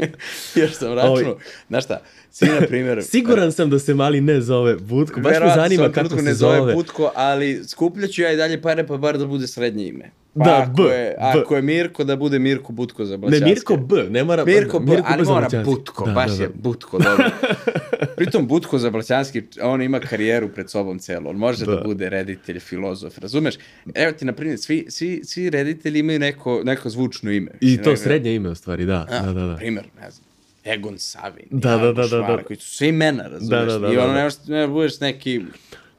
[0.54, 3.02] Jer sam računao, znaš šta, sin na primjer...
[3.10, 5.20] Siguran sam da se mali ne zove Butko.
[5.20, 6.56] Baš me zanima kako se ne zove.
[6.58, 10.10] zove Butko, ali skupljaću ja i dalje pare pa bar da bude srednje ime.
[10.34, 11.40] Pa Da, ako B, je, B.
[11.40, 13.48] ako je Mirko, da bude Mirko Butko za Ne, Blaćanske.
[13.48, 14.44] Mirko B, ne mora...
[14.44, 15.48] Mirko, B, ali za mora.
[15.64, 16.54] Butko, Da, baš da, je da.
[16.58, 17.24] Butko, dobro.
[18.16, 21.80] Pritom Butko za Blaćanski, on ima karijeru pred sobom celo, on može da, Da.
[21.80, 23.54] bude reditelj, filozof, razumeš?
[23.94, 27.50] Evo ti, na primjer, svi, svi, svi reditelji imaju neko, neko zvučno ime.
[27.60, 29.06] I to ne- srednje ime u stvari, da.
[29.10, 29.56] A, Da, da, da.
[29.56, 30.24] Primjer, ne znam,
[30.64, 32.38] Egon Savin, Da, da, da, da, da.
[32.38, 33.48] Koji su sve imena, razumeš?
[33.50, 34.30] Da, da, da, I da, ono, da.
[34.50, 35.40] ne budeš neki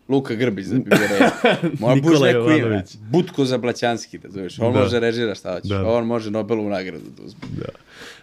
[0.10, 1.30] Luka Grbić da bi bio.
[1.80, 2.84] Mora budeš Nikola neko ime.
[3.02, 4.60] Butko za Blaćanski, razumeš?
[4.60, 4.80] On Da.
[4.80, 5.88] može režira šta hoćeš, Da.
[5.88, 7.40] on može Nobelovu nagradu da uzme.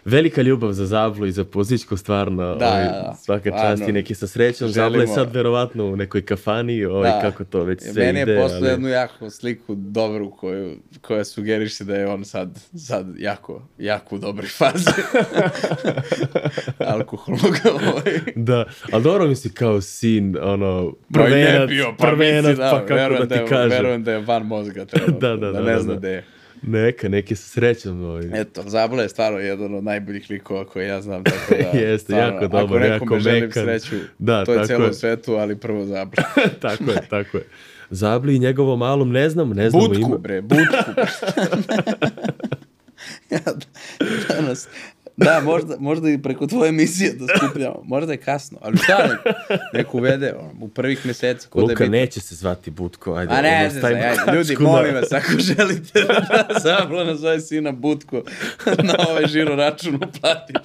[0.05, 2.55] Velika ljubav za Zablu i za Pozićku, stvarno.
[2.55, 3.15] Da, ovaj, da, da.
[3.15, 4.69] Svaka čast i neki sa srećom.
[4.69, 7.21] Zabla je sad verovatno u nekoj kafani, ovaj, Da.
[7.21, 8.31] kako to već sve Meni ide.
[8.31, 13.05] je poslao ali- jednu jako sliku dobru koju, koja sugeriše da je on sad, sad
[13.17, 14.85] jako, jako u dobroj fazi.
[16.87, 18.19] Alkoholnog ovaj.
[18.35, 22.71] Da, ali dobro mi si kao sin, ono, Pa prvenac, bio, pa prvenac, mislim, da,
[22.71, 23.69] pa kako da ti je- kažem.
[23.71, 25.99] Verujem da je van mozga trenutno, Da, da, da, da ne da, zna da.
[25.99, 26.23] gde je.
[26.61, 28.03] Neka, neki sa srećom.
[28.03, 28.23] Ovaj.
[28.33, 31.79] Eto, Zabla je stvarno jedan od najboljih likova koje ja znam, tako da...
[31.79, 33.63] Jeste, stvarno, jako dobar, Ako nekome jako želim mekan.
[33.63, 34.93] sreću, Da, to je celom je.
[34.93, 36.23] svetu, ali prvo Zabla.
[36.61, 37.43] tako je, tako je.
[37.89, 40.17] Zabli i njegovom malom ne znam, ne znamo Butku, ime.
[40.17, 40.91] bre, Butku.
[43.29, 43.39] ja
[44.29, 44.67] danas,
[45.25, 47.81] da, možda, možda i preko tvoje emisije da skupljamo.
[47.83, 49.35] Možda je kasno, ali šta nek,
[49.73, 51.47] nek uvede u prvih meseci.
[51.47, 53.33] Ko da Luka, je neće se zvati Butko, ajde.
[53.33, 57.71] A ne, ne, ne, ajde, ljudi, na- molim vas, ako želite da Zabla nazove sina
[57.71, 58.23] Butko
[58.83, 60.59] na ovaj žiro račun uplatite.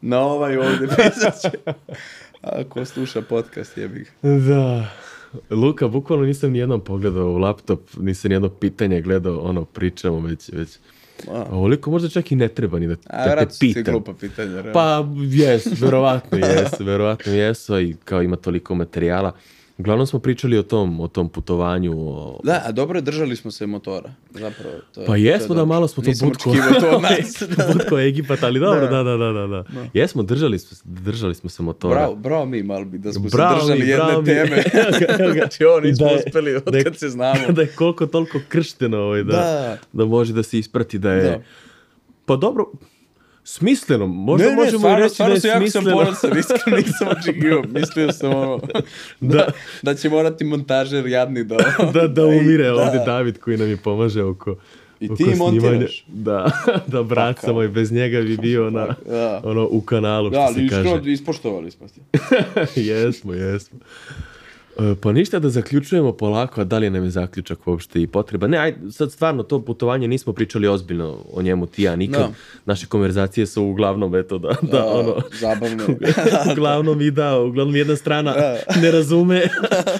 [0.00, 1.50] Na ovaj ovde pisat će.
[2.42, 4.12] Ako sluša podcast, jebih.
[4.22, 4.90] Da.
[5.50, 10.20] Luka, bukvalno nisam ni jednom pogledao u laptop, nisam ni jedno pitanje gledao, ono, pričamo
[10.20, 10.68] već, već.
[11.28, 11.32] A.
[11.40, 13.82] A ovoliko možda čak i ne treba ni da, A, da te pitam.
[13.84, 14.50] glupa pitanja.
[14.52, 14.72] realno.
[14.72, 19.32] Pa, jes, verovatno jesu, verovatno jesu, a i kao ima toliko materijala.
[19.78, 22.40] Uglavnom smo pričali o tom, o tom putovanju, o...
[22.44, 24.74] Da, a dobro, držali smo se motora, zapravo.
[24.94, 26.52] To, je- Pa to je jesmo da malo smo to Nisam butko.
[26.80, 27.42] to od nas.
[27.72, 28.86] butko Egipat, ali dobro, Da.
[28.88, 29.64] da, da, da, da, da.
[29.94, 31.94] Jesmo, držali smo, držali smo se motora.
[31.94, 34.24] Bravo, bravo mi malo bi da smo Bravo se držali mi, jedne mi.
[34.24, 34.62] teme.
[35.20, 35.38] Evo ga.
[35.40, 37.40] znači, ovo nismo Da je- uspeli od da je- kad se znamo.
[37.48, 39.78] da je koliko toliko kršteno ovaj, da, Da.
[39.94, 40.04] da.
[40.04, 41.22] može da se isprati da je...
[41.22, 41.40] Da.
[42.26, 42.64] Pa dobro,
[43.46, 45.98] smisleno, možda ne, ne, možemo stvarno, i reći da stvarno je sam jako sam smisleno.
[45.98, 47.62] ponosan, iskreno nisam očekivao.
[47.64, 48.58] Mislio sam ono,
[49.20, 49.46] da, Da.
[49.82, 51.56] da će morati montažer jadni da...
[51.94, 52.74] da, da i- umire da.
[52.76, 54.56] ovdje David koji nam je pomaže oko
[55.00, 56.04] I ti montiraš.
[56.08, 56.50] Da,
[56.86, 57.54] da brat Pakao.
[57.54, 59.40] moj, bez njega bi bio na, Da.
[59.44, 60.82] ono, u kanalu, što Da, ali se kaže.
[60.82, 62.00] iskreno ispoštovali smo ti.
[62.80, 63.78] jesmo, jesmo.
[64.78, 68.46] E, Pa ništa da zaključujemo polako, a da li nam je zaključak uopšte i potreba?
[68.46, 72.20] Ne, ajde, sad stvarno to putovanje nismo pričali ozbiljno o njemu ti ja nikad.
[72.20, 72.30] Da.
[72.64, 75.84] Naše konverzacije su uglavnom, eto, da, da, Da, ono, zabavno.
[76.52, 78.80] uglavnom i da, uglavnom jedna strana Da.
[78.80, 79.42] ne razume.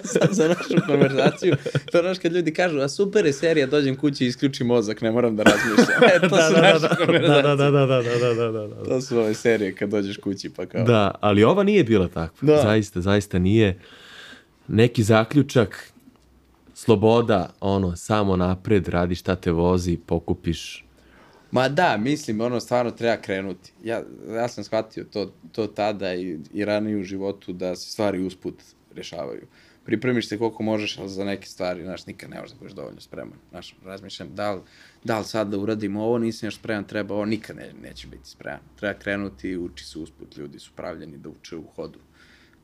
[0.02, 1.56] za, za našu konverzaciju.
[1.92, 5.00] To je znaš kad ljudi kažu, a super je serija, dođem kući i isključim mozak,
[5.00, 6.02] ne moram da razmišljam.
[6.16, 7.42] E, to da, su da, da, naše da, konverzacije.
[7.42, 8.84] da, da, da, da, da, da, da, da.
[8.84, 10.84] To su ove serije kad dođeš kući pa kao...
[10.84, 12.46] Da, ali ova nije bila takva.
[12.46, 12.62] Da.
[12.62, 13.78] Zaista, zaista nije.
[14.68, 15.92] Neki zaključak,
[16.74, 20.86] sloboda, ono, samo napred, radi šta te vozi, pokupiš
[21.50, 23.72] Ma da, mislim, ono, stvarno treba krenuti.
[23.84, 28.22] Ja, ja sam shvatio to, to tada i, i ranije u životu da se stvari
[28.22, 28.54] usput
[28.94, 29.46] rešavaju.
[29.84, 33.00] Pripremiš se koliko možeš, ali za neke stvari, znaš, nikad ne možeš da budeš dovoljno
[33.00, 33.38] spreman.
[33.50, 34.60] Znaš, razmišljam, da li,
[35.04, 38.28] da li sad da uradim ovo, nisam još spreman, treba ovo, nikad ne, neće biti
[38.28, 38.60] spreman.
[38.76, 41.98] Treba krenuti uči se usput, ljudi su pravljeni da uče u hodu.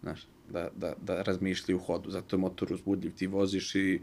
[0.03, 4.01] Znaš, da, da, da razmišljaju u hodu, zato je motor uzbudljiv, ti voziš i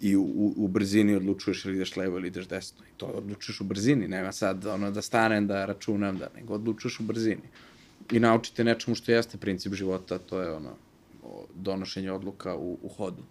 [0.00, 2.84] i u, u, brzini odlučuješ ili ideš levo ili ideš desno.
[2.84, 7.00] I to odlučuješ u brzini, nema sad ono da stanem, da računam, da nego odlučuješ
[7.00, 7.48] u brzini.
[8.12, 10.76] I naučite nečemu što jeste princip života, to je ono
[11.54, 13.22] donošenje odluka u, u hodu.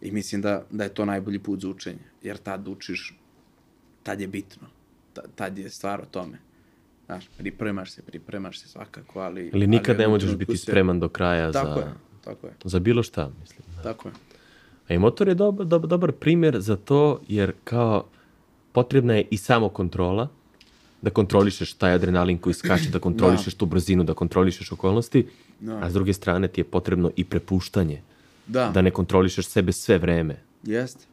[0.00, 3.18] I mislim da, da je to najbolji put za učenje, jer tad učiš,
[4.02, 4.68] tad je bitno,
[5.34, 6.38] tad je stvar o tome.
[7.06, 9.50] Znaš, pripremaš se, pripremaš se svakako, ali...
[9.54, 11.92] Ili nikad ali ne možeš biti se- spreman do kraja Tako za, je,
[12.24, 13.62] tako je, za bilo šta, mislim.
[13.82, 14.14] tako je.
[14.88, 18.04] A i motor je dobar, dobar, dobar primjer za to, jer kao
[18.72, 20.28] potrebna je i samo kontrola,
[21.02, 25.26] da kontrolišeš taj adrenalin koji skače, da kontrolišeš tu brzinu, da kontrolišeš okolnosti,
[25.60, 25.78] Da.
[25.78, 28.02] a s druge strane ti je potrebno i prepuštanje,
[28.46, 28.70] Da.
[28.70, 30.36] da ne kontrolišeš sebe sve vreme.
[30.62, 31.04] Jeste.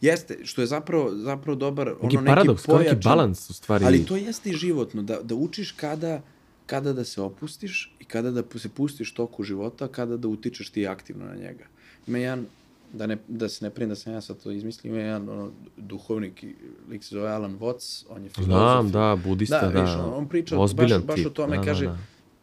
[0.00, 3.84] Jeste, što je zapravo, zapravo dobar, ono neki paradoks, kao neki pojačan- balans u stvari.
[3.84, 6.22] Ali to jeste i životno, da, da učiš kada,
[6.66, 10.86] kada da se opustiš i kada da se pustiš toku života, kada da utičeš ti
[10.86, 11.64] aktivno na njega.
[12.06, 12.46] Ima jedan,
[12.92, 15.50] da, ne, da se ne prijem da sam ja sad to izmislio, ima jedan ono,
[15.76, 16.44] duhovnik,
[16.90, 18.54] lik se zove Alan Watts, on je filozof.
[18.54, 19.72] Znam, da, budista, da.
[19.72, 21.98] Da, viš, on, on priča Ozbiljan baš, baš o tome, da, da, kaže, da.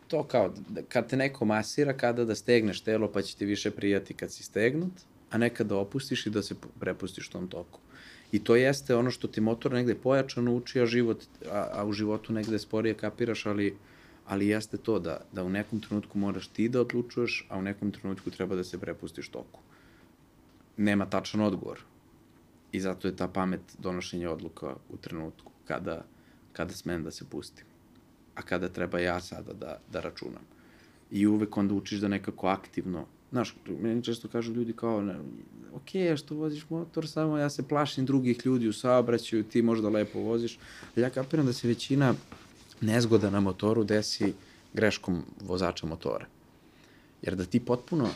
[0.08, 3.72] to kao, da, kad te neko masira, kada da stegneš telo, pa će ti više
[3.72, 4.94] prijati kad si stegnut,
[5.32, 7.80] a nekada da opustiš i da se prepustiš tom toku.
[8.32, 11.94] I to jeste ono što ti motor negde pojačano uči, a, život, a, a u
[11.94, 13.78] životu negde sporije kapiraš, ali,
[14.26, 17.92] ali jeste to da, da u nekom trenutku moraš ti da odlučuješ, a u nekom
[17.92, 19.60] trenutku treba da se prepustiš toku.
[20.78, 21.80] Nema tačan odgovor.
[22.72, 26.06] I zato je ta pamet donošenja odluka u trenutku kada,
[26.54, 27.66] kada smem da se pustim.
[28.36, 30.44] A kada treba ja sada da, da računam.
[31.12, 35.16] I uvek onda učiš da nekako aktivno, znaš, meni često kažu ljudi kao, ne,
[35.74, 40.20] ok, što voziš motor, samo ja se plašim drugih ljudi u saobraćaju, ti možda lepo
[40.20, 40.58] voziš.
[40.96, 42.14] Ja kapiram da se većina
[42.82, 44.34] nezgoda na motoru desi
[44.74, 46.26] greškom vozača motora.
[47.22, 48.10] Jer da ti potpuno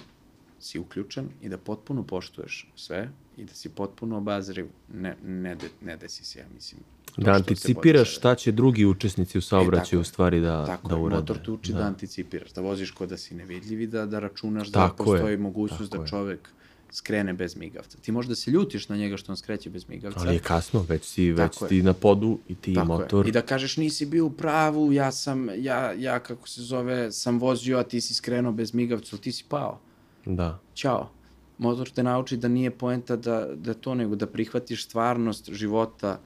[0.59, 5.97] si uključen i da potpuno poštuješ sve i da si potpuno obazriv, ne, ne, ne
[5.97, 6.81] desi se, ja mislim.
[7.21, 8.19] Da anticipiraš podešava.
[8.19, 10.01] šta će drugi učesnici u E, saobraćaju je.
[10.01, 11.21] u stvari da, Tako da je, urade.
[11.21, 11.79] motor te uči da.
[11.81, 15.37] anticipiraš, da voziš kod da si nevidljiv i da, da računaš Tako da je, postoji
[15.37, 16.09] mogućnost tako da je.
[16.09, 16.49] čovek
[16.91, 17.97] skrene bez migavca.
[17.97, 20.19] Ti možda se ljutiš na njega što on skreće bez migavca.
[20.19, 21.69] Ali je kasno, već si, već Tako je.
[21.69, 23.25] ti na podu i ti Tako motor.
[23.25, 23.29] je.
[23.29, 27.39] I da kažeš nisi bio u pravu, ja sam, ja, ja kako se zove, sam
[27.39, 29.79] vozio, a ti si skrenuo bez migavca, ti si pao.
[30.25, 30.59] Da.
[30.75, 31.09] Ćao.
[31.57, 36.19] Motor te nauči da nije poenta da, da to, nego da prihvatiš stvarnost života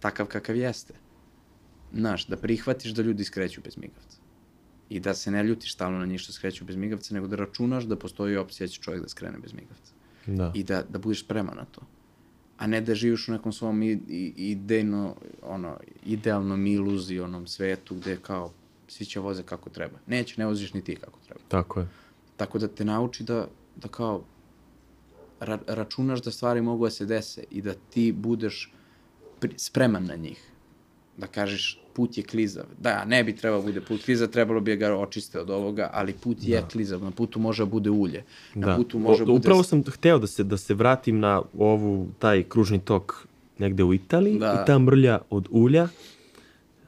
[0.00, 0.94] takav kakav jeste.
[1.94, 4.18] Znaš, da prihvatiš da ljudi skreću bez migavca.
[4.88, 7.84] I da se ne ljutiš stalno na njih što skreću bez migavca, nego da računaš
[7.84, 9.92] da postoji opcija da će čovjek da skrene bez migavca.
[10.26, 10.52] Da.
[10.54, 11.80] I da, da budeš spreman na to.
[12.58, 18.16] A ne da živiš u nekom svom i, i, idejno, ono, idealnom iluzionom svetu gde
[18.22, 18.52] kao
[18.88, 19.98] svi će voze kako treba.
[20.06, 21.40] Neće, ne voziš ni ti kako treba.
[21.48, 21.88] Tako je.
[22.36, 24.24] Tako da te nauči da, da kao
[25.40, 28.72] ra, računaš da stvari mogu da se dese i da ti budeš
[29.56, 30.42] spreman na njih.
[31.16, 32.64] Da kažeš put je klizav.
[32.80, 36.38] Da, ne bi trebao bude put klizav, trebalo bi ga očiste od ovoga, ali put
[36.40, 37.02] je klizav.
[37.02, 38.22] Na putu može da bude ulje.
[38.54, 38.76] Na Da.
[38.76, 39.40] putu može O, da bude...
[39.40, 43.26] Upravo sam hteo da se, da se vratim na ovu, taj kružni tok
[43.58, 44.62] negde u Italiji Da.
[44.62, 45.88] i ta mrlja od ulja.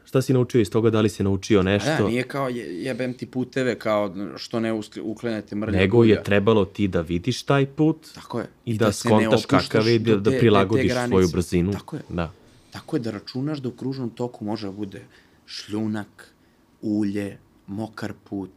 [0.04, 0.90] Šta si naučio iz toga?
[0.90, 2.02] Da li si naučio A nešto?
[2.02, 5.78] Da, nije kao je, jebem ti puteve, kao što ne uklenete mrlje.
[5.78, 8.46] Nego je trebalo ti da vidiš taj put Tako je.
[8.64, 11.72] i, da, se ne skontaš kakav je i da, da prilagodiš svoju brzinu.
[11.72, 12.02] Tako je.
[12.08, 12.32] Da.
[12.70, 15.06] Tako je da računaš da u kružnom toku može da bude
[15.46, 16.34] šljunak,
[16.82, 18.50] ulje, mokar put,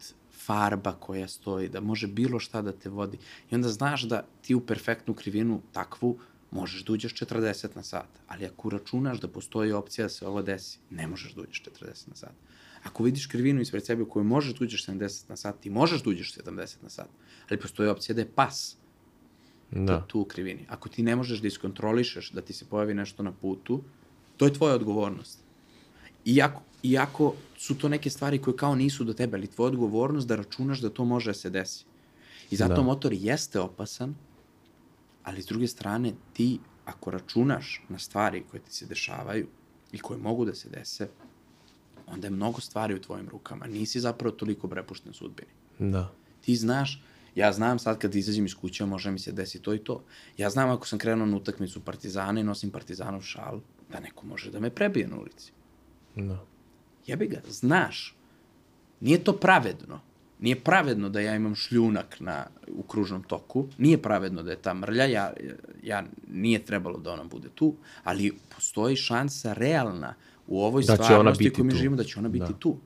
[0.46, 3.18] farba koja stoji, da može bilo šta da te vodi.
[3.52, 6.18] I onda znaš da ti u perfektnu krivinu takvu
[6.52, 8.10] možeš da uđeš 40 na sat.
[8.28, 12.10] Ali ako računaš da postoji opcija da se ovo desi, ne možeš da uđeš 40
[12.10, 12.34] na sat.
[12.84, 16.04] Ako vidiš krivinu ispred sebe u kojoj možeš da uđeš 70 na sat, ti možeš
[16.04, 17.10] da uđeš 70 na sat.
[17.50, 18.78] Ali postoji opcija da je pas
[19.72, 20.06] Da.
[20.08, 20.66] tu u krivini.
[20.70, 23.84] Ako ti ne možeš da iskontrolišeš da ti se pojavi nešto na putu,
[24.38, 25.40] to je tvoja odgovornost.
[26.26, 30.36] Iako, iako su to neke stvari koje kao nisu do tebe, ali tvoja odgovornost da
[30.36, 31.86] računaš da to može da se desi.
[32.52, 32.82] I zato Da.
[32.82, 34.16] motor jeste opasan,
[35.24, 39.48] ali s druge strane ti ako računaš na stvari koje ti se dešavaju
[39.92, 41.08] i koje mogu da se dese,
[42.08, 43.66] onda je mnogo stvari u tvojim rukama.
[43.68, 45.52] Nisi zapravo toliko prepušten sudbini.
[45.80, 46.12] Da.
[46.42, 47.02] Ti znaš,
[47.36, 50.04] ja znam sad kad izađem iz kuće može mi se desi to i to.
[50.38, 53.60] Ja znam ako sam krenuo na utakmicu Partizana i nosim Partizanov šal,
[53.92, 55.52] da neko može da me prebije na ulici.
[56.16, 56.46] Da.
[57.08, 58.16] Jebi ga, znaš.
[59.00, 60.00] Nije to pravedno.
[60.40, 63.68] Nije pravedno da ja imam šljunak na, u kružnom toku.
[63.78, 65.06] Nije pravedno da je ta mrlja.
[65.06, 65.34] Ja,
[65.84, 67.74] ja nije trebalo da ona bude tu.
[68.04, 70.14] Ali postoji šansa realna
[70.48, 71.78] u ovoj Da stvarnosti koju mi tu.
[71.78, 72.60] živimo da će ona biti Da.
[72.60, 72.78] tu.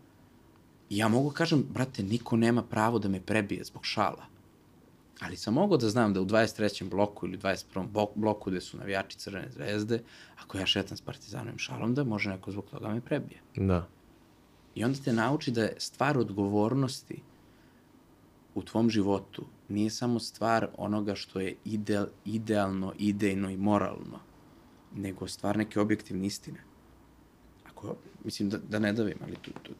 [0.90, 4.26] I ja mogu kažem, brate, niko nema pravo da me prebije zbog šala.
[5.20, 6.90] Ali sam mogao da znam da u 23.
[6.90, 7.88] bloku ili 21.
[7.92, 10.02] blo- bloku gde su navijači Crvene zvezde,
[10.44, 13.42] ako ja šetam s partizanovim šalom, da može neko zbog toga me prebije.
[13.56, 13.88] Da.
[14.76, 17.22] I onda te nauči da je stvar odgovornosti
[18.56, 24.20] u tvom životu nije samo stvar onoga što je ideal, idealno, idejno i moralno,
[24.96, 26.60] nego stvar neke objektivne istine.
[27.70, 29.72] Ako, mislim da, da ne davim, ali to, to,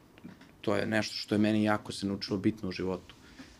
[0.60, 3.14] to je nešto što je meni jako se naučilo bitno u životu.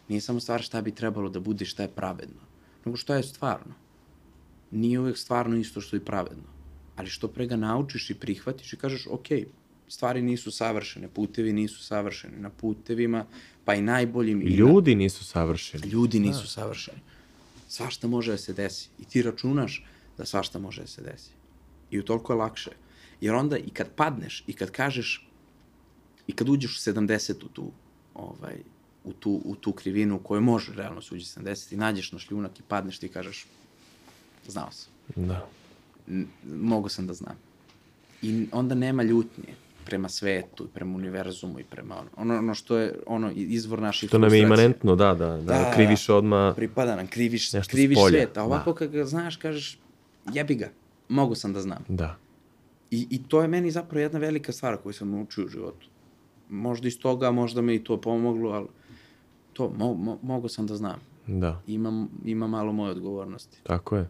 [0.09, 2.41] Nije samo stvar šta bi trebalo da bude šta je pravedno,
[2.85, 3.75] nego šta je stvarno.
[4.71, 6.45] Nije uvek stvarno isto što je pravedno.
[6.97, 9.27] Ali što pre ga naučiš i prihvatiš i kažeš, ok,
[9.89, 12.37] stvari nisu savršene, putevi nisu savršeni.
[12.39, 13.27] Na putevima,
[13.65, 14.43] pa i najboljim...
[14.43, 15.89] i na- Ljudi nisu savršeni.
[15.89, 16.99] Ljudi nisu savršeni.
[17.69, 18.89] Svašta može da se desi.
[18.99, 19.85] I ti računaš
[20.19, 21.31] da svašta može da se desi.
[21.91, 22.71] I u toliko je lakše.
[23.21, 25.29] Jer onda i kad padneš i kad kažeš
[26.27, 27.71] i kad uđeš u 70 u tu,
[28.15, 28.57] ovaj,
[29.09, 32.19] u tu, u tu krivinu u kojoj može realno se uđe 70 i nađeš na
[32.19, 33.47] šljunak i padneš ti i kažeš
[34.49, 34.93] znao sam.
[35.17, 35.47] Da.
[36.09, 37.37] N- Mogu sam da znam.
[38.23, 39.55] I onda nema ljutnje
[39.85, 44.11] prema svetu, i prema univerzumu i prema ono, ono, ono što je ono izvor naših
[44.11, 47.99] To nam je imanentno, da, da, da, Da, kriviš odma pripada nam, kriviš, Nešto kriviš
[47.99, 48.79] spolja, svet, a ovako da.
[48.79, 49.79] kad ga znaš, kažeš,
[50.33, 50.71] jebi ga,
[51.09, 51.85] mogu sam da znam.
[51.89, 52.17] Da.
[52.91, 55.87] I, I to je meni zapravo jedna velika stvar koju sam naučio u životu.
[56.49, 58.67] Možda iz toga, možda me i to pomoglo, ali
[59.59, 61.01] to, mo, mo, mogu sam da znam.
[61.27, 61.63] Da.
[61.67, 63.59] Imam, ima malo moje odgovornosti.
[63.63, 64.09] Tako je.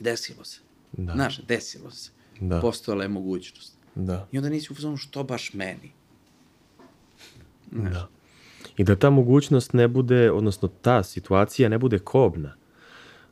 [0.00, 0.60] Desilo se.
[0.92, 1.12] Da.
[1.12, 2.10] Znaš, desilo se.
[2.40, 2.60] Da.
[2.60, 3.78] Postojala je mogućnost.
[3.94, 4.26] Da.
[4.32, 5.92] I onda nisi u fazonu što baš meni.
[7.70, 8.08] Da.
[8.76, 12.54] I da ta mogućnost ne bude, odnosno ta situacija ne bude kobna.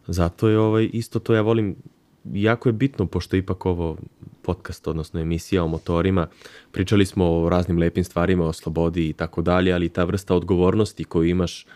[0.06, 1.76] Zato je ovaj, isto to ja volim,
[2.24, 3.96] jako je bitno, pošto ipak ovo
[4.42, 6.26] podcast, odnosno emisija o motorima,
[6.72, 11.04] pričali smo o raznim lepim stvarima, o slobodi i tako dalje, ali ta vrsta odgovornosti
[11.04, 11.66] koju imaš,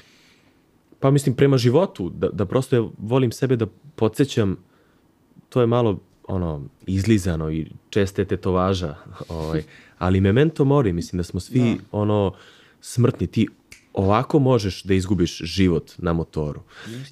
[1.01, 3.66] pa mislim prema životu, da, da prosto ja volim sebe da
[3.97, 4.56] podsjećam,
[5.48, 8.94] to je malo ono izlizano i česte tetovaža,
[9.28, 9.62] ovaj,
[9.98, 12.34] ali memento mori, mislim da smo svi ono
[12.80, 13.48] smrtni, ti
[13.97, 16.60] ovako možeš da izgubiš život na motoru.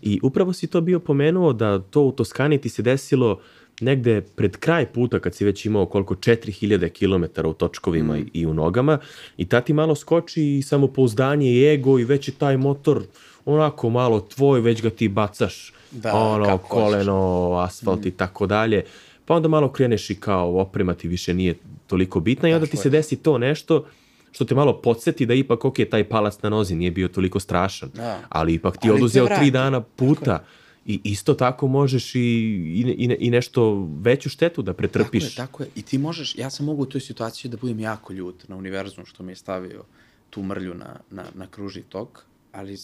[0.03, 3.41] I upravo si to bio pomenuo da to u Toskani ti se desilo
[3.81, 8.47] negde pred kraj puta kad si već imao koliko 4000 km u točkovima i, i
[8.47, 8.99] u nogama
[9.37, 13.03] i ta ti malo skoči i samopouzdanje i ego i već je taj motor
[13.47, 16.69] onako malo tvoj, već ga ti bacaš Da, ono, hoćeš.
[16.69, 17.17] koleno,
[17.57, 18.85] asfalt i tako dalje.
[19.25, 21.55] Pa onda malo kreneš i kao oprema ti više nije
[21.87, 22.91] toliko bitna i onda ti Tako se je.
[22.91, 23.87] desi to nešto
[24.33, 27.91] što te malo podsjeti da ipak, ok, taj palac na nozi nije bio toliko strašan,
[27.95, 28.19] Da.
[28.29, 30.45] ali ipak ti Ali te oduzeo tri dana puta
[30.87, 35.35] i isto tako možeš i, i, i, i nešto veću štetu da pretrpiš.
[35.35, 35.69] Tako je, tako je.
[35.75, 39.07] I ti možeš, ja sam mogu u toj situaciji da budem jako ljut na univerzum
[39.07, 39.85] što mi je stavio
[40.31, 42.77] tu mrlju na, na, na kružni tok, ali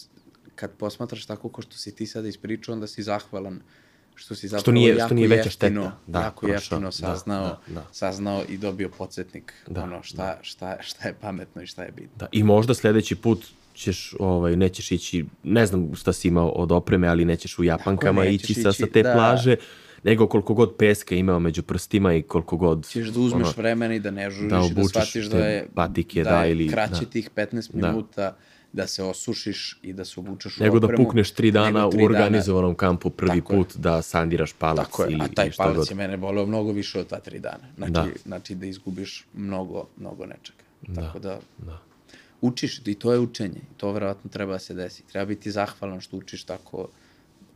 [0.55, 3.61] kad posmatraš tako ko što si ti sada ispričao, onda si zahvalan
[4.15, 5.97] što si zapravo nije- što jako nije veća jeftino, šteta.
[6.07, 6.53] Da, jako prošao.
[6.55, 7.85] jeftino Da, saznao, da, da.
[7.91, 12.17] saznao i dobio podsjetnik Da, ono šta, šta, šta je pametno i šta je bitno.
[12.17, 16.71] Da, I možda sledeći put ćeš, ovaj, nećeš ići, ne znam šta si imao od
[16.71, 19.13] opreme, ali nećeš u japankama nećeš ići sa, sa te da.
[19.13, 19.55] plaže,
[20.03, 22.87] nego koliko god peska imao među prstima i koliko god...
[22.87, 26.23] Ćeš da uzmeš ono, vremena i da ne žuriš da da shvatiš da je, patike,
[26.23, 27.05] da da, je ili- kraće da.
[27.05, 27.87] tih 15 Da.
[27.87, 28.35] minuta
[28.73, 31.89] da se osušiš i da se obučeš u Nego da opremu, pukneš tri dana nego
[31.89, 33.57] tri u organizovanom kampu prvi Tako je.
[33.57, 35.89] put da sandiraš palac Tako je, ili a taj ili palac god.
[35.89, 37.63] je mene boleo mnogo više od ta tri dana.
[37.77, 38.01] Znači, Da.
[38.01, 38.07] da.
[38.25, 40.57] znači da izgubiš mnogo, mnogo nečega.
[40.81, 41.79] Da, Tako da, da.
[42.41, 43.57] Učiš i to je učenje.
[43.57, 45.03] I to verovatno treba da se desi.
[45.03, 46.87] Treba biti zahvalan što učiš tako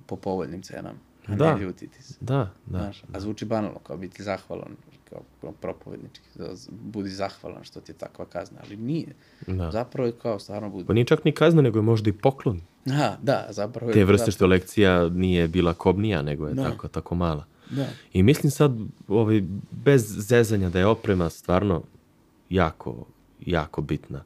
[0.05, 0.99] po povoljnim cenama.
[1.27, 1.55] A Da.
[1.55, 2.13] ne ljutiti se.
[2.21, 2.77] Da, da.
[2.77, 4.75] Znaš, a zvuči banalno, kao biti zahvalan,
[5.09, 5.21] kao,
[5.53, 9.07] propovednički, da budi zahvalan što ti je takva kazna, ali nije.
[9.47, 9.71] Da.
[9.71, 10.85] Zapravo je kao stvarno budi.
[10.85, 12.61] Pa nije čak ni kazna, nego je možda i poklon.
[12.87, 13.93] Aha, da, zapravo je...
[13.93, 16.63] Te vrste zapravo- što lekcija nije bila kobnija, nego je Da.
[16.63, 17.45] tako, tako mala.
[17.69, 17.87] Da.
[18.13, 18.71] I mislim sad,
[19.07, 21.83] ovaj, bez zezanja da je oprema stvarno
[22.49, 23.05] jako,
[23.41, 24.23] jako bitna.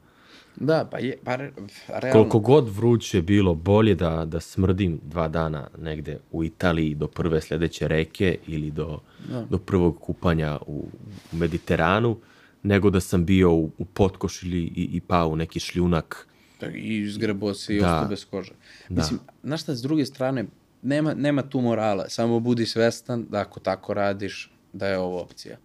[0.60, 1.52] Da, pa je, pa re,
[1.88, 2.12] realno...
[2.12, 7.40] Koliko god vruće bilo, bolje da, da smrdim dva dana negde u Italiji do prve
[7.40, 9.42] sledeće reke ili do, Da.
[9.50, 10.88] do prvog kupanja u,
[11.32, 12.16] u Mediteranu,
[12.62, 16.26] nego da sam bio u, u potkoš ili i, i pao u neki šljunak.
[16.58, 17.86] Tak, I izgrebo se i Da.
[17.86, 18.52] ostao bez kože.
[18.88, 18.94] Da.
[19.00, 20.44] Mislim, znaš šta, s druge strane,
[20.82, 25.56] nema, nema tu morala, samo budi svestan da ako tako radiš, da je ovo opcija.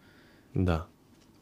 [0.53, 0.87] Da.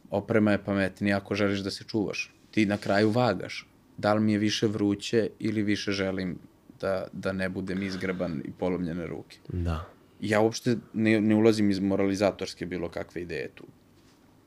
[0.09, 2.33] Oprema je pametnija ako želiš da se čuvaš.
[2.53, 3.67] Ti na kraju vagaš.
[3.97, 6.37] Da li mi je više vruće ili više želim
[6.81, 9.37] da, da ne budem izgreban i polomljene ruke.
[9.47, 9.85] Da.
[10.21, 13.63] Ja uopšte ne, ne ulazim iz moralizatorske bilo kakve ideje tu.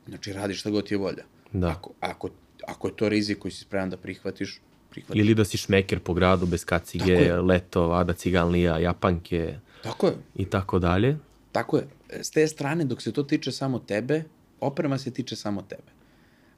[0.07, 1.23] Znači, radi šta god ti je volja.
[1.51, 1.67] Da.
[1.67, 2.29] Ako, ako,
[2.67, 4.59] ako je to rizik koji si spreman da prihvatiš,
[4.89, 5.21] prihvatiš.
[5.21, 10.15] Ili da si šmeker po gradu bez kacige, leto, vada ciganlija, japanke Tako je.
[10.35, 11.17] i tako dalje.
[11.51, 11.87] Tako je.
[12.09, 14.23] S te strane, dok se to tiče samo tebe,
[14.59, 15.96] oprema se tiče samo tebe.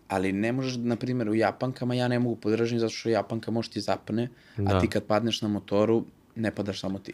[0.09, 3.69] Ali ne možeš, na primjer, u japankama ja ne mogu podržati zato što japanka može
[3.69, 4.77] ti zapne, Da.
[4.77, 6.03] a ti kad padneš na motoru,
[6.35, 7.13] ne padaš samo ti.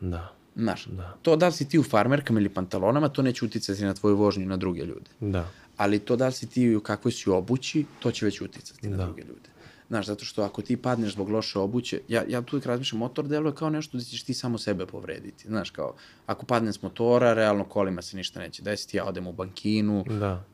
[0.00, 0.32] Da.
[0.56, 1.16] Znaš, da.
[1.22, 4.42] to da li si ti u farmerkama ili pantalonama, to neće uticati na tvoju vožnju
[4.42, 5.10] i na druge ljude.
[5.20, 5.48] Da.
[5.76, 8.96] Ali to da li si ti u kakvoj si obući, to će već uticati na
[8.96, 9.04] Da.
[9.04, 9.48] druge ljude.
[9.92, 13.28] Znaš, zato što ako ti padneš zbog loše obuće, ja, ja tu uvijek razmišljam, motor
[13.28, 15.48] deluje kao nešto da ćeš ti samo sebe povrediti.
[15.48, 15.94] Znaš, kao,
[16.26, 20.44] ako padnem s motora, realno kolima se ništa neće desiti, ja odem u bankinu, Da.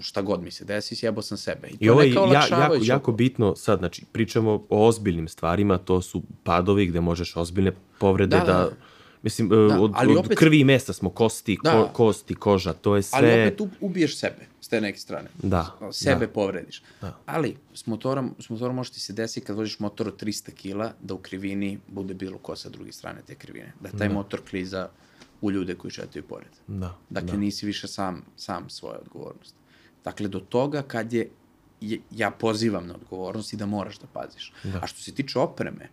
[0.00, 1.68] šta god mi se desi, sjebo sam sebe.
[1.68, 5.78] I to I ovo je ja, jako, jako bitno sad, znači, pričamo o ozbiljnim stvarima,
[5.78, 8.70] to su padovi gde možeš ozbiljne povrede da, da, da, da.
[9.24, 11.70] Mislim, Da, od, ali od opet- krvi i mesa smo kosti, Da.
[11.72, 13.18] ko, kosti, koža, to je sve...
[13.18, 15.28] Ali opet ubiješ sebe s te neke strane.
[15.42, 16.32] Da, Sebe da.
[16.32, 16.82] povrediš.
[17.00, 17.18] Da.
[17.26, 20.92] Ali s motorom, s motorom može ti se desi kad voziš motor od 300 kila
[21.02, 23.72] da u krivini bude bilo ko sa druge strane te krivine.
[23.80, 24.88] Da taj motor kliza
[25.40, 26.48] u ljude koji šetaju pored.
[26.66, 27.36] Da, Dakle, da.
[27.36, 29.54] nisi više sam, sam svoja odgovornost.
[30.04, 31.30] Dakle, do toga kad je,
[31.80, 34.52] je ja pozivam na odgovornost i da moraš da paziš.
[34.64, 34.78] Da.
[34.82, 35.88] A što se tiče opreme,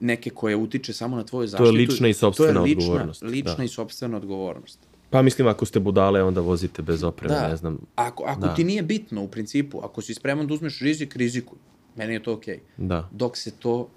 [0.00, 1.70] neke koje utiče samo na tvoju zaštitu...
[1.70, 3.64] lična i sopstvena to je lična, odgovornost, Lična da.
[3.64, 4.78] i sopstvena odgovornost.
[5.10, 7.48] Pa mislim, ako ste budale, onda vozite bez opreme, Da.
[7.48, 7.78] ne znam.
[7.96, 8.54] Ako, ako Da.
[8.54, 11.58] ti nije bitno u principu, ako si spreman da uzmeš rizik, rizikuj.
[11.96, 12.60] Meni je to okej.
[12.76, 13.08] Da.
[13.12, 13.88] Dok se to...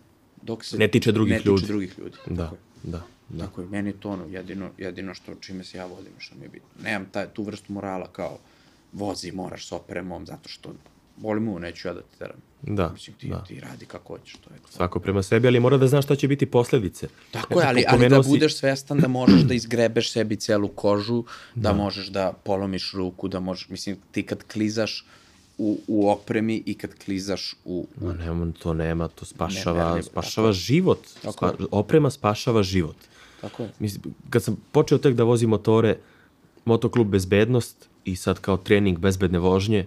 [0.41, 1.61] Dok se Ne tiče drugih ne ljudi.
[1.61, 2.17] tiče drugih ljudi.
[2.27, 2.59] Da, Tako je.
[2.83, 3.43] da, da.
[3.45, 6.45] Tako je, meni je to ono jedino, jedino što čime se ja vodim, što mi
[6.45, 6.67] je bitno.
[6.83, 8.37] Nemam taj, tu vrstu morala kao
[8.93, 10.73] vozi, moraš s opremom, zato što
[11.17, 12.37] volim ovo, neću ja da te teram.
[12.61, 13.43] Da, Mislim, ti, da.
[13.43, 14.59] ti radi kako hoćeš, to je.
[14.69, 17.07] Svako prema sebi, ali mora da zna šta će biti posledice.
[17.31, 21.23] Tako je, ali, ali da si- budeš svestan da možeš da izgrebeš sebi celu kožu,
[21.55, 25.05] da, možeš da polomiš ruku, da možeš, mislim, ti kad klizaš
[25.57, 27.87] u, u opremi i kad klizaš u...
[28.01, 30.99] u Ma nema, to nema, to spašava, Nemerljivo, spašava život.
[31.21, 32.95] Tako Spa, oprema spašava život.
[33.41, 33.69] tako je.
[33.79, 35.97] Mislim, kad sam počeo tek da vozim motore,
[36.65, 39.85] motoklub bezbednost i sad kao trening bezbedne vožnje,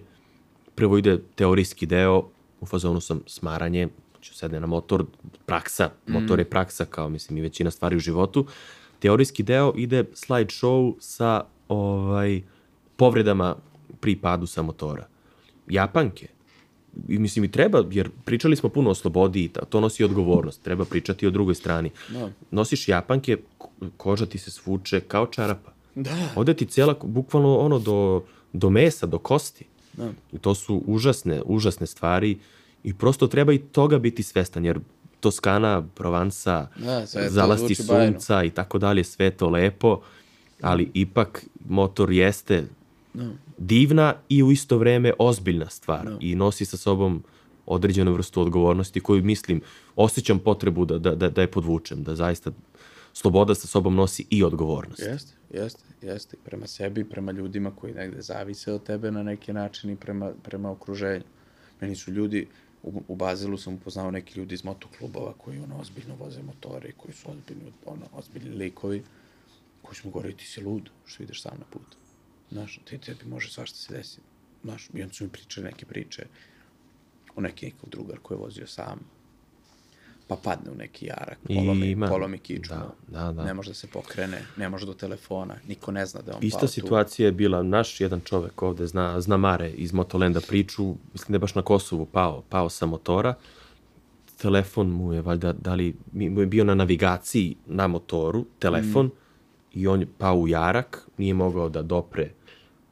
[0.75, 2.29] prvo ide teorijski deo,
[2.61, 3.87] u fazonu sam smaranje,
[4.21, 5.05] ću sedne na motor,
[5.45, 8.45] praksa, motor je praksa kao mislim i većina stvari u životu.
[8.99, 12.41] Teorijski deo ide slide show sa ovaj
[12.95, 13.55] povredama
[13.99, 15.07] pri padu sa motora.
[15.67, 16.27] Japanke,
[17.07, 20.85] i mislim i treba, jer pričali smo puno o slobodi i to nosi odgovornost, treba
[20.85, 21.91] pričati o drugoj strani.
[22.09, 22.29] Da.
[22.51, 25.71] Nosiš japanke, ko- koža ti se svuče kao čarapa.
[25.95, 26.29] Da.
[26.35, 28.23] Ode ti cijela, bukvalno ono do,
[28.53, 29.65] do mesa, do kosti.
[29.93, 30.09] Da.
[30.33, 32.37] I to su užasne, užasne stvari
[32.83, 34.79] i prosto treba i toga biti svestan, jer
[35.19, 38.11] Toskana, Provansa, Da, zalasti zvuči bajno.
[38.11, 40.01] sunca i tako dalje, sve to lepo,
[40.61, 42.63] ali ipak motor jeste
[43.57, 47.23] divna i u isto vreme ozbiljna stvar i nosi sa sobom
[47.65, 49.61] određenu vrstu odgovornosti koju mislim,
[49.95, 52.51] osjećam potrebu da, da, da, da je podvučem, da zaista
[53.13, 55.01] sloboda sa sobom nosi i odgovornost.
[55.01, 56.37] Jeste, jeste, jeste.
[56.37, 60.33] I Prema sebi, prema ljudima koji negde zavise od tebe na neki način i prema,
[60.43, 61.23] prema okruženju.
[61.81, 62.47] Meni su ljudi,
[62.83, 66.93] u, u Bazilu sam upoznao neki ljudi iz motoklubova koji ono ozbiljno voze motore i
[66.97, 69.03] koji su ozbiljni, ono, ozbiljni likovi
[69.81, 71.95] koji su mu govorili ti si lud što ideš sam na put.
[72.51, 74.19] Znaš, te, tebi može svašta se desi.
[74.63, 76.25] Znaš, i onda su mi pričali neke priče
[77.35, 78.99] o neki njegov drugar koji je vozio sam
[80.31, 82.07] pa padne u neki jarak, polomi, Ima.
[82.07, 82.89] polomi kičmu, Da,
[83.19, 83.43] da, da.
[83.43, 86.43] ne može da se pokrene, ne može do telefona, niko ne zna da je on
[86.43, 86.73] Ista pao tu.
[86.73, 90.83] situacija je bila, naš jedan čovek ovde zna, zna Mare iz Motolenda priču,
[91.13, 93.33] mislim da je baš na Kosovu pao, pao sa motora,
[94.37, 99.11] telefon mu je valjda, da li, mu je bio na navigaciji na motoru, telefon, Mm.
[99.73, 102.31] i on je pao u jarak, nije mogao da dopre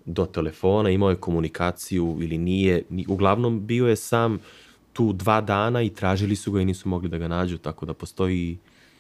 [0.06, 4.40] do telefona, imao je komunikaciju ili nije, ni, uglavnom bio je sam
[4.94, 7.94] tu dva dana i tražili su ga i nisu mogli da ga nađu, tako da
[7.94, 8.58] postoji i,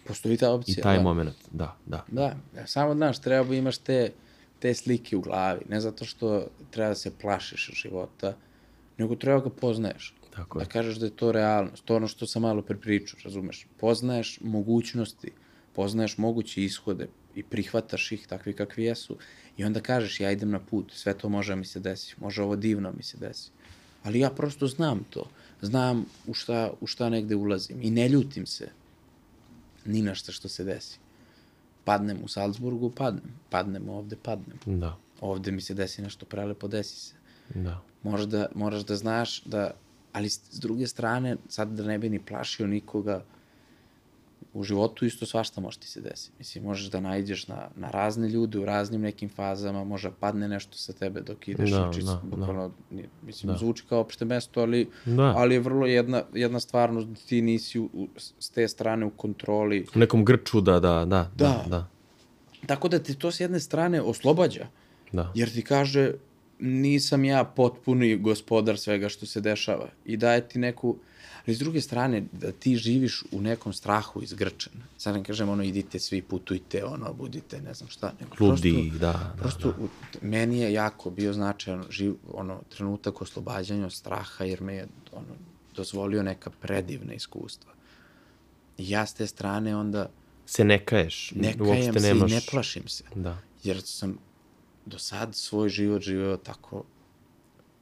[0.08, 0.84] Postoji ta i opcija.
[0.84, 1.04] taj da.
[1.04, 1.36] moment.
[1.52, 2.06] Da, da.
[2.08, 4.12] Da, ja, samo znaš, treba da imaš te,
[4.60, 8.34] te slike u glavi, ne zato što treba da se plašiš života,
[8.98, 10.14] nego treba ga poznaješ.
[10.36, 10.70] Tako da je.
[10.70, 13.68] kažeš da je to realnost, to ono što sam malo pre pričao, razumeš?
[13.80, 15.32] Poznaješ mogućnosti,
[15.76, 19.18] poznaješ moguće ishode i prihvataš ih takvi kakvi jesu
[19.58, 22.44] i onda kažeš ja idem na put, sve to može da mi se desi, može
[22.44, 23.52] ovo divno mi se desi.
[24.04, 25.26] Ali ja prosto znam to,
[25.62, 28.70] znam u šta, u šta negde ulazim i ne ljutim se
[29.86, 31.00] ni na šta što se desi.
[31.84, 33.34] Padnem u Salzburgu, padnem.
[33.50, 34.80] Padnem ovde, padnem.
[34.80, 34.98] Da.
[35.22, 37.14] ovde mi se desi nešto prelepo, desi se.
[37.56, 37.82] Da.
[38.04, 39.72] Moraš da, moraš da znaš da,
[40.14, 43.24] ali s, s druge strane, sad da ne bi ni plašio nikoga,
[44.60, 46.36] u životu isto svašta može ti se desiti.
[46.38, 50.48] Mislim, možeš da najđeš na, na razne ljude u raznim nekim fazama, može da padne
[50.48, 51.70] nešto sa tebe dok ideš.
[51.72, 53.58] Da, i čist, da, bukvalno, nije- mislim, Da.
[53.58, 55.34] zvuči kao opšte mesto, ali, Da.
[55.36, 58.08] ali je vrlo jedna, jedna stvarnost da ti nisi u, u,
[58.40, 59.86] s te strane u kontroli.
[59.96, 61.66] U nekom grču, da, da, da, da, Da.
[61.70, 61.88] da,
[62.66, 64.68] Tako da te to s jedne strane oslobađa,
[65.12, 65.32] da.
[65.36, 66.14] jer ti kaže
[66.60, 70.98] nisam ja potpuni gospodar svega što se dešava i daje ti neku
[71.48, 75.64] ali s druge strane da ti živiš u nekom strahu izgrčen sad ne kažem ono
[75.64, 79.88] idite svi putujte ono budite ne znam šta nego Ludi, prosto, da, da, prosto u,
[80.22, 85.36] meni je jako bio značajan živ, ono trenutak oslobađanja od straha jer me je ono
[85.76, 87.72] dozvolio neka predivna iskustva
[88.78, 90.10] i ja s te strane onda
[90.46, 91.32] Se ne kaješ.
[91.36, 92.32] ne uopšte kajem se nemaš...
[92.32, 93.38] i ne plašim se Da.
[93.64, 94.18] jer sam
[94.90, 96.84] do sad svoj život živeo tako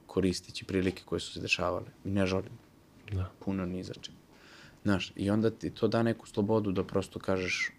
[0.06, 1.86] koristeći prilike koje su se dešavale.
[2.04, 2.52] I ne želim.
[3.12, 3.30] Da.
[3.44, 4.14] Puno ni za čim.
[4.82, 7.72] Znaš, i onda ti to da neku slobodu da prosto kažeš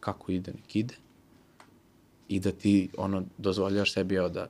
[0.00, 0.94] kako ide, nek ide.
[2.28, 4.48] I da ti ono dozvoljaš sebi evo da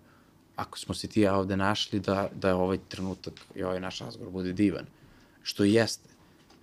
[0.57, 3.99] ako smo se ti ja ovde našli da, da je ovaj trenutak i ovaj naš
[3.99, 4.87] razgovor bude divan.
[5.43, 6.09] Što i jeste.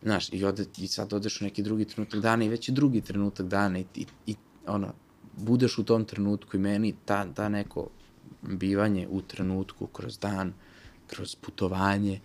[0.04, 3.02] Znaš, i, ode, i sad odeš u neki drugi trenutak dana i već je drugi
[3.02, 4.36] trenutak dana i, i, i
[4.68, 4.94] ono,
[5.38, 7.88] budeš u tom trenutku i meni ta, ta neko
[8.42, 10.54] bivanje u trenutku kroz dan,
[11.08, 12.20] kroz putovanje,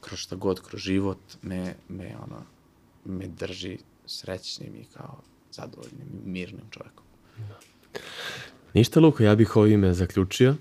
[0.00, 2.42] kroz šta god, kroz život, me, me, ono,
[3.04, 5.20] me drži srećnim i kao
[5.52, 7.04] zadovoljnim mirnim čovekom.
[8.74, 10.54] Ništa, Luka, ja bih ovime zaključio.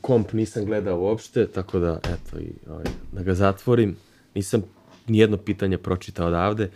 [0.00, 3.96] Komp nisam gledao uopšte, tako da, eto, i, ovaj, da ga zatvorim.
[4.34, 4.62] Nisam
[5.06, 6.70] nijedno pitanje pročitao odavde.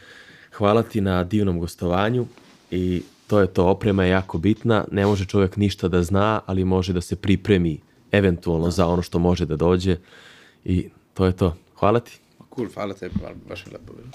[0.52, 2.26] Hvala ti na divnom gostovanju
[2.70, 4.84] i to je to, oprema je jako bitna.
[4.90, 7.80] Ne može čovjek ništa da zna, ali može da se pripremi
[8.12, 9.96] eventualno za ono što može da dođe
[10.64, 11.56] i to je to.
[11.74, 12.18] Hvala ti.
[12.54, 13.14] Cool, hvala tebi,
[13.48, 14.10] baš je lepo bilo.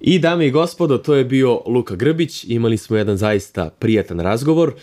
[0.00, 4.74] I dame i gospodo, to je bio Luka Grbić, imali smo jedan zaista prijatan razgovor.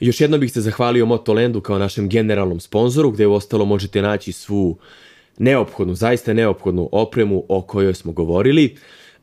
[0.00, 4.32] Još jednom bih se zahvalio Motolandu kao našem generalnom sponzoru, gde u ostalo možete naći
[4.32, 4.78] svu
[5.38, 8.76] neophodnu, zaista neophodnu opremu o kojoj smo govorili.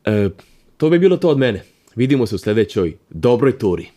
[0.06, 0.30] E,
[0.78, 1.73] to bi bilo to od mene.
[1.96, 3.88] Vidimo se u sledećoj dobroj turi.